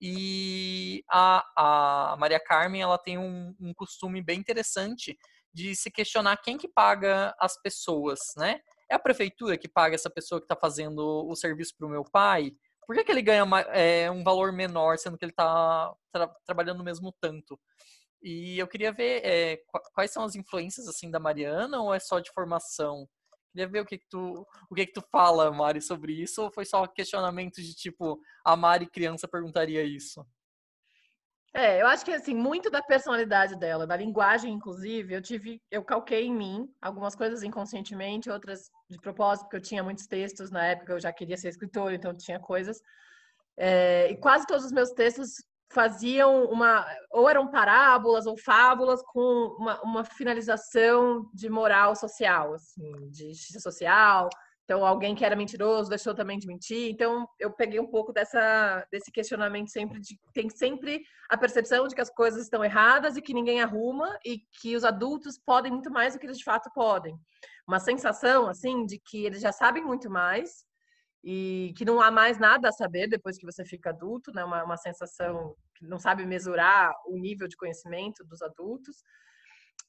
E 0.00 1.04
a, 1.10 2.12
a 2.12 2.16
Maria 2.16 2.40
Carmen 2.40 2.80
ela 2.80 2.96
tem 2.96 3.18
um, 3.18 3.54
um 3.60 3.74
costume 3.74 4.22
bem 4.22 4.38
interessante 4.38 5.18
de 5.52 5.74
se 5.74 5.90
questionar 5.90 6.36
quem 6.38 6.56
que 6.56 6.68
paga 6.68 7.34
as 7.38 7.60
pessoas, 7.60 8.18
né? 8.36 8.60
É 8.90 8.94
a 8.94 8.98
prefeitura 8.98 9.58
que 9.58 9.68
paga 9.68 9.94
essa 9.94 10.08
pessoa 10.08 10.40
que 10.40 10.44
está 10.44 10.56
fazendo 10.56 11.26
o 11.28 11.34
serviço 11.36 11.74
para 11.76 11.86
o 11.86 11.90
meu 11.90 12.04
pai? 12.04 12.52
Por 12.86 12.96
que, 12.96 13.04
que 13.04 13.12
ele 13.12 13.22
ganha 13.22 13.44
é, 13.72 14.10
um 14.10 14.24
valor 14.24 14.52
menor, 14.52 14.98
sendo 14.98 15.18
que 15.18 15.24
ele 15.24 15.32
está 15.32 15.92
tra 16.12 16.28
trabalhando 16.44 16.78
no 16.78 16.84
mesmo 16.84 17.14
tanto? 17.20 17.58
E 18.22 18.58
eu 18.58 18.66
queria 18.66 18.92
ver 18.92 19.22
é, 19.24 19.62
quais 19.94 20.12
são 20.12 20.24
as 20.24 20.34
influências 20.34 20.88
assim 20.88 21.10
da 21.10 21.20
Mariana 21.20 21.80
ou 21.80 21.94
é 21.94 22.00
só 22.00 22.20
de 22.20 22.30
formação? 22.32 23.08
Queria 23.52 23.68
ver 23.68 23.80
o 23.80 23.86
que, 23.86 23.98
que 23.98 24.08
tu 24.08 24.46
o 24.70 24.74
que, 24.74 24.86
que 24.86 24.92
tu 24.92 25.02
fala, 25.10 25.50
Mari, 25.50 25.80
sobre 25.80 26.12
isso, 26.12 26.42
ou 26.42 26.52
foi 26.52 26.64
só 26.64 26.86
questionamento 26.86 27.60
de 27.60 27.74
tipo 27.74 28.20
a 28.44 28.56
Mari 28.56 28.86
criança 28.86 29.26
perguntaria 29.26 29.82
isso? 29.82 30.24
É, 31.52 31.82
eu 31.82 31.86
acho 31.88 32.04
que 32.04 32.12
assim, 32.12 32.32
muito 32.32 32.70
da 32.70 32.80
personalidade 32.80 33.56
dela, 33.56 33.84
da 33.84 33.96
linguagem, 33.96 34.52
inclusive, 34.52 35.12
eu 35.12 35.20
tive, 35.20 35.60
eu 35.68 35.82
calquei 35.82 36.26
em 36.26 36.34
mim 36.34 36.72
algumas 36.80 37.16
coisas 37.16 37.42
inconscientemente, 37.42 38.30
outras 38.30 38.70
de 38.88 39.00
propósito, 39.00 39.44
porque 39.44 39.56
eu 39.56 39.60
tinha 39.60 39.82
muitos 39.82 40.06
textos 40.06 40.50
na 40.50 40.64
época, 40.64 40.92
eu 40.92 41.00
já 41.00 41.12
queria 41.12 41.36
ser 41.36 41.48
escritora, 41.48 41.94
então 41.94 42.16
tinha 42.16 42.38
coisas. 42.38 42.80
É, 43.56 44.08
e 44.12 44.16
quase 44.16 44.46
todos 44.46 44.64
os 44.64 44.72
meus 44.72 44.90
textos 44.92 45.44
faziam 45.70 46.44
uma, 46.46 46.86
ou 47.10 47.28
eram 47.28 47.50
parábolas 47.50 48.26
ou 48.26 48.36
fábulas 48.36 49.02
com 49.02 49.56
uma, 49.58 49.80
uma 49.82 50.04
finalização 50.04 51.30
de 51.32 51.48
moral 51.48 51.94
social, 51.94 52.54
assim, 52.54 52.92
de 53.10 53.28
justiça 53.32 53.60
social, 53.60 54.28
então, 54.70 54.86
alguém 54.86 55.16
que 55.16 55.24
era 55.24 55.34
mentiroso 55.34 55.90
deixou 55.90 56.14
também 56.14 56.38
de 56.38 56.46
mentir. 56.46 56.92
Então, 56.92 57.28
eu 57.40 57.50
peguei 57.50 57.80
um 57.80 57.88
pouco 57.88 58.12
dessa, 58.12 58.86
desse 58.88 59.10
questionamento 59.10 59.68
sempre 59.68 59.98
de 59.98 60.16
tem 60.32 60.48
sempre 60.48 61.02
a 61.28 61.36
percepção 61.36 61.88
de 61.88 61.94
que 61.96 62.00
as 62.00 62.08
coisas 62.08 62.44
estão 62.44 62.64
erradas 62.64 63.16
e 63.16 63.20
que 63.20 63.34
ninguém 63.34 63.60
arruma 63.60 64.16
e 64.24 64.38
que 64.60 64.76
os 64.76 64.84
adultos 64.84 65.36
podem 65.44 65.72
muito 65.72 65.90
mais 65.90 66.14
do 66.14 66.20
que 66.20 66.26
eles 66.26 66.38
de 66.38 66.44
fato 66.44 66.70
podem. 66.72 67.18
Uma 67.66 67.80
sensação 67.80 68.48
assim 68.48 68.86
de 68.86 69.00
que 69.00 69.26
eles 69.26 69.40
já 69.40 69.50
sabem 69.50 69.84
muito 69.84 70.08
mais 70.08 70.64
e 71.22 71.74
que 71.76 71.84
não 71.84 72.00
há 72.00 72.10
mais 72.10 72.38
nada 72.38 72.68
a 72.68 72.72
saber 72.72 73.06
depois 73.06 73.36
que 73.36 73.44
você 73.44 73.64
fica 73.64 73.90
adulto, 73.90 74.32
né? 74.32 74.44
Uma, 74.44 74.64
uma 74.64 74.76
sensação 74.76 75.54
que 75.74 75.86
não 75.86 75.98
sabe 75.98 76.24
mesurar 76.24 76.92
o 77.06 77.18
nível 77.18 77.46
de 77.46 77.56
conhecimento 77.56 78.24
dos 78.24 78.40
adultos 78.40 79.04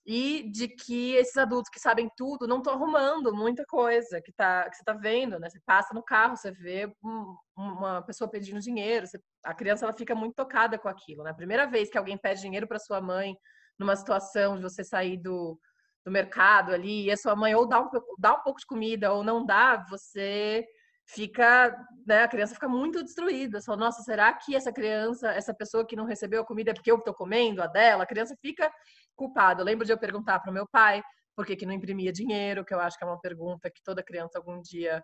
e 0.06 0.50
de 0.52 0.68
que 0.68 1.14
esses 1.14 1.38
adultos 1.38 1.70
que 1.70 1.80
sabem 1.80 2.10
tudo 2.18 2.48
não 2.48 2.58
estão 2.58 2.74
arrumando 2.74 3.34
muita 3.34 3.64
coisa 3.66 4.20
que, 4.22 4.32
tá, 4.32 4.68
que 4.70 4.76
você 4.76 4.82
está 4.82 4.94
vendo, 4.94 5.40
né? 5.40 5.50
Você 5.50 5.60
passa 5.66 5.94
no 5.94 6.04
carro, 6.04 6.36
você 6.36 6.52
vê 6.52 6.92
um, 7.04 7.36
uma 7.56 8.02
pessoa 8.02 8.30
pedindo 8.30 8.60
dinheiro, 8.60 9.08
você, 9.08 9.20
a 9.44 9.54
criança 9.54 9.86
ela 9.86 9.94
fica 9.94 10.16
muito 10.16 10.36
tocada 10.36 10.78
com 10.78 10.90
aquilo, 10.90 11.24
né? 11.24 11.34
Primeira 11.34 11.66
vez 11.68 11.90
que 11.90 11.98
alguém 11.98 12.18
pede 12.18 12.42
dinheiro 12.42 12.68
para 12.68 12.80
sua 12.80 13.00
mãe 13.00 13.36
numa 13.80 13.96
situação 13.96 14.58
de 14.58 14.64
você 14.64 14.84
sair 14.84 15.18
do, 15.18 15.58
do 16.04 16.12
mercado 16.12 16.74
ali 16.74 17.06
e 17.06 17.12
a 17.12 17.18
sua 17.18 17.36
mãe 17.36 17.54
ou 17.56 17.68
dá 17.68 17.82
um, 17.82 17.90
dá 18.18 18.34
um 18.34 18.42
pouco 18.42 18.60
de 18.60 18.66
comida 18.66 19.14
ou 19.14 19.24
não 19.24 19.46
dá, 19.46 19.86
você 19.90 20.66
fica, 21.14 21.76
né, 22.06 22.24
a 22.24 22.28
criança 22.28 22.54
fica 22.54 22.68
muito 22.68 23.04
destruída. 23.04 23.60
Só, 23.62 23.76
nossa, 23.76 24.02
será 24.02 24.34
que 24.34 24.56
essa 24.56 24.72
criança, 24.72 25.32
essa 25.32 25.54
pessoa 25.54 25.86
que 25.86 25.96
não 25.96 26.06
recebeu 26.06 26.42
a 26.42 26.46
comida 26.46 26.72
é 26.72 26.74
porque 26.74 26.92
eu 26.92 26.98
estou 26.98 27.14
comendo 27.14 27.62
a 27.62 27.68
dela? 27.68 28.04
A 28.04 28.08
criança 28.08 28.36
fica 28.42 28.72
culpada. 29.16 29.62
Eu 29.62 29.66
lembro 29.66 29.86
de 29.86 29.92
eu 29.92 29.98
perguntar 29.98 30.40
para 30.40 30.52
o 30.52 30.54
meu 30.54 30.68
pai 30.68 31.02
por 31.36 31.46
que, 31.46 31.56
que 31.56 31.66
não 31.66 31.74
imprimia 31.74 32.12
dinheiro, 32.12 32.66
que 32.66 32.74
eu 32.74 32.80
acho 32.80 32.98
que 32.98 33.04
é 33.04 33.08
uma 33.08 33.20
pergunta 33.20 33.70
que 33.70 33.84
toda 33.84 34.04
criança 34.04 34.38
algum 34.38 34.62
dia 34.62 35.04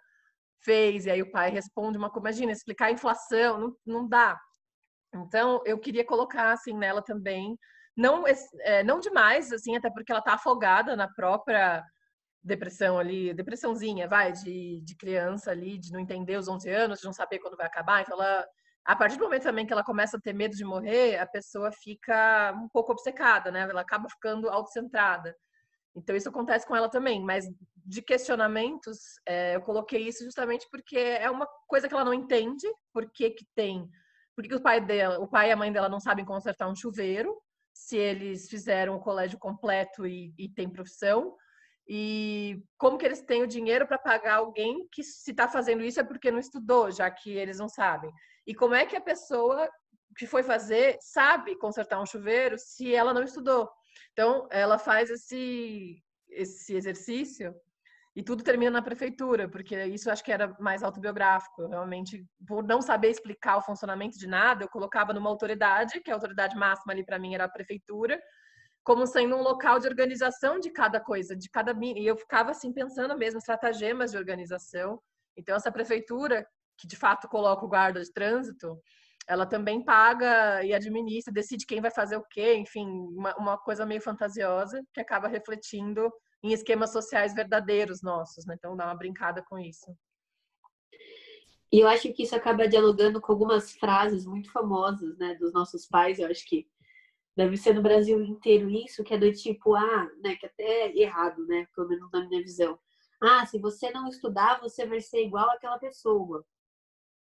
fez, 0.63 1.05
e 1.05 1.11
aí 1.11 1.21
o 1.21 1.31
pai 1.31 1.49
responde 1.49 1.97
uma 1.97 2.09
coisa, 2.09 2.27
imagina, 2.27 2.51
explicar 2.51 2.87
a 2.87 2.91
inflação, 2.91 3.59
não, 3.59 3.75
não 3.85 4.07
dá. 4.07 4.39
Então, 5.13 5.61
eu 5.65 5.79
queria 5.79 6.05
colocar, 6.05 6.51
assim, 6.51 6.73
nela 6.73 7.01
também, 7.01 7.57
não, 7.95 8.23
é, 8.61 8.83
não 8.83 8.99
demais, 8.99 9.51
assim, 9.51 9.75
até 9.75 9.89
porque 9.89 10.11
ela 10.11 10.19
está 10.19 10.33
afogada 10.33 10.95
na 10.95 11.07
própria 11.07 11.83
depressão 12.47 12.97
ali, 12.97 13.33
depressãozinha, 13.33 14.07
vai, 14.07 14.31
de, 14.31 14.81
de 14.81 14.95
criança 14.95 15.51
ali, 15.51 15.77
de 15.77 15.91
não 15.91 15.99
entender 15.99 16.37
os 16.37 16.47
11 16.47 16.69
anos, 16.69 16.99
de 16.99 17.05
não 17.05 17.13
saber 17.13 17.39
quando 17.39 17.57
vai 17.57 17.67
acabar. 17.67 18.01
Então, 18.01 18.19
ela, 18.19 18.47
a 18.85 18.95
partir 18.95 19.17
do 19.17 19.23
momento 19.25 19.43
também 19.43 19.65
que 19.65 19.73
ela 19.73 19.83
começa 19.83 20.17
a 20.17 20.19
ter 20.19 20.33
medo 20.33 20.55
de 20.55 20.63
morrer, 20.63 21.19
a 21.19 21.27
pessoa 21.27 21.71
fica 21.71 22.53
um 22.53 22.69
pouco 22.69 22.91
obcecada, 22.91 23.51
né? 23.51 23.61
Ela 23.69 23.81
acaba 23.81 24.09
ficando 24.09 24.49
autocentrada. 24.49 25.35
Então, 25.95 26.15
isso 26.15 26.29
acontece 26.29 26.65
com 26.65 26.75
ela 26.75 26.89
também. 26.89 27.23
Mas 27.23 27.45
de 27.85 28.01
questionamentos, 28.01 28.97
é, 29.25 29.55
eu 29.55 29.61
coloquei 29.61 30.07
isso 30.07 30.23
justamente 30.23 30.67
porque 30.71 30.97
é 30.97 31.29
uma 31.29 31.47
coisa 31.67 31.87
que 31.87 31.93
ela 31.93 32.05
não 32.05 32.13
entende, 32.13 32.67
por 32.93 33.11
que 33.11 33.29
que 33.31 33.45
tem... 33.55 33.87
Por 34.35 34.43
que 34.47 34.53
o 34.53 34.61
pai 34.61 34.79
dela, 34.79 35.19
o 35.19 35.27
pai 35.27 35.49
e 35.49 35.51
a 35.51 35.55
mãe 35.55 35.71
dela 35.71 35.89
não 35.89 35.99
sabem 35.99 36.23
consertar 36.23 36.69
um 36.69 36.75
chuveiro, 36.75 37.35
se 37.73 37.97
eles 37.97 38.47
fizeram 38.47 38.95
o 38.95 38.99
colégio 38.99 39.39
completo 39.39 40.05
e, 40.05 40.31
e 40.37 40.47
têm 40.47 40.69
profissão, 40.69 41.35
e 41.87 42.61
como 42.77 42.97
que 42.97 43.05
eles 43.05 43.21
têm 43.21 43.43
o 43.43 43.47
dinheiro 43.47 43.87
para 43.87 43.97
pagar 43.97 44.35
alguém 44.35 44.87
que 44.91 45.03
se 45.03 45.31
está 45.31 45.47
fazendo 45.47 45.83
isso 45.83 45.99
é 45.99 46.03
porque 46.03 46.29
não 46.29 46.39
estudou, 46.39 46.91
já 46.91 47.09
que 47.09 47.31
eles 47.31 47.57
não 47.57 47.69
sabem. 47.69 48.11
E 48.45 48.53
como 48.53 48.75
é 48.75 48.85
que 48.85 48.95
a 48.95 49.01
pessoa 49.01 49.69
que 50.17 50.27
foi 50.27 50.43
fazer 50.43 50.97
sabe 50.99 51.57
consertar 51.57 52.01
um 52.01 52.05
chuveiro 52.05 52.57
se 52.57 52.93
ela 52.93 53.13
não 53.13 53.23
estudou? 53.23 53.69
Então, 54.11 54.47
ela 54.51 54.77
faz 54.77 55.09
esse, 55.09 56.03
esse 56.29 56.75
exercício 56.75 57.55
e 58.15 58.23
tudo 58.23 58.43
termina 58.43 58.71
na 58.71 58.81
prefeitura, 58.81 59.47
porque 59.47 59.85
isso 59.85 60.09
acho 60.09 60.23
que 60.23 60.31
era 60.31 60.53
mais 60.59 60.83
autobiográfico. 60.83 61.67
Realmente, 61.67 62.25
por 62.47 62.63
não 62.63 62.81
saber 62.81 63.11
explicar 63.11 63.57
o 63.57 63.61
funcionamento 63.61 64.17
de 64.17 64.27
nada, 64.27 64.63
eu 64.63 64.69
colocava 64.69 65.13
numa 65.13 65.29
autoridade, 65.29 66.01
que 66.01 66.11
a 66.11 66.15
autoridade 66.15 66.55
máxima 66.55 66.91
ali 66.93 67.05
para 67.05 67.19
mim 67.19 67.35
era 67.35 67.45
a 67.45 67.49
prefeitura, 67.49 68.19
como 68.87 69.05
sendo 69.05 69.35
um 69.35 69.41
local 69.41 69.79
de 69.79 69.85
organização 69.85 70.61
de 70.61 70.69
cada 70.69 70.97
coisa, 70.97 71.35
de 71.35 71.49
cada 71.49 71.77
e 71.83 72.07
eu 72.07 72.15
ficava 72.15 72.51
assim 72.51 72.71
pensando 72.71 73.17
mesmo 73.17 73.37
estratagemas 73.37 74.11
de 74.11 74.17
organização. 74.17 75.01
Então 75.35 75.57
essa 75.57 75.69
prefeitura 75.69 76.47
que 76.77 76.87
de 76.87 76.95
fato 76.95 77.27
coloca 77.27 77.65
o 77.65 77.67
guarda 77.67 78.01
de 78.01 78.09
trânsito, 78.13 78.81
ela 79.27 79.45
também 79.45 79.83
paga 79.83 80.63
e 80.63 80.73
administra, 80.73 81.33
decide 81.33 81.65
quem 81.65 81.81
vai 81.81 81.91
fazer 81.91 82.15
o 82.15 82.23
quê, 82.31 82.55
enfim, 82.55 82.87
uma, 82.87 83.35
uma 83.35 83.57
coisa 83.57 83.85
meio 83.85 83.99
fantasiosa 83.99 84.81
que 84.93 85.01
acaba 85.01 85.27
refletindo 85.27 86.09
em 86.41 86.53
esquemas 86.53 86.93
sociais 86.93 87.35
verdadeiros 87.35 88.01
nossos, 88.01 88.45
né? 88.45 88.55
Então 88.57 88.77
dá 88.77 88.85
uma 88.85 88.95
brincada 88.95 89.43
com 89.49 89.59
isso. 89.59 89.93
E 91.73 91.81
eu 91.81 91.89
acho 91.89 92.13
que 92.13 92.23
isso 92.23 92.37
acaba 92.37 92.69
dialogando 92.69 93.19
com 93.19 93.33
algumas 93.33 93.73
frases 93.73 94.25
muito 94.25 94.49
famosas, 94.49 95.17
né, 95.17 95.35
dos 95.35 95.51
nossos 95.51 95.85
pais. 95.85 96.19
Eu 96.19 96.29
acho 96.29 96.47
que 96.47 96.65
deve 97.37 97.55
ser 97.55 97.73
no 97.75 97.83
Brasil 97.83 98.19
inteiro 98.23 98.67
isso, 98.67 99.03
que 99.03 99.13
é 99.13 99.17
do 99.17 99.31
tipo, 99.31 99.75
ah, 99.75 100.09
né, 100.23 100.35
que 100.35 100.47
até 100.47 100.87
é 100.87 100.97
errado, 100.97 101.45
né, 101.45 101.67
pelo 101.75 101.87
menos 101.87 102.11
na 102.11 102.27
minha 102.27 102.41
visão. 102.41 102.79
Ah, 103.21 103.45
se 103.45 103.59
você 103.59 103.91
não 103.91 104.07
estudar, 104.07 104.59
você 104.59 104.87
vai 104.87 104.99
ser 104.99 105.23
igual 105.23 105.47
àquela 105.51 105.77
pessoa. 105.77 106.43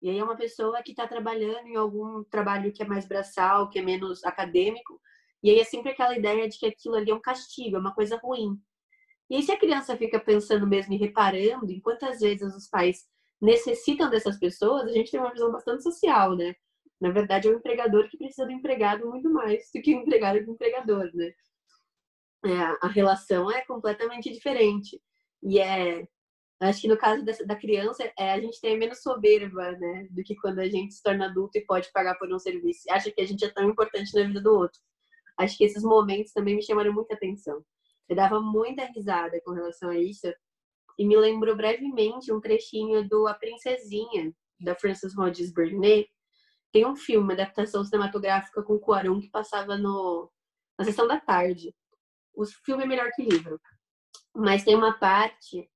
E 0.00 0.08
aí 0.08 0.18
é 0.18 0.24
uma 0.24 0.36
pessoa 0.36 0.82
que 0.82 0.92
está 0.92 1.06
trabalhando 1.06 1.66
em 1.66 1.76
algum 1.76 2.24
trabalho 2.24 2.72
que 2.72 2.82
é 2.82 2.86
mais 2.86 3.06
braçal, 3.06 3.68
que 3.68 3.78
é 3.78 3.82
menos 3.82 4.24
acadêmico, 4.24 4.98
e 5.42 5.50
aí 5.50 5.60
é 5.60 5.64
sempre 5.64 5.92
aquela 5.92 6.16
ideia 6.16 6.48
de 6.48 6.58
que 6.58 6.66
aquilo 6.66 6.94
ali 6.94 7.10
é 7.10 7.14
um 7.14 7.20
castigo, 7.20 7.76
é 7.76 7.78
uma 7.78 7.94
coisa 7.94 8.16
ruim. 8.16 8.58
E 9.28 9.36
aí, 9.36 9.42
se 9.42 9.52
a 9.52 9.58
criança 9.58 9.94
fica 9.96 10.18
pensando 10.18 10.66
mesmo 10.66 10.94
e 10.94 10.96
reparando 10.96 11.70
em 11.70 11.80
quantas 11.80 12.20
vezes 12.20 12.54
os 12.56 12.66
pais 12.66 13.06
necessitam 13.40 14.08
dessas 14.08 14.38
pessoas, 14.38 14.84
a 14.88 14.92
gente 14.92 15.10
tem 15.10 15.20
uma 15.20 15.32
visão 15.32 15.52
bastante 15.52 15.82
social, 15.82 16.34
né? 16.34 16.54
Na 17.00 17.10
verdade, 17.10 17.48
é 17.48 17.50
o 17.50 17.54
empregador 17.54 18.08
que 18.08 18.18
precisa 18.18 18.46
do 18.46 18.52
empregado 18.52 19.06
muito 19.08 19.30
mais 19.30 19.70
do 19.74 19.80
que 19.80 19.94
o 19.94 20.00
empregado 20.00 20.44
do 20.44 20.52
empregador, 20.52 21.10
né? 21.14 21.32
É, 22.44 22.50
a 22.82 22.88
relação 22.88 23.50
é 23.50 23.64
completamente 23.64 24.32
diferente. 24.32 25.00
E 25.42 25.58
é. 25.60 26.06
Acho 26.60 26.80
que 26.80 26.88
no 26.88 26.96
caso 26.96 27.24
dessa, 27.24 27.46
da 27.46 27.54
criança, 27.54 28.10
é, 28.18 28.32
a 28.32 28.40
gente 28.40 28.60
tem 28.60 28.76
menos 28.76 29.00
soberba, 29.00 29.72
né? 29.72 30.08
Do 30.10 30.24
que 30.24 30.34
quando 30.36 30.58
a 30.58 30.68
gente 30.68 30.94
se 30.94 31.02
torna 31.02 31.26
adulto 31.26 31.56
e 31.56 31.64
pode 31.64 31.90
pagar 31.92 32.16
por 32.16 32.32
um 32.32 32.38
serviço. 32.38 32.82
Acha 32.90 33.12
que 33.12 33.20
a 33.20 33.26
gente 33.26 33.44
é 33.44 33.48
tão 33.48 33.68
importante 33.70 34.12
na 34.14 34.26
vida 34.26 34.40
do 34.40 34.52
outro. 34.52 34.80
Acho 35.38 35.56
que 35.56 35.64
esses 35.64 35.84
momentos 35.84 36.32
também 36.32 36.56
me 36.56 36.62
chamaram 36.62 36.92
muita 36.92 37.14
atenção. 37.14 37.64
Eu 38.08 38.16
dava 38.16 38.40
muita 38.40 38.84
risada 38.86 39.40
com 39.44 39.52
relação 39.52 39.90
a 39.90 39.98
isso. 39.98 40.26
E 40.98 41.06
me 41.06 41.16
lembrou 41.16 41.54
brevemente 41.54 42.32
um 42.32 42.40
trechinho 42.40 43.08
do 43.08 43.28
A 43.28 43.34
Princesinha, 43.34 44.32
da 44.60 44.74
Frances 44.74 45.16
Hodges 45.16 45.52
Burnett. 45.52 46.10
Tem 46.72 46.86
um 46.86 46.96
filme, 46.96 47.32
adaptação 47.32 47.84
cinematográfica 47.84 48.62
com 48.62 48.78
Cuarón 48.78 49.20
que 49.20 49.30
passava 49.30 49.76
no, 49.76 50.30
na 50.78 50.84
sessão 50.84 51.06
da 51.06 51.18
tarde. 51.18 51.74
O 52.34 52.44
filme 52.44 52.84
é 52.84 52.86
melhor 52.86 53.10
que 53.12 53.22
livro. 53.22 53.60
Mas 54.34 54.64
tem 54.64 54.74
uma 54.74 54.98
parte 54.98 55.68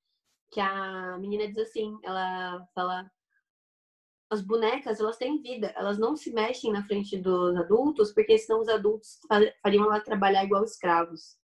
que 0.50 0.60
a 0.60 1.16
menina 1.18 1.48
diz 1.48 1.58
assim, 1.58 1.98
ela 2.02 2.64
fala 2.74 3.10
as 4.30 4.40
bonecas, 4.40 4.98
elas 4.98 5.18
têm 5.18 5.42
vida, 5.42 5.72
elas 5.76 5.98
não 5.98 6.16
se 6.16 6.32
mexem 6.32 6.72
na 6.72 6.82
frente 6.84 7.18
dos 7.18 7.54
adultos, 7.56 8.12
porque 8.12 8.38
senão 8.38 8.60
os 8.60 8.68
adultos 8.68 9.18
fariam 9.62 9.84
ela 9.84 10.00
trabalhar 10.00 10.44
igual 10.44 10.64
escravos. 10.64 11.36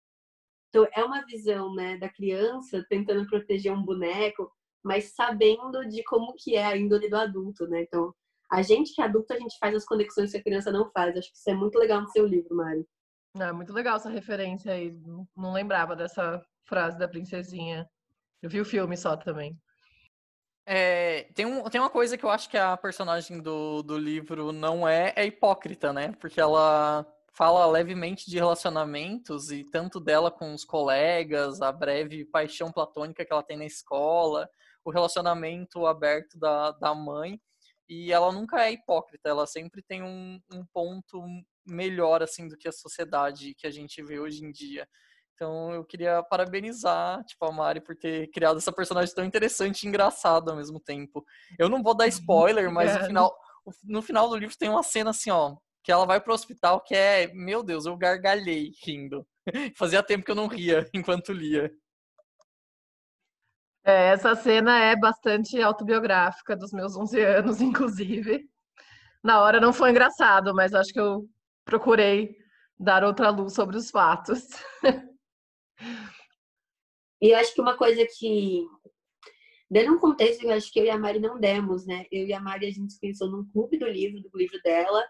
Então, 0.69 0.87
é 0.93 1.03
uma 1.03 1.25
visão 1.25 1.73
né, 1.73 1.97
da 1.97 2.07
criança 2.07 2.85
tentando 2.89 3.27
proteger 3.27 3.73
um 3.73 3.83
boneco, 3.83 4.49
mas 4.83 5.15
sabendo 5.15 5.87
de 5.89 6.03
como 6.03 6.33
que 6.37 6.55
é 6.55 6.65
a 6.65 6.77
índole 6.77 7.09
do 7.09 7.17
adulto, 7.17 7.67
né? 7.67 7.81
Então, 7.81 8.13
a 8.51 8.61
gente 8.61 8.93
que 8.93 9.01
é 9.01 9.05
adulto, 9.05 9.33
a 9.33 9.39
gente 9.39 9.57
faz 9.59 9.75
as 9.75 9.85
conexões 9.85 10.31
que 10.31 10.37
a 10.37 10.43
criança 10.43 10.71
não 10.71 10.89
faz. 10.91 11.15
Acho 11.17 11.31
que 11.31 11.37
isso 11.37 11.49
é 11.49 11.53
muito 11.53 11.77
legal 11.77 12.01
no 12.01 12.09
seu 12.09 12.25
livro, 12.25 12.55
Mari. 12.55 12.85
É 13.39 13.51
muito 13.51 13.73
legal 13.73 13.97
essa 13.97 14.09
referência 14.09 14.71
aí. 14.71 14.97
Não 15.35 15.53
lembrava 15.53 15.95
dessa 15.95 16.41
frase 16.65 16.97
da 16.97 17.07
princesinha. 17.07 17.87
Eu 18.41 18.49
vi 18.49 18.61
o 18.61 18.65
filme 18.65 18.95
só 18.95 19.15
também. 19.15 19.57
É, 20.65 21.23
tem, 21.33 21.45
um, 21.45 21.63
tem 21.69 21.79
uma 21.79 21.89
coisa 21.89 22.17
que 22.17 22.25
eu 22.25 22.29
acho 22.29 22.49
que 22.49 22.57
a 22.57 22.75
personagem 22.75 23.41
do, 23.41 23.81
do 23.81 23.97
livro 23.97 24.51
não 24.51 24.87
é, 24.87 25.13
é 25.15 25.25
hipócrita, 25.25 25.93
né? 25.93 26.11
Porque 26.19 26.41
ela 26.41 27.05
fala 27.33 27.65
levemente 27.67 28.29
de 28.29 28.37
relacionamentos 28.37 29.51
e 29.51 29.63
tanto 29.63 29.99
dela 29.99 30.29
com 30.29 30.53
os 30.53 30.65
colegas, 30.65 31.61
a 31.61 31.71
breve 31.71 32.25
paixão 32.25 32.71
platônica 32.71 33.23
que 33.23 33.31
ela 33.31 33.43
tem 33.43 33.55
na 33.55 33.65
escola, 33.65 34.49
o 34.83 34.91
relacionamento 34.91 35.85
aberto 35.85 36.37
da, 36.37 36.71
da 36.71 36.93
mãe. 36.93 37.39
E 37.89 38.11
ela 38.11 38.31
nunca 38.31 38.65
é 38.65 38.71
hipócrita, 38.71 39.29
ela 39.29 39.47
sempre 39.47 39.81
tem 39.81 40.03
um, 40.03 40.39
um 40.51 40.65
ponto 40.73 41.23
melhor 41.65 42.21
assim 42.21 42.47
do 42.47 42.57
que 42.57 42.67
a 42.67 42.71
sociedade 42.71 43.53
que 43.55 43.65
a 43.65 43.71
gente 43.71 44.03
vê 44.03 44.19
hoje 44.19 44.43
em 44.43 44.51
dia. 44.51 44.87
Então 45.33 45.71
eu 45.71 45.85
queria 45.85 46.23
parabenizar, 46.23 47.23
tipo, 47.23 47.45
a 47.45 47.51
Mari 47.51 47.79
por 47.79 47.95
ter 47.95 48.27
criado 48.31 48.57
essa 48.57 48.71
personagem 48.71 49.13
tão 49.13 49.23
interessante 49.23 49.83
e 49.83 49.87
engraçada 49.87 50.51
ao 50.51 50.57
mesmo 50.57 50.79
tempo. 50.79 51.23
Eu 51.59 51.69
não 51.69 51.83
vou 51.83 51.95
dar 51.95 52.07
spoiler, 52.07 52.71
mas 52.71 52.93
no 52.97 53.05
final, 53.05 53.37
no 53.83 54.01
final 54.01 54.29
do 54.29 54.35
livro 54.35 54.57
tem 54.57 54.67
uma 54.67 54.81
cena 54.81 55.11
assim, 55.11 55.29
ó, 55.29 55.55
que 55.83 55.91
ela 55.91 56.05
vai 56.05 56.19
pro 56.19 56.33
hospital, 56.33 56.81
que 56.81 56.95
é, 56.95 57.31
meu 57.33 57.61
Deus, 57.61 57.85
eu 57.85 57.95
gargalhei 57.95 58.71
rindo. 58.83 59.25
Fazia 59.77 60.03
tempo 60.03 60.25
que 60.25 60.31
eu 60.31 60.35
não 60.35 60.47
ria 60.47 60.89
enquanto 60.93 61.31
lia. 61.31 61.71
É, 63.87 64.09
essa 64.09 64.35
cena 64.35 64.77
é 64.83 64.97
bastante 64.97 65.61
autobiográfica 65.61 66.57
dos 66.57 66.73
meus 66.73 66.97
11 66.97 67.21
anos, 67.21 67.61
inclusive. 67.63 68.45
Na 69.23 69.41
hora 69.41 69.61
não 69.61 69.71
foi 69.71 69.91
engraçado, 69.91 70.53
mas 70.53 70.73
acho 70.73 70.91
que 70.91 70.99
eu 70.99 71.25
procurei 71.63 72.35
dar 72.77 73.05
outra 73.05 73.29
luz 73.29 73.53
sobre 73.53 73.77
os 73.77 73.89
fatos. 73.89 74.43
E 77.19 77.31
eu 77.31 77.37
acho 77.39 77.51
que 77.51 77.59
uma 77.59 77.75
coisa 77.75 78.05
que, 78.15 78.63
dando 79.71 79.93
um 79.95 79.99
contexto, 79.99 80.43
eu 80.43 80.51
acho 80.51 80.71
que 80.71 80.79
eu 80.79 80.85
e 80.85 80.89
a 80.91 80.99
Mari 80.99 81.19
não 81.19 81.39
demos, 81.39 81.83
né? 81.83 82.05
Eu 82.11 82.27
e 82.27 82.31
a 82.31 82.39
Mari, 82.39 82.67
a 82.67 82.71
gente 82.71 82.93
se 82.93 82.99
pensou 82.99 83.27
num 83.27 83.43
clube 83.51 83.75
do 83.79 83.87
livro, 83.87 84.21
do 84.21 84.29
livro 84.37 84.61
dela, 84.63 85.03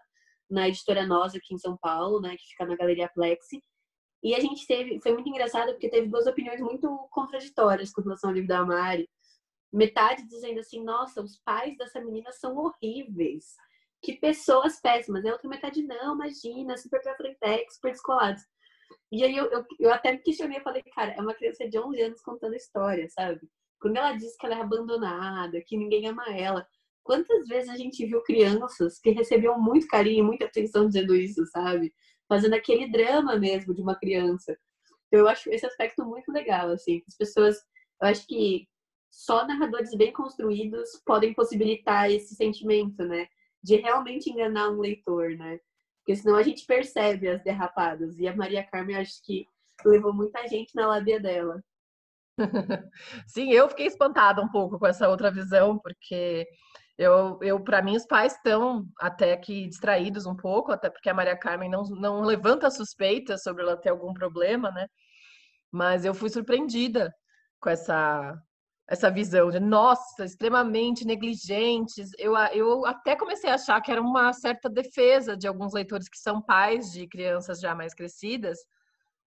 na 0.50 0.70
editora 0.70 1.06
Nossa 1.06 1.36
aqui 1.38 1.54
em 1.54 1.58
São 1.58 1.78
Paulo, 1.78 2.22
né, 2.22 2.38
que 2.38 2.48
fica 2.48 2.66
na 2.66 2.78
Galeria 2.78 3.12
Plexi. 3.14 3.62
E 4.28 4.36
a 4.36 4.42
gente 4.42 4.68
teve, 4.68 5.00
foi 5.00 5.14
muito 5.14 5.30
engraçado 5.30 5.72
porque 5.72 5.88
teve 5.88 6.08
duas 6.08 6.28
opiniões 6.28 6.60
muito 6.60 6.90
contraditórias 7.12 7.94
com 7.94 8.02
relação 8.02 8.30
ao 8.30 8.34
livro 8.34 8.50
da 8.50 8.66
Mari. 8.66 9.10
Metade 9.72 10.28
dizendo 10.28 10.60
assim, 10.60 10.84
nossa, 10.84 11.22
os 11.22 11.38
pais 11.46 11.78
dessa 11.78 12.02
menina 12.02 12.30
são 12.34 12.58
horríveis. 12.58 13.56
Que 14.02 14.18
pessoas 14.18 14.82
péssimas. 14.82 15.24
E 15.24 15.30
a 15.30 15.32
outra 15.32 15.48
metade, 15.48 15.82
não, 15.82 16.16
imagina, 16.16 16.76
super 16.76 17.02
pra 17.02 17.16
super 17.70 17.92
descolados. 17.94 18.44
E 19.10 19.24
aí 19.24 19.38
eu, 19.38 19.46
eu, 19.46 19.66
eu 19.80 19.94
até 19.94 20.12
me 20.12 20.18
questionei, 20.18 20.60
falei, 20.60 20.84
cara, 20.94 21.14
é 21.14 21.22
uma 21.22 21.34
criança 21.34 21.66
de 21.66 21.80
11 21.80 22.02
anos 22.02 22.22
contando 22.22 22.54
história, 22.54 23.08
sabe? 23.08 23.50
Quando 23.80 23.96
ela 23.96 24.12
diz 24.12 24.36
que 24.36 24.46
ela 24.46 24.58
é 24.58 24.62
abandonada, 24.62 25.64
que 25.66 25.78
ninguém 25.78 26.06
ama 26.06 26.26
ela, 26.36 26.68
Quantas 27.08 27.48
vezes 27.48 27.70
a 27.70 27.78
gente 27.78 28.06
viu 28.06 28.22
crianças 28.22 29.00
que 29.00 29.12
recebiam 29.12 29.58
muito 29.58 29.88
carinho, 29.88 30.26
muita 30.26 30.44
atenção 30.44 30.86
dizendo 30.86 31.16
isso, 31.16 31.46
sabe? 31.46 31.94
Fazendo 32.28 32.54
aquele 32.54 32.92
drama 32.92 33.38
mesmo 33.38 33.74
de 33.74 33.82
uma 33.82 33.96
criança. 33.96 34.58
Então, 35.08 35.22
eu 35.22 35.28
acho 35.28 35.50
esse 35.50 35.66
aspecto 35.66 36.06
muito 36.06 36.32
legal, 36.32 36.70
assim. 36.70 37.02
As 37.08 37.16
pessoas, 37.16 37.58
eu 38.02 38.08
acho 38.10 38.28
que 38.28 38.68
só 39.10 39.48
narradores 39.48 39.96
bem 39.96 40.12
construídos 40.12 40.90
podem 41.06 41.34
possibilitar 41.34 42.12
esse 42.12 42.36
sentimento, 42.36 43.04
né? 43.06 43.28
De 43.64 43.78
realmente 43.78 44.30
enganar 44.30 44.70
um 44.70 44.80
leitor, 44.80 45.32
né? 45.32 45.60
Porque 46.00 46.16
senão 46.16 46.36
a 46.38 46.44
gente 46.44 46.66
percebe 46.66 47.28
as 47.28 47.44
derrapadas. 47.44 48.18
E 48.18 48.28
a 48.28 48.36
Maria 48.36 48.64
Carmen, 48.64 48.98
acho 48.98 49.22
que 49.24 49.46
levou 49.86 50.14
muita 50.14 50.48
gente 50.48 50.76
na 50.76 50.88
lábia 50.88 51.20
dela. 51.20 51.64
Sim, 53.28 53.52
eu 53.52 53.68
fiquei 53.70 53.88
espantada 53.88 54.42
um 54.42 54.50
pouco 54.50 54.78
com 54.78 54.88
essa 54.88 55.10
outra 55.10 55.32
visão, 55.32 55.80
porque 55.80 56.48
eu, 56.98 57.38
eu 57.42 57.60
para 57.64 57.82
mim, 57.82 57.96
os 57.96 58.06
pais 58.06 58.34
estão 58.36 58.86
até 59.00 59.38
que 59.38 59.68
distraídos 59.68 60.26
um 60.26 60.36
pouco, 60.36 60.72
até 60.72 60.90
porque 60.90 61.10
a 61.10 61.14
Maria 61.14 61.38
Carmen 61.38 61.70
não, 61.70 61.84
não 61.84 62.22
levanta 62.22 62.72
suspeitas 62.72 63.44
sobre 63.44 63.64
ela 63.64 63.78
ter 63.78 63.90
algum 63.90 64.14
problema, 64.14 64.72
né? 64.72 64.88
Mas 65.72 66.06
eu 66.06 66.14
fui 66.14 66.30
surpreendida 66.30 67.14
com 67.60 67.70
essa 67.70 68.36
essa 68.90 69.12
visão 69.12 69.50
de 69.50 69.60
nossa, 69.60 70.24
extremamente 70.24 71.06
negligentes. 71.06 72.12
Eu, 72.18 72.36
eu 72.54 72.86
até 72.86 73.16
comecei 73.16 73.50
a 73.50 73.56
achar 73.56 73.82
que 73.82 73.92
era 73.92 74.02
uma 74.02 74.32
certa 74.32 74.70
defesa 74.70 75.36
de 75.36 75.46
alguns 75.46 75.74
leitores 75.74 76.08
que 76.08 76.18
são 76.18 76.42
pais 76.42 76.92
de 76.92 77.06
crianças 77.08 77.60
já 77.60 77.76
mais 77.76 77.94
crescidas, 77.94 78.60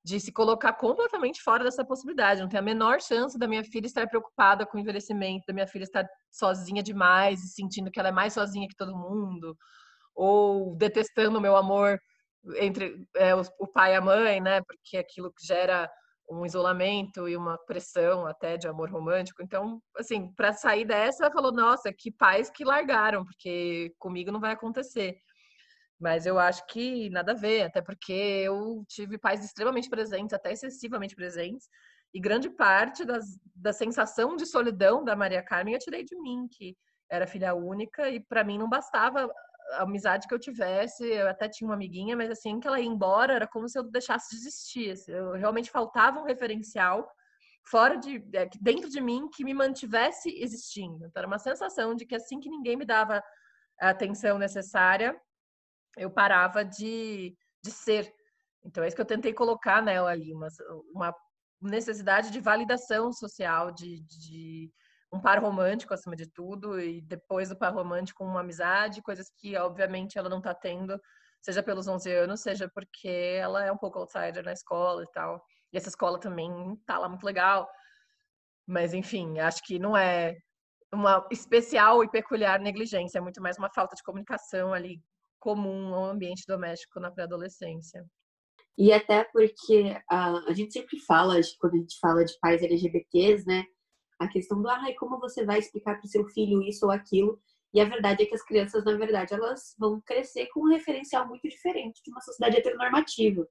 de 0.02 0.18
se 0.18 0.32
colocar 0.32 0.72
completamente 0.72 1.42
fora 1.42 1.64
dessa 1.64 1.84
possibilidade. 1.84 2.40
Não 2.40 2.48
tem 2.48 2.58
a 2.58 2.62
menor 2.62 3.00
chance 3.00 3.38
da 3.38 3.46
minha 3.46 3.62
filha 3.62 3.86
estar 3.86 4.08
preocupada 4.08 4.64
com 4.66 4.78
o 4.78 4.80
envelhecimento, 4.80 5.44
da 5.46 5.52
minha 5.52 5.66
filha 5.66 5.84
estar 5.84 6.06
sozinha 6.30 6.82
demais 6.82 7.42
e 7.42 7.48
sentindo 7.48 7.90
que 7.90 8.00
ela 8.00 8.08
é 8.08 8.12
mais 8.12 8.32
sozinha 8.32 8.68
que 8.68 8.76
todo 8.76 8.96
mundo, 8.96 9.56
ou 10.14 10.74
detestando 10.76 11.38
o 11.38 11.40
meu 11.40 11.56
amor 11.56 11.98
entre 12.56 13.06
é, 13.16 13.34
o, 13.34 13.66
pai 13.66 13.92
e 13.92 13.96
a 13.96 14.00
mãe, 14.00 14.40
né? 14.40 14.62
Porque 14.62 14.96
aquilo 14.96 15.32
gera 15.46 15.90
um 16.30 16.46
isolamento 16.46 17.28
e 17.28 17.36
uma 17.36 17.58
pressão 17.66 18.26
até 18.26 18.56
de 18.56 18.68
amor 18.68 18.90
romântico. 18.90 19.42
Então, 19.42 19.82
assim, 19.96 20.32
para 20.34 20.52
sair 20.52 20.86
dessa, 20.86 21.24
ela 21.24 21.32
falou: 21.32 21.52
nossa, 21.52 21.92
que 21.92 22.10
pais 22.10 22.50
que 22.50 22.64
largaram, 22.64 23.24
porque 23.24 23.92
comigo 23.98 24.30
não 24.30 24.40
vai 24.40 24.52
acontecer. 24.52 25.16
Mas 26.00 26.24
eu 26.24 26.38
acho 26.38 26.66
que 26.66 27.10
nada 27.10 27.32
a 27.32 27.34
ver, 27.34 27.62
até 27.62 27.82
porque 27.82 28.12
eu 28.12 28.84
tive 28.88 29.18
pais 29.18 29.44
extremamente 29.44 29.90
presentes, 29.90 30.32
até 30.32 30.50
excessivamente 30.52 31.14
presentes, 31.14 31.68
e 32.12 32.20
grande 32.20 32.48
parte 32.48 33.04
das, 33.04 33.24
da 33.54 33.72
sensação 33.72 34.34
de 34.34 34.46
solidão 34.46 35.04
da 35.04 35.14
Maria 35.14 35.42
Carmen 35.42 35.74
eu 35.74 35.80
tirei 35.80 36.02
de 36.02 36.18
mim, 36.20 36.48
que 36.50 36.76
era 37.10 37.26
filha 37.26 37.54
única, 37.54 38.08
e 38.08 38.18
para 38.18 38.42
mim 38.42 38.58
não 38.58 38.68
bastava 38.68 39.30
a 39.72 39.82
amizade 39.82 40.26
que 40.26 40.34
eu 40.34 40.38
tivesse, 40.38 41.04
eu 41.04 41.28
até 41.28 41.48
tinha 41.48 41.68
uma 41.68 41.74
amiguinha, 41.74 42.16
mas 42.16 42.30
assim 42.30 42.58
que 42.58 42.66
ela 42.66 42.80
ia 42.80 42.86
embora, 42.86 43.34
era 43.34 43.46
como 43.46 43.68
se 43.68 43.78
eu 43.78 43.84
deixasse 43.84 44.30
de 44.30 44.36
existir. 44.36 44.90
Assim, 44.92 45.12
eu 45.12 45.32
realmente 45.32 45.70
faltava 45.70 46.18
um 46.20 46.24
referencial 46.24 47.08
fora 47.68 47.96
de 47.96 48.24
é, 48.32 48.48
dentro 48.60 48.88
de 48.88 49.00
mim 49.00 49.28
que 49.28 49.44
me 49.44 49.54
mantivesse 49.54 50.34
existindo. 50.40 51.06
Então, 51.06 51.20
era 51.20 51.26
uma 51.26 51.38
sensação 51.38 51.94
de 51.94 52.06
que 52.06 52.14
assim 52.14 52.40
que 52.40 52.48
ninguém 52.48 52.76
me 52.76 52.84
dava 52.84 53.22
a 53.80 53.90
atenção 53.90 54.38
necessária, 54.38 55.16
eu 55.96 56.10
parava 56.10 56.64
de, 56.64 57.36
de 57.62 57.70
ser. 57.70 58.12
Então, 58.64 58.84
é 58.84 58.88
isso 58.88 58.96
que 58.96 59.02
eu 59.02 59.06
tentei 59.06 59.32
colocar 59.32 59.82
nela 59.82 60.10
ali, 60.10 60.32
uma, 60.32 60.48
uma 60.92 61.14
necessidade 61.60 62.30
de 62.30 62.40
validação 62.40 63.12
social, 63.12 63.70
de, 63.70 64.00
de 64.00 64.70
um 65.12 65.20
par 65.20 65.40
romântico 65.40 65.92
acima 65.92 66.14
de 66.14 66.26
tudo, 66.26 66.80
e 66.80 67.00
depois 67.02 67.48
do 67.48 67.56
par 67.56 67.74
romântico, 67.74 68.24
uma 68.24 68.40
amizade, 68.40 69.02
coisas 69.02 69.30
que, 69.38 69.56
obviamente, 69.56 70.18
ela 70.18 70.28
não 70.28 70.38
está 70.38 70.54
tendo, 70.54 71.00
seja 71.42 71.62
pelos 71.62 71.88
11 71.88 72.12
anos, 72.12 72.40
seja 72.40 72.70
porque 72.72 73.08
ela 73.08 73.64
é 73.64 73.72
um 73.72 73.78
pouco 73.78 73.98
outsider 73.98 74.44
na 74.44 74.52
escola 74.52 75.02
e 75.02 75.10
tal. 75.12 75.42
E 75.72 75.76
essa 75.76 75.88
escola 75.88 76.18
também 76.20 76.50
tá 76.86 76.98
lá 76.98 77.08
muito 77.08 77.24
legal. 77.24 77.68
Mas, 78.66 78.94
enfim, 78.94 79.38
acho 79.40 79.62
que 79.64 79.78
não 79.78 79.96
é 79.96 80.36
uma 80.92 81.26
especial 81.30 82.04
e 82.04 82.10
peculiar 82.10 82.60
negligência, 82.60 83.18
é 83.18 83.20
muito 83.20 83.40
mais 83.40 83.56
uma 83.58 83.70
falta 83.70 83.94
de 83.96 84.02
comunicação 84.02 84.72
ali 84.72 85.00
comum 85.40 85.94
ao 85.94 86.04
ambiente 86.04 86.44
doméstico 86.46 87.00
na 87.00 87.10
pré-adolescência. 87.10 88.06
E 88.78 88.92
até 88.92 89.24
porque 89.24 89.96
a, 90.08 90.38
a 90.48 90.52
gente 90.52 90.72
sempre 90.72 90.98
fala, 91.00 91.34
quando 91.58 91.74
a 91.74 91.78
gente 91.78 91.98
fala 91.98 92.24
de 92.24 92.38
pais 92.40 92.62
LGBTs, 92.62 93.44
né? 93.46 93.64
A 94.18 94.28
questão 94.28 94.60
do, 94.60 94.68
ai, 94.68 94.94
como 94.94 95.18
você 95.18 95.44
vai 95.44 95.58
explicar 95.58 95.98
para 95.98 96.06
o 96.06 96.08
seu 96.08 96.26
filho 96.28 96.62
isso 96.62 96.86
ou 96.86 96.92
aquilo? 96.92 97.40
E 97.72 97.80
a 97.80 97.84
verdade 97.84 98.22
é 98.22 98.26
que 98.26 98.34
as 98.34 98.42
crianças, 98.42 98.84
na 98.84 98.96
verdade, 98.96 99.32
elas 99.32 99.74
vão 99.78 100.00
crescer 100.00 100.46
com 100.48 100.60
um 100.60 100.70
referencial 100.70 101.26
muito 101.26 101.48
diferente 101.48 102.02
de 102.04 102.10
uma 102.10 102.20
sociedade 102.20 102.56
heteronormativa. 102.56 103.46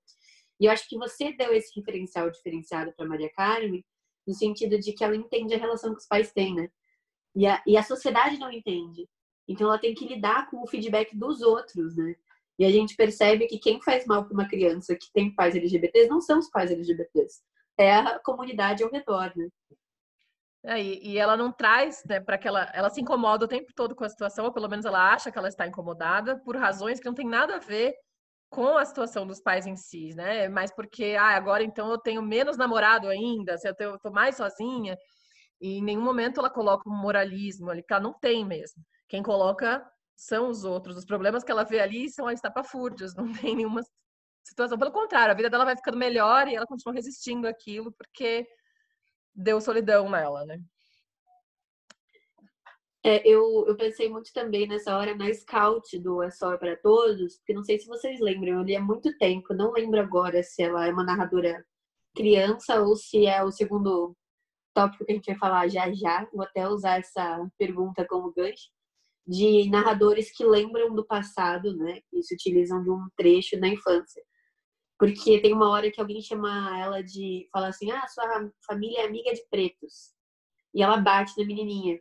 E 0.59 0.65
eu 0.65 0.71
acho 0.71 0.87
que 0.89 0.97
você 0.97 1.31
deu 1.33 1.53
esse 1.53 1.79
referencial 1.79 2.29
diferenciado 2.29 2.93
para 2.95 3.07
Maria 3.07 3.31
Carmen, 3.33 3.83
no 4.27 4.33
sentido 4.33 4.77
de 4.77 4.93
que 4.93 5.03
ela 5.03 5.15
entende 5.15 5.53
a 5.53 5.57
relação 5.57 5.93
que 5.93 6.01
os 6.01 6.07
pais 6.07 6.31
têm, 6.33 6.53
né? 6.53 6.69
E 7.35 7.47
a, 7.47 7.63
e 7.65 7.77
a 7.77 7.83
sociedade 7.83 8.37
não 8.37 8.51
entende. 8.51 9.07
Então 9.49 9.67
ela 9.67 9.79
tem 9.79 9.95
que 9.95 10.07
lidar 10.07 10.49
com 10.49 10.61
o 10.61 10.67
feedback 10.67 11.17
dos 11.17 11.41
outros, 11.41 11.97
né? 11.97 12.15
E 12.59 12.65
a 12.65 12.69
gente 12.69 12.95
percebe 12.95 13.47
que 13.47 13.57
quem 13.57 13.81
faz 13.81 14.05
mal 14.05 14.23
para 14.23 14.33
uma 14.33 14.47
criança 14.47 14.95
que 14.95 15.11
tem 15.11 15.33
pais 15.33 15.55
LGBTs 15.55 16.07
não 16.07 16.21
são 16.21 16.37
os 16.37 16.49
pais 16.49 16.69
LGBTs, 16.69 17.41
é 17.77 17.95
a 17.95 18.19
comunidade 18.19 18.83
ao 18.83 18.91
redor, 18.91 19.33
né? 19.35 19.47
É, 20.63 20.81
e, 20.81 21.17
ela 21.17 21.37
não 21.37 21.53
traz, 21.53 22.03
né, 22.05 22.19
para 22.19 22.37
que 22.37 22.45
ela, 22.45 22.69
ela 22.73 22.89
se 22.89 22.99
incomoda 22.99 23.45
o 23.45 23.47
tempo 23.47 23.71
todo 23.73 23.95
com 23.95 24.03
a 24.03 24.09
situação, 24.09 24.43
ou 24.43 24.51
pelo 24.51 24.67
menos 24.67 24.85
ela 24.85 25.13
acha 25.13 25.31
que 25.31 25.37
ela 25.37 25.47
está 25.47 25.65
incomodada 25.65 26.37
por 26.39 26.57
razões 26.57 26.99
que 26.99 27.05
não 27.05 27.13
tem 27.13 27.25
nada 27.25 27.55
a 27.55 27.59
ver 27.59 27.95
com 28.49 28.77
a 28.77 28.83
situação 28.83 29.25
dos 29.25 29.39
pais 29.39 29.65
em 29.65 29.77
si, 29.77 30.13
né? 30.15 30.49
Mas 30.49 30.69
porque, 30.75 31.15
ah, 31.17 31.35
agora 31.35 31.63
então 31.63 31.89
eu 31.89 31.97
tenho 31.97 32.21
menos 32.21 32.57
namorado 32.57 33.07
ainda, 33.07 33.57
se 33.57 33.69
eu, 33.69 33.75
eu 33.79 33.99
tô 33.99 34.11
mais 34.11 34.35
sozinha, 34.35 34.97
e 35.61 35.77
em 35.77 35.83
nenhum 35.83 36.01
momento 36.03 36.39
ela 36.39 36.49
coloca 36.49 36.89
um 36.89 36.93
moralismo 36.95 37.69
ali, 37.69 37.81
que 37.81 37.93
ela 37.93 38.03
não 38.03 38.13
tem 38.13 38.45
mesmo. 38.45 38.83
Quem 39.09 39.23
coloca 39.23 39.83
são 40.15 40.49
os 40.49 40.63
outros. 40.63 40.95
Os 40.95 41.05
problemas 41.05 41.43
que 41.43 41.51
ela 41.51 41.63
vê 41.63 41.79
ali 41.79 42.09
são 42.09 42.27
as 42.27 42.35
estapafúrdios, 42.35 43.15
não 43.17 43.33
tem 43.33 43.55
nenhuma 43.55 43.81
situação. 44.43 44.77
Pelo 44.77 44.91
contrário, 44.91 45.31
a 45.33 45.35
vida 45.35 45.49
dela 45.49 45.65
vai 45.65 45.75
ficando 45.75 45.97
melhor 45.97 46.47
e 46.47 46.55
ela 46.55 46.67
continua 46.67 46.93
resistindo 46.93 47.47
àquilo 47.47 47.91
porque 47.91 48.47
deu 49.33 49.59
solidão 49.59 50.09
nela, 50.09 50.45
né? 50.45 50.61
É, 53.01 53.25
eu, 53.25 53.65
eu 53.65 53.77
pensei 53.77 54.09
muito 54.09 54.31
também 54.33 54.67
nessa 54.67 54.95
hora 54.97 55.15
na 55.15 55.33
scout 55.33 55.97
do 55.99 56.21
É 56.21 56.29
Só 56.29 56.57
para 56.57 56.75
Todos, 56.75 57.37
porque 57.37 57.53
não 57.53 57.63
sei 57.63 57.79
se 57.79 57.87
vocês 57.87 58.19
lembram, 58.19 58.59
eu 58.59 58.61
li 58.61 58.75
há 58.75 58.81
muito 58.81 59.17
tempo, 59.17 59.53
não 59.53 59.71
lembro 59.71 60.01
agora 60.01 60.43
se 60.43 60.61
ela 60.61 60.85
é 60.85 60.91
uma 60.91 61.05
narradora 61.05 61.65
criança 62.13 62.81
ou 62.81 62.97
se 62.97 63.25
é 63.25 63.41
o 63.41 63.51
segundo 63.51 64.13
tópico 64.73 65.05
que 65.05 65.13
a 65.13 65.15
gente 65.15 65.27
vai 65.27 65.37
falar 65.37 65.67
já 65.69 65.89
já. 65.93 66.27
Vou 66.33 66.43
até 66.43 66.67
usar 66.67 66.99
essa 66.99 67.49
pergunta 67.57 68.05
como 68.05 68.33
gancho 68.33 68.69
de 69.29 69.69
narradores 69.69 70.31
que 70.31 70.43
lembram 70.43 70.95
do 70.95 71.05
passado, 71.05 71.77
né? 71.77 72.01
E 72.11 72.23
se 72.23 72.33
utilizam 72.33 72.81
de 72.81 72.89
um 72.89 73.07
trecho 73.15 73.59
na 73.59 73.67
infância. 73.67 74.23
Porque 74.97 75.39
tem 75.39 75.53
uma 75.53 75.69
hora 75.69 75.91
que 75.91 76.01
alguém 76.01 76.19
chama 76.19 76.79
ela 76.79 77.03
de. 77.03 77.47
fala 77.53 77.67
assim: 77.67 77.91
ah, 77.91 78.07
sua 78.07 78.51
família 78.65 79.01
é 79.01 79.05
amiga 79.05 79.31
de 79.31 79.45
pretos. 79.49 80.15
E 80.73 80.81
ela 80.81 80.97
bate 80.97 81.33
na 81.37 81.45
menininha. 81.45 81.99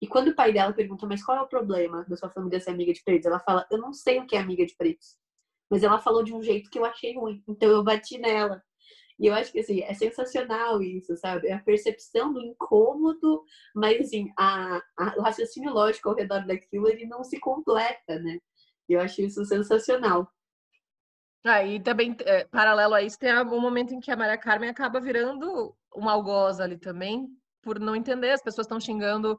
E 0.00 0.06
quando 0.06 0.28
o 0.28 0.34
pai 0.34 0.52
dela 0.52 0.72
pergunta, 0.72 1.06
mas 1.06 1.22
qual 1.22 1.36
é 1.36 1.42
o 1.42 1.48
problema 1.48 2.04
da 2.08 2.16
sua 2.16 2.30
família 2.30 2.58
ser 2.58 2.70
amiga 2.70 2.92
de 2.92 3.04
pretos? 3.04 3.26
Ela 3.26 3.40
fala: 3.40 3.66
eu 3.70 3.78
não 3.78 3.92
sei 3.92 4.18
o 4.18 4.26
que 4.26 4.34
é 4.34 4.40
amiga 4.40 4.64
de 4.64 4.74
pretos. 4.74 5.18
Mas 5.70 5.82
ela 5.82 5.98
falou 5.98 6.24
de 6.24 6.34
um 6.34 6.42
jeito 6.42 6.70
que 6.70 6.78
eu 6.78 6.86
achei 6.86 7.14
ruim. 7.14 7.42
Então 7.46 7.68
eu 7.68 7.84
bati 7.84 8.16
nela. 8.18 8.62
E 9.22 9.28
eu 9.28 9.34
acho 9.34 9.52
que 9.52 9.60
assim, 9.60 9.80
é 9.82 9.94
sensacional 9.94 10.82
isso, 10.82 11.16
sabe? 11.16 11.46
É 11.46 11.52
a 11.52 11.62
percepção 11.62 12.32
do 12.32 12.40
incômodo, 12.40 13.44
mas 13.72 14.00
assim, 14.00 14.32
a, 14.36 14.82
a, 14.98 15.14
o 15.16 15.22
raciocínio 15.22 15.72
lógico 15.72 16.08
ao 16.08 16.16
redor 16.16 16.44
daquilo 16.44 16.88
ele 16.88 17.06
não 17.06 17.22
se 17.22 17.38
completa, 17.38 18.18
né? 18.18 18.40
Eu 18.88 19.00
acho 19.00 19.22
isso 19.22 19.44
sensacional. 19.44 20.28
Ah, 21.44 21.60
também, 21.84 22.16
é, 22.24 22.44
paralelo 22.46 22.94
a 22.94 23.02
isso, 23.02 23.16
tem 23.16 23.30
algum 23.30 23.60
momento 23.60 23.94
em 23.94 24.00
que 24.00 24.10
a 24.10 24.16
Maria 24.16 24.36
Carmen 24.36 24.68
acaba 24.68 25.00
virando 25.00 25.72
uma 25.94 26.12
algoz 26.12 26.58
ali 26.58 26.76
também, 26.76 27.28
por 27.62 27.78
não 27.78 27.94
entender. 27.94 28.32
As 28.32 28.42
pessoas 28.42 28.64
estão 28.64 28.80
xingando 28.80 29.38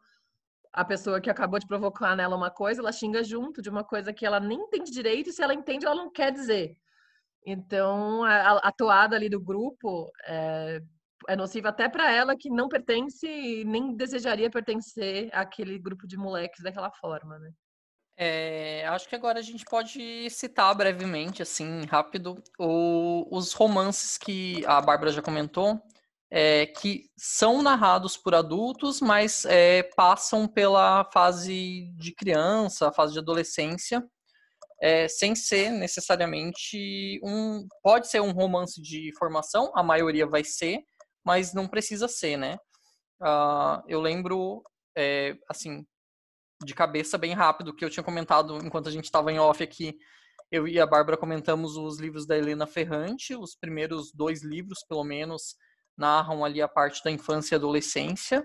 a 0.71 0.85
pessoa 0.85 1.19
que 1.19 1.29
acabou 1.29 1.59
de 1.59 1.67
provocar 1.67 2.15
nela 2.15 2.37
uma 2.37 2.49
coisa, 2.49 2.79
ela 2.79 2.93
xinga 2.93 3.21
junto 3.21 3.61
de 3.61 3.69
uma 3.69 3.83
coisa 3.83 4.13
que 4.13 4.25
ela 4.25 4.39
nem 4.39 4.61
entende 4.61 4.91
direito, 4.91 5.29
e 5.29 5.33
se 5.33 5.43
ela 5.43 5.53
entende, 5.53 5.85
ela 5.85 5.95
não 5.95 6.09
quer 6.09 6.31
dizer. 6.31 6.77
Então, 7.45 8.23
a, 8.23 8.57
a 8.57 8.71
toada 8.71 9.15
ali 9.15 9.29
do 9.29 9.39
grupo 9.39 10.11
é, 10.25 10.81
é 11.27 11.35
nociva 11.35 11.69
até 11.69 11.89
para 11.89 12.11
ela 12.11 12.37
que 12.37 12.49
não 12.49 12.69
pertence 12.69 13.27
e 13.27 13.65
nem 13.65 13.95
desejaria 13.95 14.49
pertencer 14.49 15.29
àquele 15.33 15.77
grupo 15.77 16.07
de 16.07 16.17
moleques 16.17 16.63
daquela 16.63 16.91
forma, 16.91 17.37
né? 17.39 17.51
É, 18.15 18.85
acho 18.87 19.09
que 19.09 19.15
agora 19.15 19.39
a 19.39 19.41
gente 19.41 19.65
pode 19.65 20.29
citar 20.29 20.75
brevemente, 20.75 21.41
assim, 21.41 21.83
rápido, 21.85 22.41
o, 22.59 23.27
os 23.35 23.53
romances 23.53 24.17
que 24.17 24.63
a 24.67 24.79
Bárbara 24.79 25.11
já 25.11 25.21
comentou, 25.21 25.81
é, 26.29 26.67
que 26.67 27.09
são 27.17 27.61
narrados 27.61 28.15
por 28.15 28.35
adultos, 28.35 29.01
mas 29.01 29.45
é, 29.45 29.83
passam 29.95 30.47
pela 30.47 31.03
fase 31.11 31.91
de 31.97 32.13
criança, 32.13 32.91
fase 32.91 33.13
de 33.13 33.19
adolescência, 33.19 34.03
é, 34.83 35.07
sem 35.07 35.33
ser 35.33 35.71
necessariamente 35.71 37.17
um. 37.23 37.65
Pode 37.81 38.09
ser 38.09 38.21
um 38.21 38.33
romance 38.33 38.81
de 38.81 39.13
formação, 39.17 39.71
a 39.73 39.81
maioria 39.81 40.27
vai 40.27 40.43
ser, 40.43 40.81
mas 41.25 41.53
não 41.53 41.69
precisa 41.69 42.05
ser, 42.09 42.35
né? 42.35 42.57
Uh, 43.21 43.81
eu 43.87 44.01
lembro, 44.01 44.61
é, 44.97 45.37
assim, 45.49 45.85
de 46.65 46.75
cabeça 46.75 47.17
bem 47.17 47.33
rápido, 47.33 47.73
que 47.73 47.85
eu 47.85 47.89
tinha 47.89 48.03
comentado 48.03 48.57
enquanto 48.57 48.89
a 48.89 48.91
gente 48.91 49.05
estava 49.05 49.31
em 49.31 49.39
off 49.39 49.63
aqui. 49.63 49.97
Eu 50.51 50.67
e 50.67 50.77
a 50.77 50.85
Bárbara 50.85 51.15
comentamos 51.15 51.77
os 51.77 51.97
livros 51.97 52.27
da 52.27 52.37
Helena 52.37 52.67
Ferrante, 52.67 53.37
os 53.37 53.55
primeiros 53.55 54.11
dois 54.11 54.43
livros, 54.43 54.83
pelo 54.89 55.05
menos, 55.05 55.55
narram 55.97 56.43
ali 56.43 56.61
a 56.61 56.67
parte 56.67 57.01
da 57.05 57.09
infância 57.09 57.55
e 57.55 57.57
adolescência. 57.57 58.43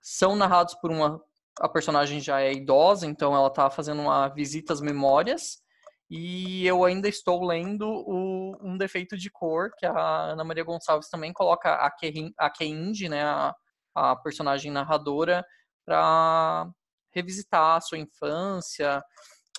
São 0.00 0.36
narrados 0.36 0.74
por 0.76 0.90
uma. 0.90 1.20
A 1.60 1.68
personagem 1.68 2.18
já 2.18 2.40
é 2.40 2.54
idosa, 2.54 3.06
então 3.06 3.34
ela 3.34 3.48
está 3.48 3.68
fazendo 3.68 4.00
uma 4.00 4.28
visita 4.28 4.72
às 4.72 4.80
memórias. 4.80 5.65
E 6.08 6.64
eu 6.66 6.84
ainda 6.84 7.08
estou 7.08 7.44
lendo 7.44 7.86
o, 7.88 8.56
Um 8.62 8.76
Defeito 8.78 9.16
de 9.16 9.30
Cor, 9.30 9.70
que 9.76 9.84
a 9.84 10.32
Ana 10.32 10.44
Maria 10.44 10.64
Gonçalves 10.64 11.08
também 11.08 11.32
coloca 11.32 11.74
a, 11.74 11.90
Ke, 11.90 12.32
a 12.38 12.48
Keindy, 12.48 13.08
né, 13.08 13.24
a, 13.24 13.54
a 13.94 14.16
personagem 14.16 14.70
narradora, 14.70 15.44
para 15.84 16.68
revisitar 17.12 17.76
a 17.76 17.80
sua 17.80 17.98
infância, 17.98 19.02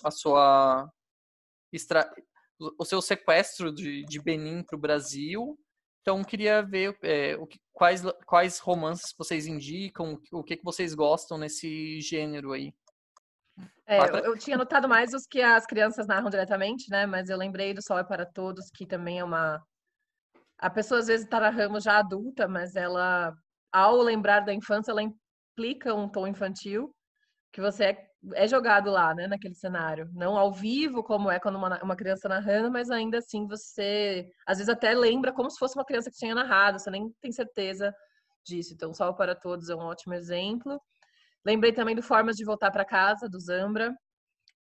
a 0.04 0.10
sua 0.10 0.88
extra, 1.72 2.10
o 2.78 2.84
seu 2.84 3.02
sequestro 3.02 3.72
de, 3.72 4.04
de 4.04 4.22
Benin 4.22 4.62
para 4.62 4.76
o 4.76 4.80
Brasil. 4.80 5.58
Então, 6.00 6.24
queria 6.24 6.62
ver 6.62 6.96
é, 7.02 7.36
o 7.36 7.46
que, 7.46 7.58
quais, 7.72 8.02
quais 8.26 8.58
romances 8.58 9.14
vocês 9.18 9.46
indicam, 9.46 10.18
o 10.32 10.42
que, 10.42 10.56
que 10.56 10.64
vocês 10.64 10.94
gostam 10.94 11.36
nesse 11.36 12.00
gênero 12.00 12.52
aí. 12.52 12.72
É, 13.86 14.00
eu, 14.00 14.16
eu, 14.18 14.38
tinha 14.38 14.56
notado 14.56 14.88
mais 14.88 15.14
os 15.14 15.26
que 15.26 15.40
as 15.40 15.64
crianças 15.64 16.06
narram 16.06 16.28
diretamente, 16.28 16.90
né? 16.90 17.06
Mas 17.06 17.30
eu 17.30 17.38
lembrei 17.38 17.72
do 17.72 17.82
Sol 17.82 17.98
é 17.98 18.04
para 18.04 18.26
Todos, 18.26 18.70
que 18.74 18.86
também 18.86 19.18
é 19.18 19.24
uma 19.24 19.62
a 20.58 20.68
pessoa 20.68 21.00
às 21.00 21.06
vezes 21.06 21.24
está 21.24 21.38
na 21.40 21.50
ramo 21.50 21.80
já 21.80 21.98
adulta, 21.98 22.48
mas 22.48 22.74
ela, 22.74 23.32
ao 23.72 23.96
lembrar 23.98 24.40
da 24.40 24.52
infância, 24.52 24.90
ela 24.90 25.02
implica 25.02 25.94
um 25.94 26.08
tom 26.08 26.26
infantil 26.26 26.92
que 27.52 27.60
você 27.60 27.84
é, 27.84 28.08
é 28.34 28.48
jogado 28.48 28.90
lá, 28.90 29.14
né, 29.14 29.28
naquele 29.28 29.54
cenário. 29.54 30.10
Não 30.12 30.36
ao 30.36 30.52
vivo, 30.52 31.02
como 31.02 31.30
é 31.30 31.38
quando 31.38 31.56
uma, 31.56 31.82
uma 31.82 31.96
criança 31.96 32.28
narrando, 32.28 32.70
mas 32.70 32.90
ainda 32.90 33.18
assim 33.18 33.46
você, 33.46 34.28
às 34.46 34.58
vezes 34.58 34.68
até 34.68 34.92
lembra 34.94 35.32
como 35.32 35.50
se 35.50 35.58
fosse 35.58 35.78
uma 35.78 35.84
criança 35.84 36.10
que 36.10 36.18
tinha 36.18 36.34
narrado, 36.34 36.78
você 36.78 36.90
nem 36.90 37.08
tem 37.20 37.30
certeza 37.32 37.94
disso. 38.44 38.74
Então, 38.74 38.92
Salve 38.92 39.16
para 39.16 39.36
Todos 39.36 39.70
é 39.70 39.76
um 39.76 39.80
ótimo 39.80 40.14
exemplo. 40.14 40.80
Lembrei 41.48 41.72
também 41.72 41.96
do 41.96 42.02
Formas 42.02 42.36
de 42.36 42.44
Voltar 42.44 42.70
para 42.70 42.84
Casa, 42.84 43.26
do 43.26 43.40
Zambra, 43.40 43.96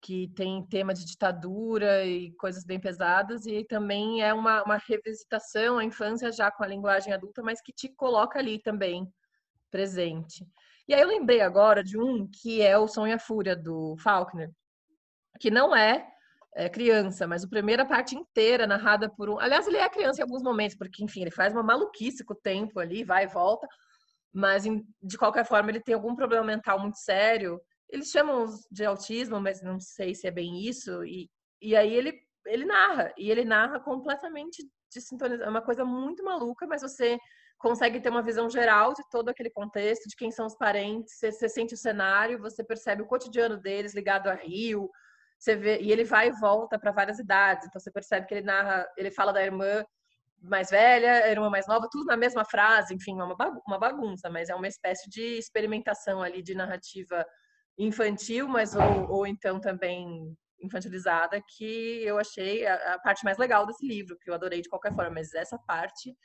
que 0.02 0.28
tem 0.36 0.68
tema 0.68 0.94
de 0.94 1.06
ditadura 1.06 2.04
e 2.04 2.34
coisas 2.34 2.66
bem 2.66 2.78
pesadas, 2.78 3.46
e 3.46 3.64
também 3.64 4.22
é 4.22 4.34
uma, 4.34 4.62
uma 4.64 4.76
revisitação 4.76 5.78
à 5.78 5.86
infância 5.86 6.30
já 6.30 6.52
com 6.52 6.62
a 6.62 6.68
linguagem 6.68 7.14
adulta, 7.14 7.42
mas 7.42 7.62
que 7.62 7.72
te 7.72 7.88
coloca 7.88 8.38
ali 8.38 8.62
também 8.62 9.08
presente. 9.72 10.46
E 10.86 10.94
aí 10.94 11.00
eu 11.00 11.08
lembrei 11.08 11.40
agora 11.40 11.82
de 11.82 11.98
um 11.98 12.28
que 12.30 12.62
é 12.62 12.78
o 12.78 12.86
Sonho 12.86 13.12
e 13.12 13.14
a 13.14 13.20
Fúria, 13.20 13.56
do 13.56 13.96
Faulkner, 14.00 14.52
que 15.40 15.50
não 15.50 15.74
é, 15.74 16.06
é 16.54 16.68
criança, 16.68 17.26
mas 17.26 17.46
a 17.46 17.48
primeira 17.48 17.86
parte 17.86 18.14
inteira 18.14 18.68
narrada 18.68 19.10
por 19.10 19.30
um. 19.30 19.40
Aliás, 19.40 19.66
ele 19.68 19.78
é 19.78 19.88
criança 19.88 20.20
em 20.20 20.24
alguns 20.24 20.44
momentos, 20.44 20.76
porque, 20.76 21.02
enfim, 21.02 21.22
ele 21.22 21.32
faz 21.32 21.54
uma 21.54 21.64
maluquice 21.64 22.26
com 22.26 22.34
o 22.34 22.42
tempo 22.44 22.78
ali, 22.78 23.06
vai 23.06 23.24
e 23.24 23.28
volta, 23.28 23.70
mas 24.34 24.64
de 24.64 25.18
qualquer 25.18 25.46
forma 25.46 25.70
ele 25.70 25.80
tem 25.82 25.94
algum 25.94 26.16
problema 26.16 26.44
mental 26.46 26.80
muito 26.80 26.98
sério 26.98 27.62
eles 27.94 28.10
chamam 28.10 28.48
de 28.72 28.84
autismo, 28.84 29.40
mas 29.40 29.62
não 29.62 29.80
sei 29.80 30.16
se 30.16 30.26
é 30.26 30.32
bem 30.32 30.68
isso. 30.68 31.06
E, 31.06 31.30
e 31.62 31.76
aí 31.76 31.94
ele, 31.94 32.20
ele 32.48 32.66
narra, 32.66 33.14
e 33.16 33.30
ele 33.30 33.46
narra 33.46 33.80
completamente 33.80 34.68
desintonizado. 34.92 35.44
É 35.44 35.50
uma 35.50 35.62
coisa 35.62 35.86
muito 35.86 36.24
maluca, 36.24 36.66
mas 36.66 36.82
você 36.82 37.20
consegue 37.60 38.02
ter 38.02 38.10
uma 38.10 38.24
visão 38.24 38.50
geral 38.50 38.94
de 38.96 39.04
todo 39.12 39.30
aquele 39.30 39.52
contexto, 39.52 40.10
de 40.10 40.16
quem 40.16 40.32
são 40.32 40.48
os 40.48 40.56
parentes, 40.56 41.14
você, 41.14 41.32
você 41.32 41.48
sente 41.48 41.76
o 41.76 41.78
cenário, 41.78 42.40
você 42.40 42.64
percebe 42.64 43.04
o 43.04 43.08
cotidiano 43.08 43.58
deles 43.58 43.94
ligado 43.94 44.28
a 44.28 44.34
Rio, 44.34 44.90
você 45.38 45.56
vê, 45.56 45.80
e 45.80 45.92
ele 45.92 46.04
vai 46.04 46.30
e 46.30 46.40
volta 46.40 46.80
para 46.80 46.92
várias 46.92 47.20
idades, 47.20 47.68
então 47.68 47.80
você 47.80 47.92
percebe 47.92 48.26
que 48.26 48.34
ele 48.34 48.46
narra, 48.46 48.86
ele 48.98 49.12
fala 49.12 49.32
da 49.32 49.46
irmã 49.46 49.86
mais 50.44 50.70
velha, 50.70 51.24
a 51.26 51.30
irmã 51.30 51.50
mais 51.50 51.68
nova, 51.68 51.88
tudo 51.90 52.06
na 52.06 52.18
mesma 52.18 52.44
frase, 52.44 52.94
enfim, 52.94 53.20
é 53.20 53.24
uma 53.24 53.80
bagunça, 53.80 54.30
mas 54.30 54.50
é 54.50 54.56
uma 54.56 54.68
espécie 54.68 55.10
de 55.10 55.38
experimentação 55.38 56.22
ali 56.22 56.42
de 56.42 56.54
narrativa 56.54 57.26
infantil, 57.78 58.48
mas 58.48 58.76
ou, 58.76 59.10
ou 59.10 59.28
então 59.28 59.60
também 59.60 60.36
infantilizada, 60.62 61.42
que 61.58 62.04
eu 62.04 62.18
achei 62.18 62.66
a, 62.66 62.94
a, 62.94 63.00
parte 63.00 63.24
mais 63.24 63.38
legal 63.38 63.66
desse 63.66 63.86
livro, 63.86 64.18
que 64.20 64.30
eu 64.30 64.34
adorei 64.34 64.62
de 64.62 64.70
qualquer 64.70 64.94
forma, 64.94 65.12
mas 65.12 65.34
essa 65.34 65.58
parte 65.58 66.16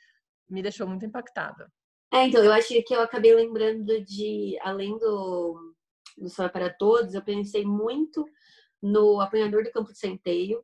me 0.49 0.61
deixou 0.61 0.87
muito 0.87 1.05
impactada. 1.05 1.69
É, 2.11 2.25
então, 2.25 2.43
eu 2.43 2.51
acho 2.53 2.69
que 2.83 2.95
eu 2.95 3.01
acabei 3.01 3.35
lembrando 3.35 4.03
de, 4.03 4.57
além 4.61 4.97
do, 4.97 5.75
do 6.17 6.29
Só 6.29 6.49
para 6.49 6.73
Todos, 6.73 7.13
eu 7.13 7.21
pensei 7.21 7.65
muito 7.65 8.25
no 8.81 9.19
Apanhador 9.19 9.63
do 9.63 9.71
Campo 9.71 9.91
de 9.91 9.99
Centeio, 9.99 10.63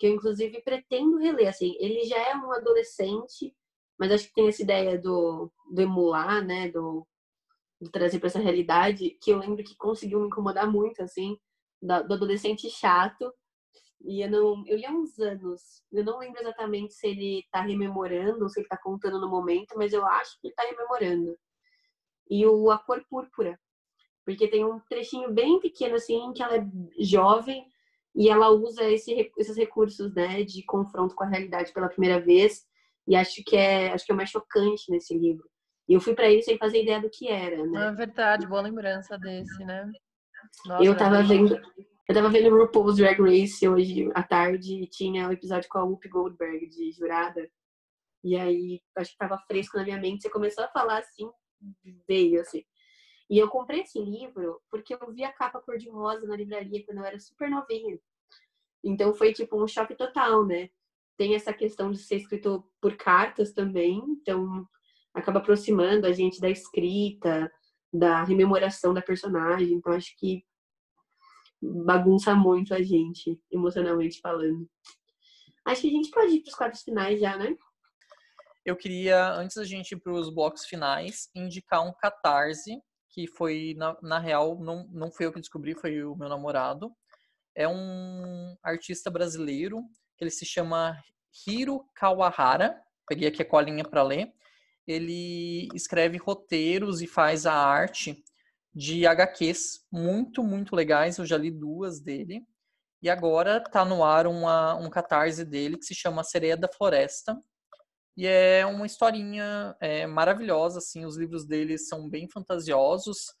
que 0.00 0.06
eu 0.06 0.14
inclusive 0.14 0.62
pretendo 0.62 1.18
reler, 1.18 1.50
assim, 1.50 1.76
ele 1.78 2.04
já 2.04 2.16
é 2.16 2.34
um 2.34 2.50
adolescente, 2.52 3.54
mas 3.98 4.10
acho 4.10 4.28
que 4.28 4.32
tem 4.32 4.48
essa 4.48 4.62
ideia 4.62 4.98
do, 4.98 5.52
do 5.70 5.82
emular, 5.82 6.42
né, 6.42 6.70
do 6.70 7.06
de 7.82 7.90
trazer 7.90 8.18
para 8.18 8.26
essa 8.26 8.38
realidade, 8.38 9.16
que 9.22 9.30
eu 9.30 9.38
lembro 9.38 9.64
que 9.64 9.76
conseguiu 9.76 10.20
me 10.20 10.26
incomodar 10.26 10.70
muito, 10.70 11.02
assim, 11.02 11.38
do 11.80 11.94
adolescente 11.94 12.68
chato. 12.68 13.32
E 14.02 14.22
eu 14.22 14.30
não, 14.30 14.66
eu 14.66 14.76
li 14.76 14.84
há 14.84 14.90
uns 14.90 15.18
anos. 15.18 15.82
Eu 15.90 16.04
não 16.04 16.18
lembro 16.18 16.42
exatamente 16.42 16.92
se 16.92 17.06
ele 17.06 17.46
tá 17.50 17.62
rememorando 17.62 18.42
ou 18.42 18.50
se 18.50 18.60
ele 18.60 18.68
tá 18.68 18.76
contando 18.76 19.18
no 19.18 19.30
momento, 19.30 19.74
mas 19.78 19.94
eu 19.94 20.04
acho 20.04 20.38
que 20.40 20.48
ele 20.48 20.54
tá 20.54 20.62
rememorando. 20.62 21.38
E 22.28 22.46
o 22.46 22.70
A 22.70 22.78
Cor 22.78 23.02
Púrpura, 23.08 23.58
porque 24.26 24.46
tem 24.46 24.62
um 24.62 24.78
trechinho 24.80 25.32
bem 25.32 25.58
pequeno 25.58 25.94
assim 25.94 26.32
que 26.34 26.42
ela 26.42 26.56
é 26.56 26.66
jovem 26.98 27.66
e 28.14 28.28
ela 28.28 28.50
usa 28.50 28.84
esse, 28.90 29.30
esses 29.38 29.56
recursos, 29.56 30.12
né, 30.14 30.42
de 30.42 30.64
confronto 30.64 31.14
com 31.14 31.24
a 31.24 31.28
realidade 31.28 31.72
pela 31.72 31.88
primeira 31.88 32.20
vez. 32.20 32.66
E 33.06 33.16
acho 33.16 33.42
que 33.44 33.56
é, 33.56 33.92
acho 33.92 34.04
que 34.04 34.12
é 34.12 34.14
o 34.14 34.16
mais 34.16 34.30
chocante 34.30 34.90
nesse 34.90 35.16
livro. 35.16 35.48
E 35.88 35.94
eu 35.94 36.00
fui 36.00 36.14
para 36.14 36.30
ele 36.30 36.42
sem 36.42 36.58
fazer 36.58 36.82
ideia 36.82 37.00
do 37.00 37.10
que 37.10 37.28
era, 37.28 37.66
né? 37.66 37.88
É 37.88 37.92
verdade, 37.92 38.46
boa 38.46 38.60
lembrança 38.60 39.18
desse, 39.18 39.64
né? 39.64 39.90
Nossa, 40.66 40.84
eu 40.84 40.96
tava 40.96 41.22
vendo, 41.22 41.60
eu 42.08 42.14
tava 42.14 42.28
vendo 42.28 42.54
o 42.54 42.58
RuPaul's 42.58 42.96
Drag 42.96 43.20
Race 43.20 43.66
hoje 43.66 44.10
à 44.14 44.22
tarde 44.22 44.82
e 44.82 44.86
tinha 44.86 45.26
o 45.26 45.28
um 45.30 45.32
episódio 45.32 45.68
com 45.68 45.78
a 45.78 45.84
Whoopi 45.84 46.08
Goldberg 46.08 46.68
de 46.68 46.92
jurada. 46.92 47.48
E 48.22 48.36
aí, 48.36 48.80
acho 48.96 49.12
que 49.12 49.18
tava 49.18 49.38
fresco 49.46 49.78
na 49.78 49.84
minha 49.84 49.98
mente, 49.98 50.22
você 50.22 50.30
começou 50.30 50.64
a 50.64 50.68
falar 50.68 50.98
assim, 50.98 51.30
veio 52.06 52.40
assim. 52.40 52.62
E 53.30 53.38
eu 53.38 53.48
comprei 53.48 53.82
esse 53.82 53.98
livro 54.00 54.60
porque 54.68 54.92
eu 54.92 55.12
vi 55.12 55.24
a 55.24 55.32
capa 55.32 55.60
cor-de-rosa 55.60 56.26
na 56.26 56.36
livraria 56.36 56.84
quando 56.84 56.98
eu 56.98 57.04
era 57.04 57.18
super 57.20 57.48
novinha. 57.48 57.98
Então 58.82 59.14
foi 59.14 59.32
tipo 59.32 59.62
um 59.62 59.68
choque 59.68 59.94
total, 59.94 60.44
né? 60.44 60.68
Tem 61.16 61.34
essa 61.34 61.52
questão 61.52 61.92
de 61.92 61.98
ser 61.98 62.16
escrito 62.16 62.68
por 62.80 62.96
cartas 62.96 63.52
também, 63.52 64.02
então 64.08 64.66
acaba 65.14 65.38
aproximando 65.38 66.06
a 66.06 66.12
gente 66.12 66.40
da 66.40 66.48
escrita, 66.48 67.50
da 67.92 68.22
rememoração 68.22 68.94
da 68.94 69.02
personagem. 69.02 69.72
Então, 69.72 69.92
acho 69.92 70.16
que 70.16 70.44
bagunça 71.60 72.34
muito 72.34 72.72
a 72.74 72.82
gente, 72.82 73.38
emocionalmente 73.50 74.20
falando. 74.20 74.68
Acho 75.64 75.82
que 75.82 75.88
a 75.88 75.92
gente 75.92 76.10
pode 76.10 76.32
ir 76.34 76.40
para 76.40 76.48
os 76.48 76.54
quadros 76.54 76.82
finais 76.82 77.20
já, 77.20 77.36
né? 77.36 77.54
Eu 78.64 78.76
queria, 78.76 79.32
antes 79.34 79.56
da 79.56 79.64
gente 79.64 79.92
ir 79.92 80.00
para 80.00 80.12
os 80.12 80.32
blocos 80.32 80.64
finais, 80.64 81.28
indicar 81.34 81.86
um 81.86 81.92
catarse, 81.92 82.80
que 83.10 83.26
foi, 83.26 83.74
na, 83.76 83.96
na 84.02 84.18
real, 84.18 84.58
não, 84.60 84.86
não 84.90 85.10
foi 85.10 85.26
eu 85.26 85.32
que 85.32 85.40
descobri, 85.40 85.74
foi 85.74 86.02
o 86.04 86.16
meu 86.16 86.28
namorado. 86.28 86.92
É 87.54 87.68
um 87.68 88.56
artista 88.62 89.10
brasileiro, 89.10 89.82
que 90.16 90.24
ele 90.24 90.30
se 90.30 90.46
chama 90.46 90.96
Hiro 91.46 91.84
Kawahara. 91.94 92.80
Peguei 93.08 93.28
aqui 93.28 93.42
a 93.42 93.48
colinha 93.48 93.84
para 93.84 94.02
ler 94.02 94.32
ele 94.92 95.68
escreve 95.74 96.18
roteiros 96.18 97.00
e 97.00 97.06
faz 97.06 97.46
a 97.46 97.54
arte 97.54 98.22
de 98.74 99.06
HQs 99.06 99.86
muito, 99.90 100.42
muito 100.42 100.74
legais. 100.74 101.18
Eu 101.18 101.26
já 101.26 101.36
li 101.36 101.50
duas 101.50 102.00
dele. 102.00 102.44
E 103.02 103.08
agora 103.08 103.60
tá 103.60 103.84
no 103.84 104.04
ar 104.04 104.26
uma, 104.26 104.74
um 104.74 104.90
catarse 104.90 105.44
dele 105.44 105.78
que 105.78 105.86
se 105.86 105.94
chama 105.94 106.24
Sereia 106.24 106.56
da 106.56 106.68
Floresta. 106.68 107.38
E 108.16 108.26
é 108.26 108.66
uma 108.66 108.86
historinha 108.86 109.76
é, 109.80 110.06
maravilhosa, 110.06 110.78
assim. 110.78 111.04
Os 111.04 111.16
livros 111.16 111.46
dele 111.46 111.78
são 111.78 112.08
bem 112.08 112.28
fantasiosos. 112.28 113.34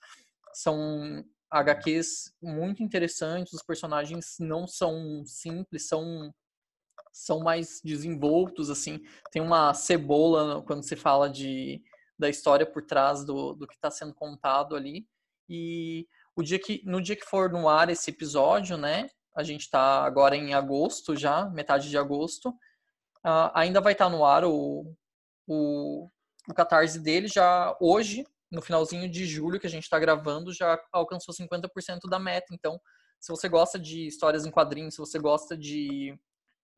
São 0.52 1.24
HQs 1.50 2.32
muito 2.42 2.82
interessantes. 2.82 3.52
Os 3.52 3.62
personagens 3.62 4.36
não 4.38 4.66
são 4.66 5.24
simples, 5.24 5.88
são 5.88 6.32
são 7.12 7.40
mais 7.40 7.80
desenvoltos, 7.84 8.70
assim. 8.70 9.00
Tem 9.32 9.42
uma 9.42 9.74
cebola 9.74 10.62
quando 10.62 10.84
se 10.84 10.94
fala 10.94 11.28
de, 11.28 11.82
da 12.18 12.28
história 12.28 12.64
por 12.64 12.82
trás 12.82 13.24
do, 13.24 13.54
do 13.54 13.66
que 13.66 13.74
está 13.74 13.90
sendo 13.90 14.14
contado 14.14 14.76
ali. 14.76 15.06
E 15.48 16.06
o 16.36 16.42
dia 16.42 16.58
que, 16.58 16.82
no 16.84 17.02
dia 17.02 17.16
que 17.16 17.24
for 17.24 17.50
no 17.50 17.68
ar 17.68 17.90
esse 17.90 18.10
episódio, 18.10 18.76
né? 18.76 19.08
A 19.34 19.42
gente 19.42 19.62
está 19.62 20.04
agora 20.04 20.36
em 20.36 20.54
agosto 20.54 21.16
já, 21.16 21.48
metade 21.50 21.88
de 21.88 21.98
agosto. 21.98 22.54
Uh, 23.24 23.50
ainda 23.54 23.80
vai 23.80 23.92
estar 23.92 24.06
tá 24.06 24.10
no 24.10 24.24
ar 24.24 24.44
o, 24.44 24.94
o, 25.46 26.08
o 26.48 26.54
catarse 26.54 26.98
dele 26.98 27.28
já 27.28 27.76
hoje, 27.80 28.24
no 28.50 28.62
finalzinho 28.62 29.08
de 29.08 29.26
julho 29.26 29.60
que 29.60 29.66
a 29.66 29.70
gente 29.70 29.84
está 29.84 29.98
gravando, 29.98 30.52
já 30.52 30.80
alcançou 30.92 31.34
50% 31.34 32.08
da 32.08 32.18
meta. 32.18 32.52
Então, 32.52 32.80
se 33.20 33.30
você 33.30 33.48
gosta 33.48 33.78
de 33.78 34.06
histórias 34.06 34.46
em 34.46 34.50
quadrinhos, 34.50 34.94
se 34.94 35.00
você 35.00 35.18
gosta 35.18 35.56
de 35.56 36.18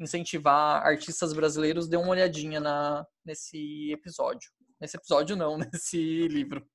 incentivar 0.01 0.85
artistas 0.85 1.33
brasileiros, 1.33 1.89
dê 1.89 1.97
uma 1.97 2.09
olhadinha 2.09 2.59
na, 2.59 3.07
nesse 3.25 3.93
episódio. 3.93 4.51
Nesse 4.81 4.97
episódio 4.97 5.37
não, 5.37 5.57
nesse 5.73 6.27
livro. 6.29 6.67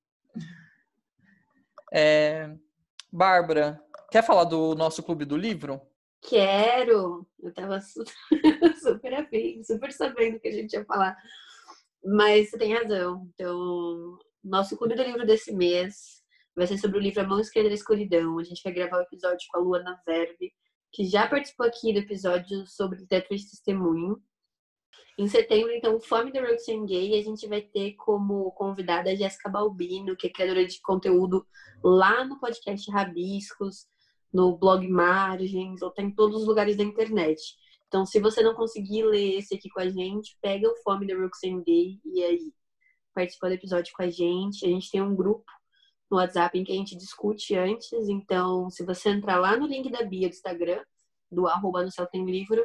É... 1.92 2.50
Bárbara, 3.12 3.80
quer 4.10 4.22
falar 4.22 4.44
do 4.44 4.74
nosso 4.74 5.02
clube 5.02 5.24
do 5.24 5.36
livro? 5.36 5.80
Quero! 6.22 7.26
Eu 7.40 7.52
tava 7.54 7.80
super, 7.80 8.12
super 8.80 9.14
afim, 9.14 9.62
super 9.62 9.92
sabendo 9.92 10.40
que 10.40 10.48
a 10.48 10.52
gente 10.52 10.72
ia 10.72 10.84
falar. 10.84 11.16
Mas 12.04 12.50
você 12.50 12.58
tem 12.58 12.74
razão. 12.74 13.28
Então, 13.34 14.18
nosso 14.42 14.76
clube 14.76 14.94
do 14.94 15.02
livro 15.02 15.26
desse 15.26 15.52
mês 15.52 16.22
vai 16.56 16.66
ser 16.66 16.78
sobre 16.78 16.98
o 16.98 17.00
livro 17.02 17.20
A 17.20 17.26
Mão 17.26 17.40
Esquerda 17.40 17.68
da 17.68 17.74
Escuridão. 17.74 18.38
A 18.38 18.44
gente 18.44 18.62
vai 18.62 18.72
gravar 18.72 18.98
o 18.98 19.02
episódio 19.02 19.46
com 19.50 19.58
a 19.58 19.62
Luana 19.62 20.00
Verbe 20.06 20.52
que 20.92 21.04
já 21.04 21.26
participou 21.28 21.66
aqui 21.66 21.92
do 21.92 22.00
episódio 22.00 22.66
sobre 22.66 22.98
literatura 22.98 23.38
de 23.38 23.50
testemunho. 23.50 24.22
Em 25.18 25.26
setembro, 25.26 25.72
então, 25.72 26.00
Fome 26.00 26.30
Road 26.30 26.64
to 26.64 26.86
Gay, 26.86 27.18
a 27.18 27.22
gente 27.22 27.46
vai 27.48 27.60
ter 27.60 27.94
como 27.94 28.52
convidada 28.52 29.10
a 29.10 29.14
Jéssica 29.14 29.48
Balbino, 29.48 30.16
que 30.16 30.28
é 30.28 30.30
criadora 30.30 30.64
de 30.64 30.80
conteúdo 30.80 31.46
lá 31.82 32.24
no 32.24 32.38
podcast 32.38 32.88
Rabiscos, 32.90 33.86
no 34.32 34.56
blog 34.56 34.86
Margens, 34.88 35.82
ou 35.82 35.90
tá 35.90 36.02
em 36.02 36.14
todos 36.14 36.42
os 36.42 36.46
lugares 36.46 36.76
da 36.76 36.84
internet. 36.84 37.40
Então, 37.86 38.04
se 38.04 38.20
você 38.20 38.42
não 38.42 38.54
conseguir 38.54 39.04
ler 39.04 39.38
esse 39.38 39.54
aqui 39.54 39.68
com 39.70 39.80
a 39.80 39.88
gente, 39.88 40.36
pega 40.42 40.68
o 40.68 40.76
Fome 40.82 41.06
da 41.06 41.16
Roxane 41.16 41.62
Gay 41.64 42.00
e 42.04 42.22
aí 42.22 42.52
participa 43.14 43.48
do 43.48 43.54
episódio 43.54 43.92
com 43.96 44.02
a 44.02 44.10
gente. 44.10 44.66
A 44.66 44.68
gente 44.68 44.90
tem 44.90 45.00
um 45.00 45.16
grupo 45.16 45.50
no 46.10 46.18
WhatsApp 46.18 46.58
em 46.58 46.64
que 46.64 46.72
a 46.72 46.76
gente 46.76 46.96
discute 46.96 47.54
antes. 47.56 48.08
Então, 48.08 48.68
se 48.70 48.84
você 48.84 49.10
entrar 49.10 49.38
lá 49.38 49.56
no 49.56 49.66
link 49.66 49.90
da 49.90 50.02
bio 50.02 50.28
do 50.28 50.34
Instagram, 50.34 50.82
do 51.30 51.46
arroba 51.46 51.82
no 51.82 51.90
céu 51.90 52.06
tem 52.06 52.24
livro, 52.24 52.64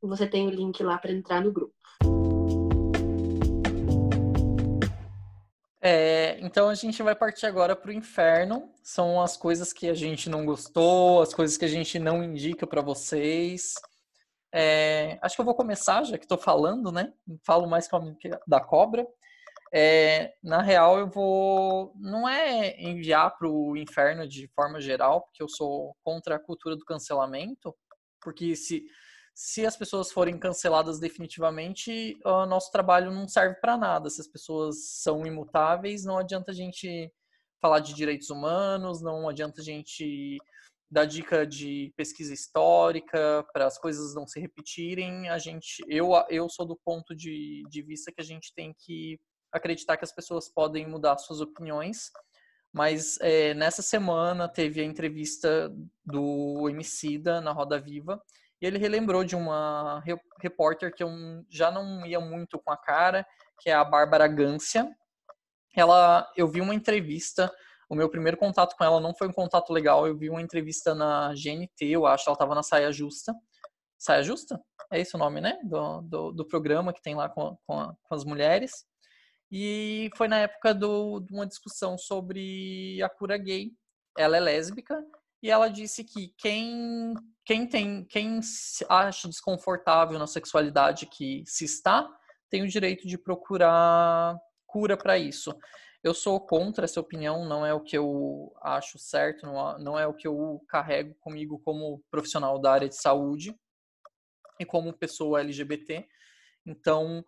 você 0.00 0.26
tem 0.26 0.46
o 0.46 0.50
link 0.50 0.82
lá 0.82 0.98
para 0.98 1.12
entrar 1.12 1.42
no 1.42 1.52
grupo. 1.52 1.74
É, 5.86 6.38
então 6.40 6.70
a 6.70 6.74
gente 6.74 7.02
vai 7.02 7.14
partir 7.14 7.44
agora 7.44 7.76
para 7.76 7.90
o 7.90 7.92
inferno. 7.92 8.72
São 8.82 9.20
as 9.20 9.36
coisas 9.36 9.70
que 9.70 9.86
a 9.86 9.94
gente 9.94 10.30
não 10.30 10.46
gostou, 10.46 11.20
as 11.20 11.34
coisas 11.34 11.58
que 11.58 11.64
a 11.66 11.68
gente 11.68 11.98
não 11.98 12.24
indica 12.24 12.66
para 12.66 12.80
vocês. 12.80 13.74
É, 14.50 15.18
acho 15.20 15.34
que 15.36 15.42
eu 15.42 15.44
vou 15.44 15.54
começar, 15.54 16.02
já 16.04 16.16
que 16.16 16.24
estou 16.24 16.38
falando, 16.38 16.90
né? 16.90 17.12
Falo 17.44 17.66
mais 17.66 17.86
da 18.48 18.60
cobra. 18.60 19.06
É, 19.74 20.32
na 20.42 20.62
real, 20.62 20.98
eu 20.98 21.06
vou. 21.06 21.92
Não 21.96 22.26
é 22.26 22.80
enviar 22.80 23.36
para 23.36 23.48
o 23.48 23.76
inferno 23.76 24.26
de 24.26 24.48
forma 24.54 24.80
geral, 24.80 25.20
porque 25.20 25.42
eu 25.42 25.48
sou 25.50 25.94
contra 26.02 26.36
a 26.36 26.40
cultura 26.40 26.76
do 26.76 26.84
cancelamento, 26.86 27.76
porque 28.22 28.56
se, 28.56 28.86
se 29.34 29.66
as 29.66 29.76
pessoas 29.76 30.12
forem 30.12 30.38
canceladas 30.38 31.00
definitivamente, 31.00 32.16
o 32.24 32.46
nosso 32.46 32.70
trabalho 32.70 33.10
não 33.10 33.26
serve 33.26 33.56
para 33.56 33.76
nada. 33.76 34.08
Se 34.08 34.20
as 34.20 34.28
pessoas 34.28 35.02
são 35.02 35.26
imutáveis, 35.26 36.04
não 36.04 36.16
adianta 36.16 36.52
a 36.52 36.54
gente 36.54 37.12
falar 37.60 37.80
de 37.80 37.94
direitos 37.94 38.30
humanos, 38.30 39.02
não 39.02 39.28
adianta 39.28 39.60
a 39.60 39.64
gente 39.64 40.38
dar 40.88 41.06
dica 41.06 41.44
de 41.44 41.92
pesquisa 41.96 42.32
histórica 42.32 43.44
para 43.52 43.66
as 43.66 43.76
coisas 43.76 44.14
não 44.14 44.24
se 44.24 44.38
repetirem. 44.38 45.28
A 45.28 45.38
gente, 45.38 45.82
eu, 45.88 46.12
eu 46.28 46.48
sou 46.48 46.64
do 46.64 46.78
ponto 46.84 47.16
de, 47.16 47.64
de 47.68 47.82
vista 47.82 48.12
que 48.12 48.20
a 48.20 48.24
gente 48.24 48.52
tem 48.54 48.72
que 48.78 49.18
acreditar 49.52 49.96
que 49.96 50.04
as 50.04 50.14
pessoas 50.14 50.48
podem 50.48 50.86
mudar 50.86 51.18
suas 51.18 51.40
opiniões. 51.40 52.10
Mas 52.72 53.18
é, 53.20 53.52
nessa 53.54 53.82
semana 53.82 54.48
teve 54.48 54.80
a 54.80 54.84
entrevista 54.84 55.72
do 56.04 56.68
Emicida 56.68 57.40
na 57.40 57.50
Roda 57.50 57.80
Viva 57.80 58.22
e 58.64 58.66
ele 58.66 58.78
relembrou 58.78 59.22
de 59.22 59.36
uma 59.36 60.02
repórter 60.40 60.90
que 60.94 61.02
eu 61.02 61.10
já 61.50 61.70
não 61.70 62.06
ia 62.06 62.18
muito 62.18 62.58
com 62.58 62.72
a 62.72 62.76
cara, 62.78 63.26
que 63.60 63.68
é 63.68 63.74
a 63.74 63.84
Bárbara 63.84 64.26
Gância. 64.26 64.90
Ela, 65.76 66.26
eu 66.34 66.48
vi 66.48 66.62
uma 66.62 66.74
entrevista, 66.74 67.52
o 67.90 67.94
meu 67.94 68.08
primeiro 68.08 68.38
contato 68.38 68.74
com 68.74 68.82
ela 68.82 69.02
não 69.02 69.14
foi 69.14 69.28
um 69.28 69.32
contato 69.34 69.70
legal, 69.70 70.06
eu 70.06 70.16
vi 70.16 70.30
uma 70.30 70.40
entrevista 70.40 70.94
na 70.94 71.34
GNT, 71.34 71.90
eu 71.90 72.06
acho, 72.06 72.24
ela 72.26 72.34
estava 72.34 72.54
na 72.54 72.62
Saia 72.62 72.90
Justa. 72.90 73.34
Saia 73.98 74.22
Justa? 74.22 74.58
É 74.90 74.98
esse 74.98 75.14
o 75.14 75.18
nome, 75.18 75.42
né? 75.42 75.58
Do, 75.64 76.00
do, 76.00 76.32
do 76.32 76.48
programa 76.48 76.94
que 76.94 77.02
tem 77.02 77.14
lá 77.14 77.28
com, 77.28 77.58
com, 77.66 77.78
a, 77.78 77.94
com 78.02 78.14
as 78.14 78.24
mulheres. 78.24 78.86
E 79.52 80.08
foi 80.16 80.26
na 80.26 80.38
época 80.38 80.72
do, 80.72 81.20
de 81.20 81.34
uma 81.34 81.46
discussão 81.46 81.98
sobre 81.98 82.98
a 83.02 83.10
cura 83.10 83.36
gay. 83.36 83.72
Ela 84.16 84.38
é 84.38 84.40
lésbica 84.40 85.04
e 85.44 85.50
ela 85.50 85.68
disse 85.68 86.02
que 86.02 86.32
quem, 86.38 87.12
quem 87.44 87.66
tem 87.66 88.02
quem 88.06 88.40
se 88.40 88.82
acha 88.88 89.28
desconfortável 89.28 90.18
na 90.18 90.26
sexualidade 90.26 91.04
que 91.04 91.44
se 91.46 91.66
está 91.66 92.10
tem 92.48 92.62
o 92.62 92.66
direito 92.66 93.06
de 93.06 93.18
procurar 93.18 94.38
cura 94.66 94.96
para 94.96 95.18
isso. 95.18 95.54
Eu 96.02 96.14
sou 96.14 96.40
contra 96.40 96.86
essa 96.86 96.98
opinião, 96.98 97.44
não 97.44 97.64
é 97.64 97.74
o 97.74 97.82
que 97.82 97.96
eu 97.96 98.54
acho 98.62 98.98
certo, 98.98 99.44
não, 99.44 99.78
não 99.78 99.98
é 99.98 100.06
o 100.06 100.14
que 100.14 100.26
eu 100.26 100.64
carrego 100.66 101.14
comigo 101.20 101.58
como 101.58 102.02
profissional 102.10 102.58
da 102.58 102.72
área 102.72 102.88
de 102.88 102.96
saúde 102.96 103.54
e 104.58 104.64
como 104.64 104.96
pessoa 104.96 105.40
LGBT. 105.40 106.06
Então, 106.64 107.22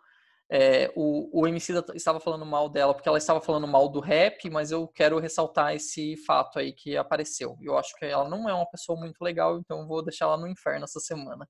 é, 0.49 0.93
o, 0.95 1.41
o 1.41 1.47
MC 1.47 1.73
estava 1.95 2.21
falando 2.21 2.47
mal 2.47 2.69
dela 2.69 2.95
porque 2.95 3.09
ela 3.09 3.19
estava 3.19 3.41
falando 3.41 3.67
mal 3.67 3.89
do 3.89 3.99
rap, 3.99 4.49
mas 4.49 4.71
eu 4.71 4.87
quero 4.87 5.19
ressaltar 5.19 5.75
esse 5.75 6.17
fato 6.19 6.59
aí 6.59 6.73
que 6.73 6.97
apareceu. 6.97 7.57
Eu 7.61 7.77
acho 7.77 7.95
que 7.97 8.05
ela 8.05 8.29
não 8.29 8.49
é 8.49 8.55
uma 8.55 8.71
pessoa 8.71 8.99
muito 8.99 9.21
legal, 9.23 9.59
então 9.59 9.87
vou 9.89 10.05
deixar 10.05 10.27
ela 10.27 10.37
no 10.37 10.47
inferno 10.47 10.85
essa 10.85 11.01
semana. 11.01 11.49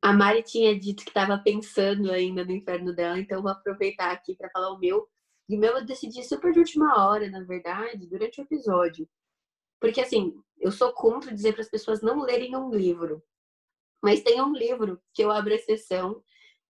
A 0.00 0.12
Mari 0.12 0.42
tinha 0.42 0.78
dito 0.78 1.02
que 1.02 1.10
estava 1.10 1.38
pensando 1.38 2.10
ainda 2.10 2.44
no 2.44 2.52
inferno 2.52 2.94
dela, 2.94 3.18
então 3.18 3.42
vou 3.42 3.50
aproveitar 3.50 4.12
aqui 4.12 4.34
para 4.34 4.50
falar 4.50 4.70
o 4.70 4.78
meu. 4.78 5.08
E 5.48 5.56
o 5.56 5.58
meu 5.58 5.76
eu 5.76 5.84
decidi 5.84 6.22
super 6.22 6.52
de 6.52 6.60
última 6.60 7.04
hora, 7.04 7.28
na 7.28 7.42
verdade, 7.42 8.06
durante 8.06 8.40
o 8.40 8.44
episódio. 8.44 9.08
Porque 9.80 10.00
assim, 10.00 10.32
eu 10.58 10.70
sou 10.70 10.92
contra 10.92 11.34
dizer 11.34 11.52
para 11.52 11.62
as 11.62 11.68
pessoas 11.68 12.00
não 12.00 12.20
lerem 12.22 12.56
um 12.56 12.70
livro. 12.70 13.22
Mas 14.02 14.22
tem 14.22 14.40
um 14.40 14.52
livro 14.52 15.02
que 15.12 15.22
eu 15.22 15.30
abro 15.30 15.52
exceção 15.52 16.22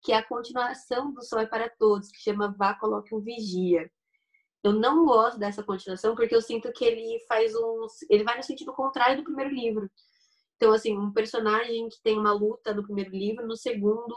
que 0.01 0.11
é 0.11 0.17
a 0.17 0.25
continuação 0.25 1.13
do 1.13 1.23
Sol 1.23 1.39
é 1.39 1.45
para 1.45 1.69
Todos, 1.69 2.11
que 2.11 2.21
chama 2.21 2.55
Vá, 2.57 2.73
Coloque 2.73 3.13
um 3.13 3.19
Vigia. 3.19 3.89
Eu 4.63 4.73
não 4.73 5.05
gosto 5.05 5.39
dessa 5.39 5.63
continuação 5.63 6.15
porque 6.15 6.35
eu 6.35 6.41
sinto 6.41 6.71
que 6.73 6.83
ele 6.83 7.19
faz 7.27 7.55
um. 7.55 7.87
Ele 8.09 8.23
vai 8.23 8.37
no 8.37 8.43
sentido 8.43 8.73
contrário 8.73 9.17
do 9.17 9.23
primeiro 9.23 9.53
livro. 9.53 9.89
Então, 10.57 10.73
assim, 10.73 10.97
um 10.97 11.13
personagem 11.13 11.87
que 11.87 12.01
tem 12.03 12.17
uma 12.19 12.33
luta 12.33 12.73
no 12.73 12.83
primeiro 12.83 13.11
livro, 13.11 13.47
no 13.47 13.55
segundo, 13.55 14.13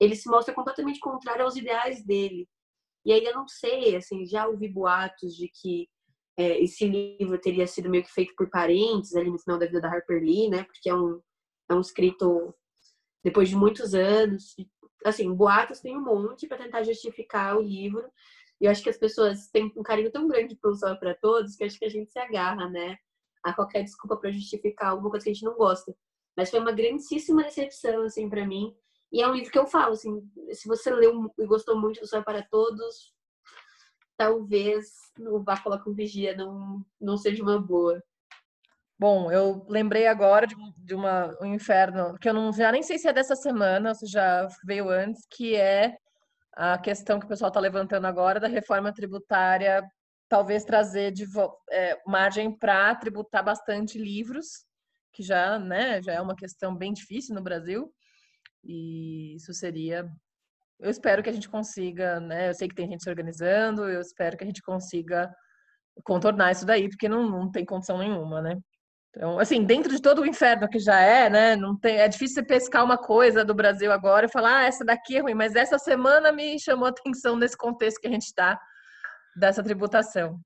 ele 0.00 0.16
se 0.16 0.28
mostra 0.28 0.52
completamente 0.52 0.98
contrário 0.98 1.44
aos 1.44 1.54
ideais 1.54 2.04
dele. 2.04 2.48
E 3.04 3.12
aí 3.12 3.24
eu 3.24 3.34
não 3.34 3.46
sei, 3.46 3.94
assim, 3.94 4.26
já 4.26 4.48
ouvi 4.48 4.68
boatos 4.68 5.34
de 5.36 5.48
que 5.48 5.88
é, 6.36 6.60
esse 6.60 6.86
livro 6.86 7.38
teria 7.40 7.66
sido 7.66 7.88
meio 7.88 8.02
que 8.02 8.12
feito 8.12 8.34
por 8.36 8.50
parentes 8.50 9.14
ali 9.14 9.30
no 9.30 9.38
final 9.38 9.58
da 9.58 9.66
vida 9.66 9.80
da 9.80 9.88
Harper 9.88 10.20
Lee, 10.20 10.48
né? 10.48 10.64
Porque 10.64 10.88
é 10.88 10.94
um, 10.94 11.20
é 11.70 11.74
um 11.74 11.80
escrito 11.80 12.52
depois 13.22 13.48
de 13.48 13.56
muitos 13.56 13.94
anos, 13.94 14.56
assim, 15.04 15.32
boatos 15.32 15.80
tem 15.80 15.96
um 15.96 16.02
monte 16.02 16.46
para 16.46 16.58
tentar 16.58 16.82
justificar 16.82 17.56
o 17.56 17.62
livro. 17.62 18.10
E 18.60 18.64
eu 18.64 18.70
acho 18.70 18.82
que 18.82 18.90
as 18.90 18.96
pessoas 18.96 19.48
têm 19.50 19.72
um 19.76 19.82
carinho 19.82 20.10
tão 20.10 20.26
grande 20.26 20.56
pelo 20.56 20.74
Sol 20.74 20.96
para 20.96 21.14
Todos 21.14 21.56
que 21.56 21.64
acho 21.64 21.78
que 21.78 21.84
a 21.84 21.90
gente 21.90 22.10
se 22.10 22.18
agarra, 22.18 22.68
né? 22.68 22.96
A 23.42 23.52
qualquer 23.52 23.82
desculpa 23.82 24.16
para 24.16 24.30
justificar 24.30 24.90
alguma 24.90 25.10
coisa 25.10 25.24
que 25.24 25.30
a 25.30 25.34
gente 25.34 25.44
não 25.44 25.54
gosta. 25.54 25.94
Mas 26.36 26.50
foi 26.50 26.58
uma 26.60 26.72
grandíssima 26.72 27.42
decepção, 27.42 28.02
assim, 28.02 28.28
para 28.28 28.46
mim. 28.46 28.74
E 29.12 29.22
é 29.22 29.28
um 29.28 29.34
livro 29.34 29.50
que 29.50 29.58
eu 29.58 29.66
falo, 29.66 29.92
assim, 29.92 30.28
se 30.52 30.66
você 30.66 30.90
leu 30.90 31.32
e 31.38 31.46
gostou 31.46 31.78
muito 31.78 32.00
do 32.00 32.06
Sol 32.06 32.24
para 32.24 32.42
Todos, 32.42 33.14
talvez 34.16 34.86
o 35.20 35.42
Vá 35.42 35.60
Coloca 35.60 35.88
um 35.88 35.94
Vigia 35.94 36.36
não, 36.36 36.84
não 37.00 37.16
seja 37.16 37.42
uma 37.42 37.60
boa. 37.60 38.02
Bom, 38.98 39.30
eu 39.30 39.66
lembrei 39.68 40.06
agora 40.06 40.46
de, 40.46 40.54
de 40.78 40.94
uma, 40.94 41.36
um 41.42 41.52
inferno, 41.54 42.16
que 42.20 42.28
eu 42.28 42.34
não 42.34 42.52
já 42.52 42.70
nem 42.70 42.82
sei 42.82 42.96
se 42.96 43.08
é 43.08 43.12
dessa 43.12 43.34
semana, 43.34 43.88
ou 43.88 43.94
se 43.94 44.06
já 44.06 44.46
veio 44.64 44.88
antes, 44.88 45.26
que 45.30 45.56
é 45.56 45.96
a 46.52 46.78
questão 46.78 47.18
que 47.18 47.26
o 47.26 47.28
pessoal 47.28 47.48
está 47.48 47.58
levantando 47.58 48.06
agora 48.06 48.38
da 48.38 48.46
reforma 48.46 48.92
tributária, 48.92 49.82
talvez 50.28 50.64
trazer 50.64 51.10
de 51.12 51.26
é, 51.70 51.98
margem 52.06 52.56
para 52.56 52.94
tributar 52.94 53.44
bastante 53.44 53.98
livros, 53.98 54.64
que 55.12 55.22
já, 55.22 55.58
né, 55.58 56.00
já 56.02 56.12
é 56.12 56.20
uma 56.20 56.36
questão 56.36 56.76
bem 56.76 56.92
difícil 56.92 57.34
no 57.34 57.42
Brasil, 57.42 57.92
e 58.62 59.34
isso 59.34 59.52
seria. 59.52 60.08
Eu 60.80 60.90
espero 60.90 61.22
que 61.22 61.30
a 61.30 61.32
gente 61.32 61.48
consiga, 61.48 62.20
né? 62.20 62.48
Eu 62.50 62.54
sei 62.54 62.68
que 62.68 62.74
tem 62.74 62.88
gente 62.88 63.02
se 63.02 63.10
organizando, 63.10 63.88
eu 63.88 64.00
espero 64.00 64.36
que 64.36 64.44
a 64.44 64.46
gente 64.46 64.62
consiga 64.62 65.32
contornar 66.04 66.52
isso 66.52 66.66
daí, 66.66 66.88
porque 66.88 67.08
não, 67.08 67.28
não 67.28 67.50
tem 67.50 67.64
condição 67.64 67.98
nenhuma, 67.98 68.42
né? 68.42 68.58
Então, 69.16 69.38
assim, 69.38 69.62
dentro 69.62 69.94
de 69.94 70.02
todo 70.02 70.22
o 70.22 70.26
inferno 70.26 70.68
que 70.68 70.78
já 70.78 71.00
é, 71.00 71.30
né? 71.30 71.54
Não 71.54 71.78
tem, 71.78 71.98
é 71.98 72.08
difícil 72.08 72.34
você 72.34 72.42
pescar 72.42 72.84
uma 72.84 72.98
coisa 72.98 73.44
do 73.44 73.54
Brasil 73.54 73.92
agora 73.92 74.26
e 74.26 74.30
falar, 74.30 74.58
ah, 74.58 74.64
essa 74.64 74.84
daqui 74.84 75.16
é 75.16 75.20
ruim, 75.20 75.34
mas 75.34 75.54
essa 75.54 75.78
semana 75.78 76.32
me 76.32 76.58
chamou 76.58 76.86
a 76.86 76.90
atenção 76.90 77.36
nesse 77.36 77.56
contexto 77.56 78.00
que 78.00 78.08
a 78.08 78.10
gente 78.10 78.24
está 78.24 78.60
dessa 79.36 79.62
tributação. 79.62 80.40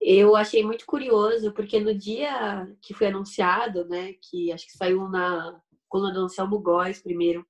Eu 0.00 0.34
achei 0.34 0.64
muito 0.64 0.86
curioso, 0.86 1.52
porque 1.52 1.78
no 1.78 1.94
dia 1.94 2.66
que 2.80 2.94
foi 2.94 3.08
anunciado, 3.08 3.86
né, 3.86 4.14
que 4.22 4.50
acho 4.50 4.64
que 4.64 4.72
saiu 4.72 5.06
na 5.10 5.60
coluna 5.90 6.14
do 6.14 6.20
Anselmo 6.20 6.58
Góes 6.58 7.02
primeiro, 7.02 7.46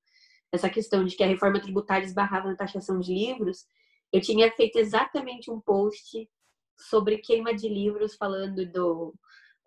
essa 0.52 0.68
questão 0.68 1.04
de 1.04 1.14
que 1.14 1.22
a 1.22 1.28
reforma 1.28 1.60
tributária 1.60 2.04
esbarrava 2.04 2.48
na 2.48 2.56
taxação 2.56 2.98
de 2.98 3.14
livros, 3.14 3.66
eu 4.12 4.20
tinha 4.20 4.50
feito 4.50 4.80
exatamente 4.80 5.48
um 5.48 5.60
post 5.60 6.28
sobre 6.76 7.18
queima 7.18 7.54
de 7.54 7.68
livros 7.68 8.16
falando 8.16 8.66
do 8.66 9.14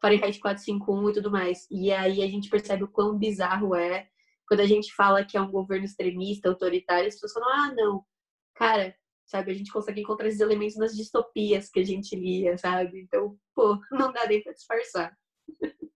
Fahrenheit 0.03 0.37
451 0.37 1.09
e 1.09 1.13
tudo 1.13 1.31
mais. 1.31 1.65
E 1.71 1.89
aí 1.89 2.21
a 2.21 2.27
gente 2.27 2.49
percebe 2.49 2.83
o 2.83 2.89
quão 2.89 3.17
bizarro 3.17 3.73
é 3.73 4.09
quando 4.45 4.59
a 4.59 4.65
gente 4.65 4.93
fala 4.93 5.23
que 5.23 5.37
é 5.37 5.41
um 5.41 5.49
governo 5.49 5.85
extremista, 5.85 6.49
autoritário, 6.49 7.07
as 7.07 7.13
pessoas 7.13 7.31
falam, 7.31 7.49
ah, 7.49 7.73
não. 7.73 8.05
Cara, 8.53 8.93
sabe, 9.25 9.51
a 9.51 9.53
gente 9.53 9.71
consegue 9.71 10.01
encontrar 10.01 10.27
esses 10.27 10.41
elementos 10.41 10.75
nas 10.75 10.93
distopias 10.93 11.69
que 11.69 11.79
a 11.79 11.85
gente 11.85 12.17
lia, 12.17 12.57
sabe? 12.57 12.99
Então, 12.99 13.37
pô, 13.55 13.79
não 13.91 14.11
dá 14.11 14.27
nem 14.27 14.43
pra 14.43 14.51
disfarçar. 14.51 15.17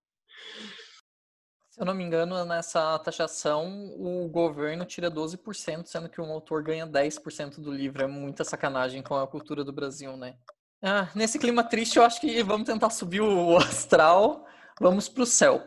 Se 1.70 1.82
eu 1.82 1.86
não 1.86 1.93
me 1.93 2.03
engano, 2.03 2.43
nessa 2.45 2.97
taxação, 2.99 3.93
o 3.99 4.28
governo 4.30 4.86
tira 4.86 5.12
12%, 5.12 5.86
sendo 5.86 6.10
que 6.10 6.20
um 6.20 6.32
autor 6.32 6.64
ganha 6.64 6.88
10% 6.88 7.60
do 7.60 7.72
livro. 7.72 8.01
É 8.01 8.08
muita 8.08 8.43
sacanagem 8.43 9.03
com 9.03 9.16
a 9.16 9.28
cultura 9.28 9.64
do 9.64 9.72
Brasil, 9.72 10.18
né? 10.18 10.39
Ah, 10.82 11.09
nesse 11.15 11.39
clima 11.39 11.63
triste, 11.63 11.97
eu 11.97 12.03
acho 12.03 12.21
que 12.21 12.43
vamos 12.43 12.67
tentar 12.67 12.91
subir 12.91 13.21
o 13.21 13.57
astral. 13.57 14.45
Vamos 14.80 15.09
para 15.09 15.23
o 15.23 15.25
céu. 15.25 15.63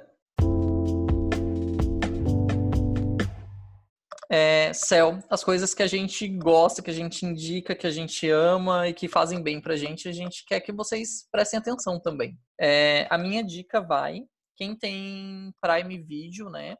É, 4.32 4.72
Céu, 4.72 5.18
as 5.28 5.42
coisas 5.42 5.74
que 5.74 5.82
a 5.82 5.88
gente 5.88 6.28
gosta, 6.28 6.80
que 6.80 6.90
a 6.90 6.94
gente 6.94 7.26
indica, 7.26 7.74
que 7.74 7.88
a 7.88 7.90
gente 7.90 8.30
ama 8.30 8.86
e 8.86 8.94
que 8.94 9.08
fazem 9.08 9.42
bem 9.42 9.61
pra 9.61 9.74
gente, 9.74 10.08
a 10.08 10.12
gente 10.12 10.44
quer 10.46 10.61
que 10.61 10.70
vocês 10.70 11.26
prestem 11.32 11.58
atenção 11.58 11.98
também. 11.98 12.38
É, 12.61 13.08
a 13.11 13.18
minha 13.18 13.42
dica 13.42 13.80
vai, 13.80 14.22
quem 14.56 14.76
tem 14.76 15.52
Prime 15.61 15.98
Video, 15.98 16.48
né, 16.48 16.76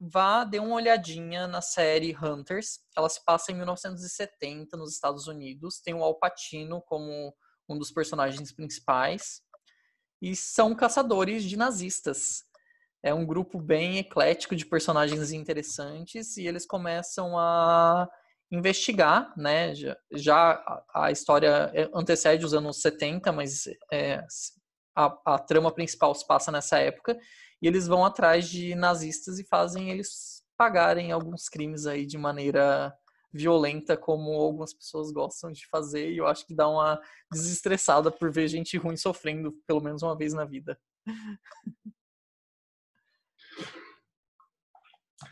vá, 0.00 0.44
dê 0.44 0.58
uma 0.58 0.76
olhadinha 0.76 1.46
na 1.46 1.60
série 1.60 2.16
Hunters. 2.16 2.78
Ela 2.96 3.10
se 3.10 3.22
passa 3.22 3.52
em 3.52 3.56
1970 3.56 4.74
nos 4.78 4.94
Estados 4.94 5.26
Unidos. 5.26 5.82
Tem 5.82 5.92
o 5.92 6.02
Al 6.02 6.18
Pacino 6.18 6.80
como 6.80 7.34
um 7.70 7.78
dos 7.78 7.90
personagens 7.90 8.52
principais. 8.52 9.42
E 10.20 10.36
são 10.36 10.74
caçadores 10.74 11.44
de 11.44 11.56
nazistas. 11.56 12.44
É 13.02 13.14
um 13.14 13.24
grupo 13.24 13.58
bem 13.58 13.98
eclético 13.98 14.54
de 14.54 14.66
personagens 14.66 15.32
interessantes 15.32 16.36
e 16.36 16.46
eles 16.46 16.66
começam 16.66 17.38
a 17.38 18.06
investigar, 18.52 19.32
né? 19.36 19.72
Já, 20.12 20.62
a 20.92 21.10
história 21.10 21.70
é, 21.72 21.88
antecede 21.94 22.44
os 22.44 22.52
anos 22.52 22.82
70, 22.82 23.32
mas 23.32 23.64
é, 23.90 24.22
a, 24.94 25.34
a 25.34 25.38
trama 25.38 25.72
principal 25.72 26.14
se 26.14 26.26
passa 26.26 26.50
nessa 26.52 26.78
época 26.78 27.16
e 27.62 27.66
eles 27.66 27.86
vão 27.86 28.04
atrás 28.04 28.48
de 28.48 28.74
nazistas 28.74 29.38
e 29.38 29.46
fazem 29.46 29.90
eles 29.90 30.42
pagarem 30.56 31.12
alguns 31.12 31.48
crimes 31.48 31.86
aí 31.86 32.04
de 32.04 32.18
maneira 32.18 32.92
violenta, 33.32 33.96
como 33.96 34.32
algumas 34.32 34.74
pessoas 34.74 35.10
gostam 35.12 35.52
de 35.52 35.66
fazer, 35.68 36.10
e 36.10 36.18
eu 36.18 36.26
acho 36.26 36.46
que 36.46 36.54
dá 36.54 36.68
uma 36.68 37.00
desestressada 37.30 38.10
por 38.10 38.30
ver 38.30 38.48
gente 38.48 38.76
ruim 38.76 38.96
sofrendo 38.96 39.52
pelo 39.66 39.80
menos 39.80 40.02
uma 40.02 40.16
vez 40.16 40.32
na 40.32 40.44
vida. 40.44 40.78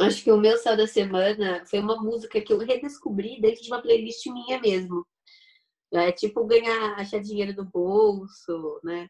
Acho 0.01 0.22
que 0.22 0.30
o 0.30 0.36
meu 0.36 0.57
céu 0.59 0.76
da 0.76 0.86
semana 0.86 1.64
foi 1.66 1.80
uma 1.80 1.96
música 1.96 2.40
que 2.40 2.53
eu 2.53 2.59
redescobri 2.59 3.40
dentro 3.40 3.62
de 3.62 3.68
uma 3.68 3.82
playlist 3.82 4.26
minha 4.26 4.61
mesmo. 4.61 5.05
É 5.92 6.12
tipo 6.12 6.46
ganhar, 6.46 7.01
achar 7.01 7.20
dinheiro 7.20 7.55
do 7.55 7.64
bolso, 7.64 8.80
né? 8.84 9.09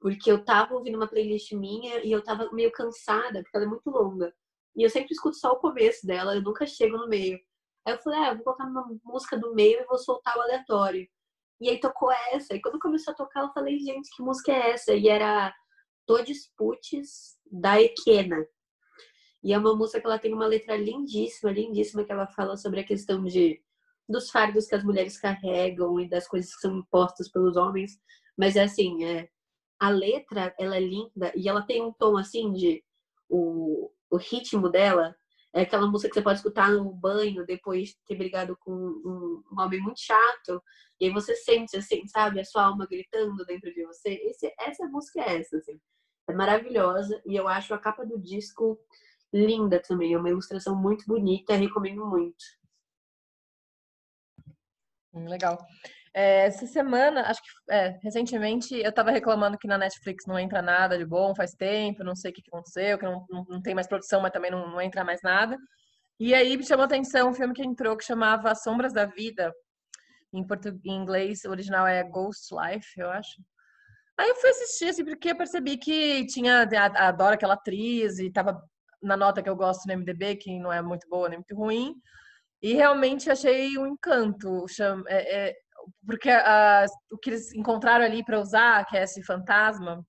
Porque 0.00 0.30
eu 0.30 0.44
tava 0.44 0.74
ouvindo 0.74 0.96
uma 0.96 1.08
playlist 1.08 1.52
minha 1.52 2.04
e 2.04 2.10
eu 2.10 2.22
tava 2.22 2.50
meio 2.52 2.72
cansada, 2.72 3.42
porque 3.42 3.56
ela 3.56 3.66
é 3.66 3.68
muito 3.68 3.88
longa. 3.88 4.34
E 4.76 4.82
eu 4.82 4.90
sempre 4.90 5.12
escuto 5.12 5.36
só 5.36 5.52
o 5.52 5.60
começo 5.60 6.06
dela, 6.06 6.34
eu 6.34 6.42
nunca 6.42 6.66
chego 6.66 6.96
no 6.96 7.08
meio. 7.08 7.38
Aí 7.86 7.94
eu 7.94 7.98
falei, 7.98 8.18
ah, 8.20 8.28
eu 8.28 8.36
vou 8.36 8.44
colocar 8.44 8.64
uma 8.64 8.86
música 9.04 9.38
do 9.38 9.54
meio 9.54 9.80
e 9.80 9.86
vou 9.86 9.98
soltar 9.98 10.36
o 10.36 10.42
aleatório. 10.42 11.08
E 11.60 11.68
aí 11.68 11.78
tocou 11.78 12.10
essa. 12.32 12.54
E 12.54 12.60
quando 12.60 12.78
começou 12.78 13.12
a 13.12 13.16
tocar, 13.16 13.42
eu 13.42 13.52
falei, 13.52 13.78
gente, 13.78 14.10
que 14.14 14.22
música 14.22 14.52
é 14.52 14.70
essa? 14.70 14.94
E 14.94 15.08
era 15.08 15.54
Todes 16.06 16.50
Puts, 16.56 17.38
da 17.50 17.80
Equena. 17.80 18.46
E 19.42 19.52
é 19.52 19.58
uma 19.58 19.74
música 19.74 20.00
que 20.00 20.06
ela 20.06 20.18
tem 20.18 20.34
uma 20.34 20.46
letra 20.46 20.76
lindíssima, 20.76 21.50
lindíssima, 21.50 22.04
que 22.04 22.12
ela 22.12 22.26
fala 22.26 22.56
sobre 22.56 22.80
a 22.80 22.84
questão 22.84 23.24
de 23.24 23.62
dos 24.08 24.28
fardos 24.28 24.66
que 24.66 24.74
as 24.74 24.82
mulheres 24.82 25.20
carregam 25.20 26.00
e 26.00 26.08
das 26.08 26.26
coisas 26.26 26.52
que 26.52 26.60
são 26.60 26.78
impostas 26.78 27.30
pelos 27.30 27.56
homens. 27.56 27.98
Mas 28.36 28.56
é 28.56 28.64
assim, 28.64 29.04
é, 29.04 29.28
a 29.78 29.88
letra, 29.88 30.52
ela 30.58 30.76
é 30.76 30.80
linda 30.80 31.32
e 31.36 31.48
ela 31.48 31.62
tem 31.62 31.80
um 31.82 31.92
tom 31.92 32.16
assim 32.16 32.52
de... 32.52 32.82
O, 33.28 33.92
o 34.10 34.16
ritmo 34.16 34.68
dela 34.68 35.14
é 35.52 35.62
aquela 35.62 35.86
música 35.86 36.08
que 36.08 36.14
você 36.14 36.22
pode 36.22 36.38
escutar 36.38 36.70
no 36.70 36.92
banho 36.92 37.44
depois 37.44 37.88
de 37.88 37.96
ter 38.06 38.14
brigado 38.14 38.56
com 38.60 38.72
um, 38.72 39.42
um 39.50 39.60
homem 39.60 39.80
muito 39.80 40.00
chato. 40.00 40.62
E 41.00 41.06
aí 41.06 41.12
você 41.12 41.34
sente, 41.34 41.76
assim, 41.76 42.06
sabe? 42.06 42.40
A 42.40 42.44
sua 42.44 42.64
alma 42.64 42.86
gritando 42.86 43.44
dentro 43.44 43.72
de 43.72 43.84
você. 43.84 44.10
Esse, 44.10 44.52
essa 44.60 44.86
música 44.86 45.20
é 45.20 45.38
essa, 45.38 45.56
assim. 45.56 45.80
É 46.28 46.32
maravilhosa. 46.32 47.20
E 47.26 47.34
eu 47.34 47.48
acho 47.48 47.74
a 47.74 47.78
capa 47.78 48.06
do 48.06 48.20
disco 48.20 48.78
linda 49.32 49.80
também. 49.82 50.14
É 50.14 50.18
uma 50.18 50.30
ilustração 50.30 50.76
muito 50.76 51.04
bonita. 51.06 51.56
Recomendo 51.56 52.06
muito. 52.06 52.44
Hum, 55.12 55.28
legal. 55.28 55.58
É, 56.12 56.46
essa 56.46 56.66
semana, 56.66 57.22
acho 57.22 57.40
que 57.40 57.72
é, 57.72 57.98
recentemente, 58.02 58.74
eu 58.74 58.90
estava 58.90 59.10
reclamando 59.12 59.56
que 59.56 59.68
na 59.68 59.78
Netflix 59.78 60.24
não 60.26 60.38
entra 60.38 60.60
nada 60.60 60.98
de 60.98 61.06
bom 61.06 61.34
faz 61.34 61.52
tempo, 61.52 62.02
não 62.02 62.16
sei 62.16 62.32
o 62.32 62.34
que, 62.34 62.42
aconteceu, 62.48 62.98
que 62.98 63.04
não, 63.04 63.24
não, 63.30 63.44
não, 63.48 63.62
tem 63.62 63.74
mais 63.74 63.86
produção, 63.86 64.20
mas 64.20 64.32
também 64.32 64.50
não, 64.50 64.68
não 64.70 64.80
entra 64.80 65.04
mais 65.04 65.20
nada. 65.22 65.56
E 66.18 66.34
aí 66.34 66.56
me 66.56 66.64
chamou 66.66 66.82
a 66.82 66.86
atenção 66.86 67.30
um 67.30 67.34
filme 67.34 67.54
que 67.54 67.64
entrou 67.64 67.96
que 67.96 68.04
chamava 68.04 68.54
Sombras 68.54 68.92
da 68.92 69.06
Vida. 69.06 69.52
Em, 70.32 70.46
português, 70.46 70.80
em 70.84 70.96
inglês, 70.96 71.44
o 71.44 71.50
original 71.50 71.86
é 71.86 72.02
Ghost 72.04 72.54
Life, 72.54 72.88
eu 72.98 73.10
acho. 73.10 73.40
Aí 74.18 74.28
eu 74.28 74.34
fui 74.36 74.50
assistir, 74.50 74.90
assim, 74.90 75.04
porque 75.04 75.30
eu 75.30 75.36
percebi 75.36 75.76
que 75.78 76.26
tinha, 76.26 76.68
adoro 76.96 77.34
aquela 77.34 77.54
atriz 77.54 78.18
e 78.18 78.30
tava 78.30 78.60
na 79.02 79.16
nota 79.16 79.42
que 79.42 79.48
eu 79.48 79.56
gosto 79.56 79.86
no 79.86 79.94
MDB, 79.96 80.36
que 80.36 80.58
não 80.58 80.72
é 80.72 80.82
muito 80.82 81.08
boa 81.08 81.28
nem 81.28 81.38
muito 81.38 81.54
ruim. 81.54 81.94
E 82.62 82.74
realmente 82.74 83.30
achei 83.30 83.78
um 83.78 83.86
encanto. 83.86 84.66
É, 85.08 85.48
é, 85.48 85.56
porque 86.06 86.30
o 87.10 87.18
que 87.18 87.30
eles 87.30 87.52
encontraram 87.54 88.04
ali 88.04 88.24
para 88.24 88.40
usar, 88.40 88.84
que 88.86 88.96
é 88.96 89.02
esse 89.02 89.22
fantasma, 89.24 90.04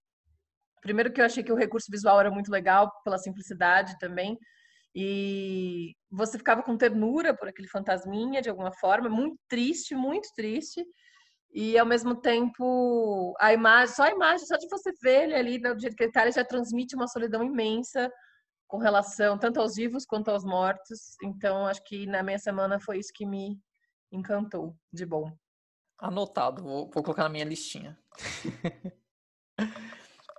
primeiro 0.82 1.12
que 1.12 1.22
eu 1.22 1.26
achei 1.26 1.44
que 1.44 1.52
o 1.52 1.58
recurso 1.58 1.88
visual 1.92 2.20
era 2.20 2.32
muito 2.32 2.52
legal 2.52 2.92
pela 3.04 3.18
simplicidade 3.18 3.98
também, 4.00 4.38
e 4.94 5.94
você 6.12 6.38
ficava 6.38 6.62
com 6.64 6.78
ternura 6.78 7.36
por 7.36 7.48
aquele 7.48 7.68
fantasminha 7.70 8.42
de 8.42 8.50
alguma 8.50 8.74
forma, 8.74 9.10
muito 9.10 9.38
triste, 9.48 9.96
muito 9.96 10.28
triste. 10.36 10.86
E 11.54 11.78
ao 11.78 11.86
mesmo 11.86 12.16
tempo, 12.16 13.34
a 13.40 13.54
imagem, 13.54 13.96
só 13.96 14.04
a 14.04 14.12
imagem, 14.12 14.46
só 14.46 14.58
de 14.58 14.68
você 14.70 14.92
ver 15.02 15.24
ele 15.24 15.36
ali 15.36 15.62
do 15.62 15.80
jeito 15.80 15.96
que 15.96 16.04
ele 16.04 16.12
tá, 16.12 16.22
ele 16.24 16.32
já 16.32 16.46
transmite 16.46 16.96
uma 16.96 17.08
solidão 17.08 17.44
imensa 17.44 18.10
com 18.68 18.78
relação 18.78 19.38
tanto 19.38 19.60
aos 19.60 19.76
vivos 19.76 20.06
quanto 20.06 20.32
aos 20.32 20.46
mortos. 20.46 21.16
Então, 21.24 21.66
acho 21.68 21.84
que 21.84 22.06
na 22.06 22.24
minha 22.24 22.40
semana 22.40 22.80
foi 22.80 23.00
isso 23.00 23.12
que 23.14 23.26
me 23.26 23.60
encantou 24.12 24.76
de 24.94 25.06
bom. 25.06 25.30
Anotado, 26.02 26.64
vou, 26.64 26.90
vou 26.92 27.04
colocar 27.04 27.22
na 27.22 27.30
minha 27.30 27.46
listinha. 27.46 27.96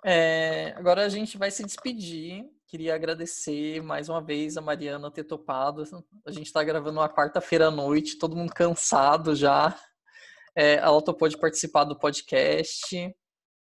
é, 0.04 0.74
agora 0.76 1.06
a 1.06 1.08
gente 1.08 1.38
vai 1.38 1.52
se 1.52 1.64
despedir. 1.64 2.44
Queria 2.66 2.96
agradecer 2.96 3.80
mais 3.80 4.08
uma 4.08 4.20
vez 4.20 4.56
a 4.56 4.60
Mariana 4.60 5.08
ter 5.08 5.22
topado. 5.22 5.84
A 6.26 6.32
gente 6.32 6.46
está 6.46 6.64
gravando 6.64 6.98
uma 6.98 7.08
quarta-feira 7.08 7.68
à 7.68 7.70
noite, 7.70 8.18
todo 8.18 8.34
mundo 8.34 8.52
cansado 8.52 9.36
já. 9.36 9.78
É, 10.56 10.74
ela 10.74 11.00
topou 11.00 11.28
de 11.28 11.38
participar 11.38 11.84
do 11.84 11.96
podcast. 11.96 13.14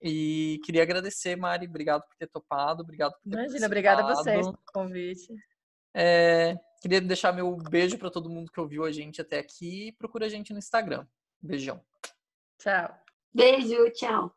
E 0.01 0.61
queria 0.63 0.83
agradecer, 0.83 1.35
Mari. 1.35 1.67
Obrigado 1.67 2.03
por 2.03 2.15
ter 2.15 2.27
topado. 2.27 2.81
Obrigado 2.81 3.11
por 3.11 3.29
ter 3.29 3.39
Imagina, 3.39 3.65
obrigada 3.65 4.03
a 4.03 4.15
vocês 4.15 4.45
pelo 4.45 4.57
convite. 4.73 5.35
É, 5.93 6.55
queria 6.81 7.01
deixar 7.01 7.33
meu 7.33 7.57
beijo 7.57 7.97
para 7.97 8.09
todo 8.09 8.29
mundo 8.29 8.49
que 8.49 8.59
ouviu 8.61 8.85
a 8.85 8.91
gente 8.91 9.19
até 9.19 9.39
aqui. 9.39 9.91
Procura 9.99 10.27
a 10.27 10.29
gente 10.29 10.53
no 10.53 10.59
Instagram. 10.59 11.05
Beijão. 11.41 11.83
Tchau. 12.59 12.89
Beijo, 13.33 13.89
tchau. 13.91 14.35